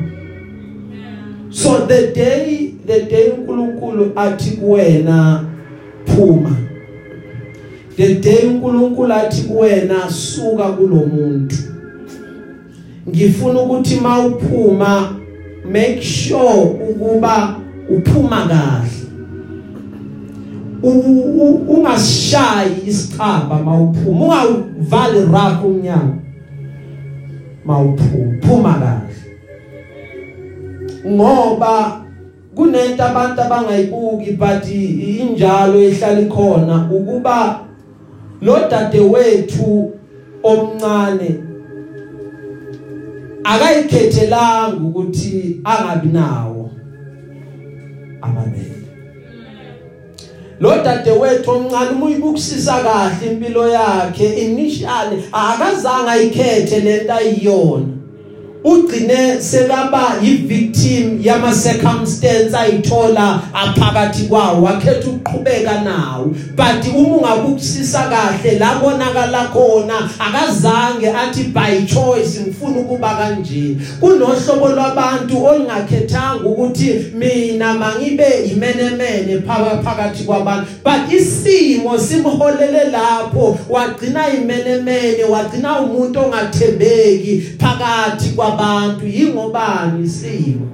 So 1.49 1.85
the 1.87 2.11
day 2.15 2.73
the 2.85 3.01
day 3.01 3.29
uNkulunkulu 3.29 4.11
athi 4.15 4.51
kuwena 4.51 5.45
phuma. 6.05 6.55
The 7.95 8.13
day 8.13 8.47
uNkulunkulu 8.47 9.13
athi 9.13 9.41
kuwena 9.41 10.11
suka 10.11 10.63
kulomuntu 10.63 11.55
ngifuna 13.09 13.61
ukuthi 13.61 13.95
mawuphuma 13.95 15.16
make 15.69 16.01
sure 16.01 16.63
ukuba 16.89 17.55
uphuma 17.89 18.47
kahle. 18.47 18.91
Ungashayi 21.67 22.87
isichaba 22.87 23.59
mawuphuma 23.65 24.45
ungavali 24.45 25.19
rakho 25.33 25.67
unyawo 25.67 26.15
mawuphuma 27.65 28.41
phuma 28.41 28.73
kahle. 28.73 29.15
Ngoba 31.07 32.01
kunento 32.55 33.03
abantu 33.03 33.41
abangayibuki 33.41 34.31
but 34.31 34.65
injalo 34.65 35.81
ehlala 35.81 36.19
ikhona 36.19 36.89
ukuba 36.91 37.59
lo 38.41 38.59
dade 38.69 38.99
wethu 38.99 39.91
omncane 40.43 41.35
akayikhethelanga 43.51 44.83
ukuthi 44.87 45.61
angabi 45.63 46.07
nawo. 46.07 46.71
Amabele 48.21 48.77
lo 50.59 50.83
dade 50.83 51.11
wethu 51.11 51.51
omncane 51.51 51.91
uma 51.91 52.05
uyibukusisa 52.05 52.83
kahle 52.83 53.31
impilo 53.31 53.69
yakhe 53.69 54.33
initially 54.33 55.23
akazange 55.31 56.09
ayikhethe 56.09 56.79
lento 56.79 57.13
ayiyona. 57.13 57.96
Ugcine 58.67 59.41
sekaba 59.41 60.15
yivictim 60.21 61.19
yama 61.23 61.51
circumstance 61.51 62.57
ayithola 62.57 63.41
aphakathi 63.53 64.23
kwawo 64.23 64.63
wakhetha 64.63 65.09
ukuqhubeka 65.09 65.81
nawo. 65.81 66.35
But 66.55 66.87
uma 66.95 67.17
ungabukusisa 67.17 68.09
kahle 68.09 68.59
la 68.59 68.79
konakala 68.79 69.47
khona 69.53 70.09
akazange 70.19 71.07
athi 71.07 71.43
by 71.43 71.85
choice 71.85 72.39
ngifuna 72.39 72.79
ukuba 72.79 73.15
kanje. 73.15 73.77
Kunohlobo 73.99 74.69
lwabantu 74.69 75.45
olingakhethanga 75.45 76.49
ukuthi 76.49 77.05
mina 77.13 77.73
mangibe 77.73 78.25
imenemene 78.51 79.41
phakathi 79.83 80.23
kwabantu. 80.23 80.67
But 80.83 81.13
isimo 81.13 81.97
simholele 81.97 82.83
lapho 82.91 83.59
wagcina 83.69 84.33
imenemene 84.33 85.23
wagcina 85.23 85.79
umuntu 85.79 86.19
ongathembeki 86.19 87.43
phakathi 87.59 88.29
kwa 88.29 88.56
kwabantu 88.57 89.07
yingobani 89.07 90.03
isimo 90.03 90.67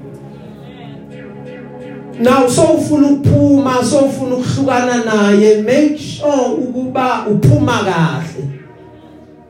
Now 2.20 2.48
so 2.48 2.62
ufuna 2.64 3.08
ukuphuma 3.08 3.84
so 3.84 4.00
ufuna 4.00 4.36
ukuhlukana 4.36 5.04
naye 5.04 5.62
make 5.62 5.98
sure 5.98 6.54
ukuba 6.58 7.26
uphuma 7.28 7.72
kahle. 7.72 8.48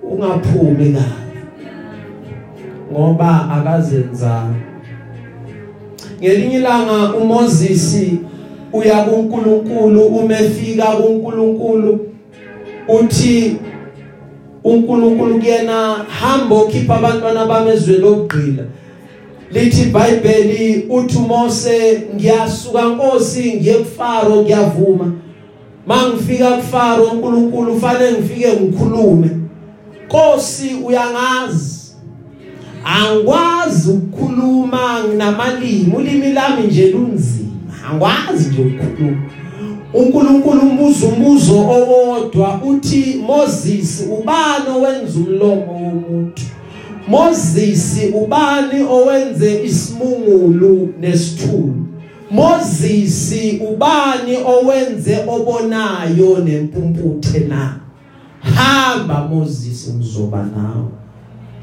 Ungaphumi 0.04 0.94
kahle. 0.94 1.06
Ngoba 2.92 3.50
akazenzanga. 3.50 4.56
Ngelinye 6.22 6.56
ilanga 6.56 7.14
uMoses 7.14 7.98
uya 8.74 9.04
kuNkulunkulu 9.04 10.06
umefika 10.06 10.86
kuNkulunkulu 10.86 12.00
uthi 12.88 13.58
uNkulunkulu 14.64 15.40
kuyena 15.40 16.06
hamba 16.20 16.56
okhipha 16.56 16.96
abantwana 16.96 17.46
bamezwe 17.46 17.98
lokugqila 17.98 18.64
lithi 19.54 19.82
iBhayibheli 19.82 20.86
uthi 20.90 21.18
uMose 21.18 22.02
ngiyasuka 22.16 22.84
Nkosi 22.88 23.54
ngiye 23.54 23.74
kuFaro 23.74 24.42
ngiyavuma. 24.42 25.12
Mangifika 25.88 26.52
kuFaro 26.52 27.04
uNkulunkulu 27.04 27.80
fanele 27.82 28.12
ngifike 28.12 28.54
ngikhulume. 28.54 29.30
Nkosi 30.06 30.76
uyangazi. 30.86 31.84
Angikwazi 32.86 33.92
ukukhuluma 33.92 35.04
nginamalimi 35.08 35.94
ulimi 35.98 36.32
lami 36.32 36.68
nje 36.68 36.92
lunzima. 36.92 37.50
Angikwazi 37.90 38.50
nje 38.50 38.62
ukukhuluma. 38.62 39.22
uNkulunkulu 39.94 40.62
umbuzo 40.62 41.08
umbuzo 41.08 41.60
owodwa 41.60 42.62
uthi 42.64 43.22
Moses 43.28 44.06
ubani 44.20 44.70
owenza 44.76 45.20
umlomo 45.20 45.74
womuntu? 45.74 46.42
Moses 47.08 48.00
ubani 48.24 48.84
owenze 48.90 49.64
isimungulu 49.64 50.94
nesithulu? 51.02 51.76
Moses 52.32 53.34
ubani 53.70 54.38
owenze 54.46 55.18
obonayo 55.28 56.38
nempumputhe 56.46 57.40
na? 57.40 57.80
Hamba 58.40 59.28
Moses 59.28 59.94
ngizoba 59.96 60.38
nawe. 60.38 60.90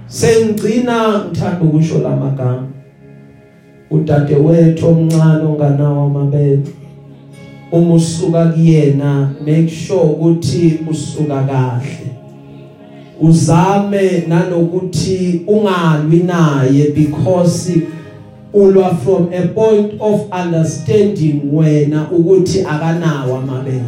Sengcina 0.06 1.24
ngithanda 1.24 1.64
ukusho 1.64 1.98
lamagama 1.98 2.66
udadewethu 3.90 4.88
omncane 4.88 5.44
onganawo 5.44 6.06
amabele. 6.06 6.62
Uma 7.72 7.94
usuka 7.94 8.46
kuyena 8.46 9.30
make 9.46 9.68
sure 9.68 10.00
ukuthi 10.00 10.78
usuka 10.90 11.42
kahle. 11.42 12.06
Uzame 13.20 14.24
nanokuthi 14.28 15.42
ungalwi 15.46 16.18
naye 16.18 16.90
because 16.94 17.72
ulwa 18.54 18.94
from 18.96 19.28
a 19.32 19.48
point 19.48 19.92
of 20.00 20.20
understanding 20.32 21.40
wena 21.52 22.10
ukuthi 22.10 22.60
akanawo 22.60 23.36
amabele. 23.36 23.84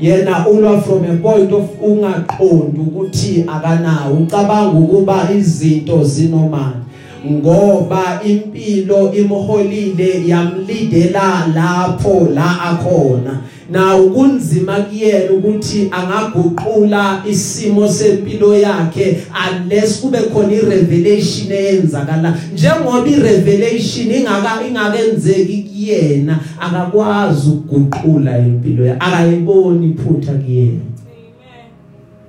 Yena 0.00 0.46
ulwa 0.48 0.80
from 0.82 1.04
a 1.04 1.16
point 1.16 1.52
of 1.52 1.68
ungaqondi 1.82 2.80
ukuthi 2.80 3.44
akanawo. 3.46 4.16
Ucabanga 4.16 4.78
ukuba 4.78 5.28
izinto 5.38 6.04
zinomali 6.04 6.81
ngoba 7.30 8.20
impilo 8.24 9.12
imholile 9.12 10.28
yamlidela 10.28 11.46
lapho 11.54 12.28
la 12.34 12.60
akhona. 12.62 13.40
Na 13.70 13.96
ukunzima 13.96 14.76
kuyena 14.76 15.32
ukuthi 15.32 15.88
angaguqula 15.90 17.22
isimo 17.30 17.88
sempilo 17.88 18.54
yakhe 18.58 19.16
unless 19.48 20.00
kube 20.00 20.18
khona 20.18 20.52
irevelation 20.52 21.52
eyenzakala. 21.52 22.38
Njengoba 22.52 23.08
irevelation 23.08 24.10
ingaka 24.10 24.66
ingakenzeki 24.68 25.62
kuyena 25.62 26.40
akakwazi 26.60 27.50
ukuguqula 27.50 28.38
impilo 28.38 28.84
yakhe. 28.86 29.00
Akayiboni 29.00 29.86
iphutha 29.86 30.32
kuyena. 30.32 30.80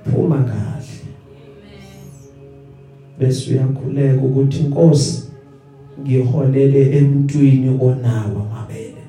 Phuma 0.04 0.36
kahle 0.36 0.73
bese 3.18 3.50
uyakhuleka 3.50 4.22
ukuthi 4.22 4.58
inkosi 4.58 5.22
ngiholele 6.00 6.98
emntwini 6.98 7.68
onawo 7.68 8.46
amabele. 8.46 9.02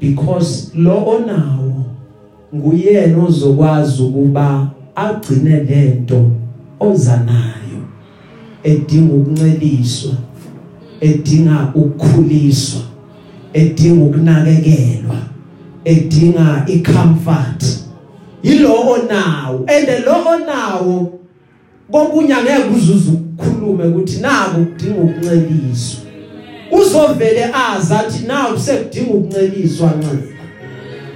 Because 0.00 0.70
lo 0.74 1.04
onawo 1.06 1.84
nguyena 2.54 3.24
ozokwazi 3.24 4.02
ukuba 4.02 4.70
agcine 4.94 5.60
lento 5.60 6.30
ozanayo 6.80 7.80
edinga 8.64 9.14
ukunceliswa 9.14 10.12
edinga 11.00 11.72
ukukhuliswa 11.74 12.80
edinga 13.52 14.04
ukunakekelwa 14.04 15.16
edinga 15.84 16.64
icomfort. 16.66 17.64
Yilo 18.42 18.74
onawo 18.74 19.64
and 19.68 20.04
lo 20.04 20.24
onawo 20.28 21.19
kokunye 21.90 22.34
angeke 22.34 22.74
uzuze 22.76 23.10
ukukhulume 23.10 23.84
ukuthi 23.84 24.20
naku 24.20 24.64
kudinga 24.64 25.00
ukunceliswa. 25.00 26.00
Uzovele 26.72 27.44
azi 27.44 27.94
athi 27.94 28.26
nawu 28.26 28.58
sekudinga 28.58 29.10
ukunceliswa 29.10 29.92
ncela 29.98 30.40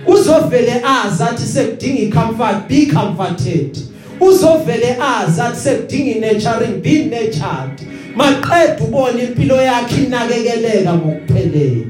uzovele 0.06 0.72
azi 0.72 1.22
athi 1.22 1.42
sekudinga 1.42 2.02
icomfort 2.02 2.68
be 2.68 2.86
comforted. 2.86 3.78
Uzovele 4.20 4.96
azi 5.00 5.40
athi 5.40 5.60
sekudinga 5.60 6.10
inaturing 6.10 6.82
be 6.82 7.04
nurtured. 7.04 7.80
Maqeda 8.16 8.84
ubone 8.84 9.22
impilo 9.22 9.56
yakhe 9.56 10.04
inakekeleka 10.04 10.94
ngokuphelele. 10.94 11.86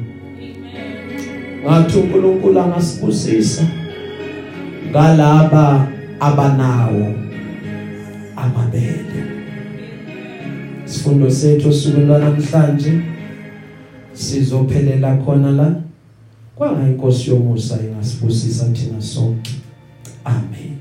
Ngathi 1.64 1.98
uNkulunkulu 1.98 2.60
angasibusisa 2.60 3.62
ngalaba 4.90 5.86
abanawo. 6.20 7.23
Amabele 8.44 9.20
sifundo 10.84 11.30
sethu 11.30 11.72
suku 11.72 12.00
namhlanje 12.00 13.00
sizophelela 14.12 15.16
khona 15.16 15.50
la. 15.50 15.74
Kwanga 16.56 16.88
inkosi 16.88 17.30
yomusa 17.30 17.78
ingasibusisa 17.82 18.64
thina 18.64 19.00
sonke. 19.00 19.50
Amen. 20.24 20.73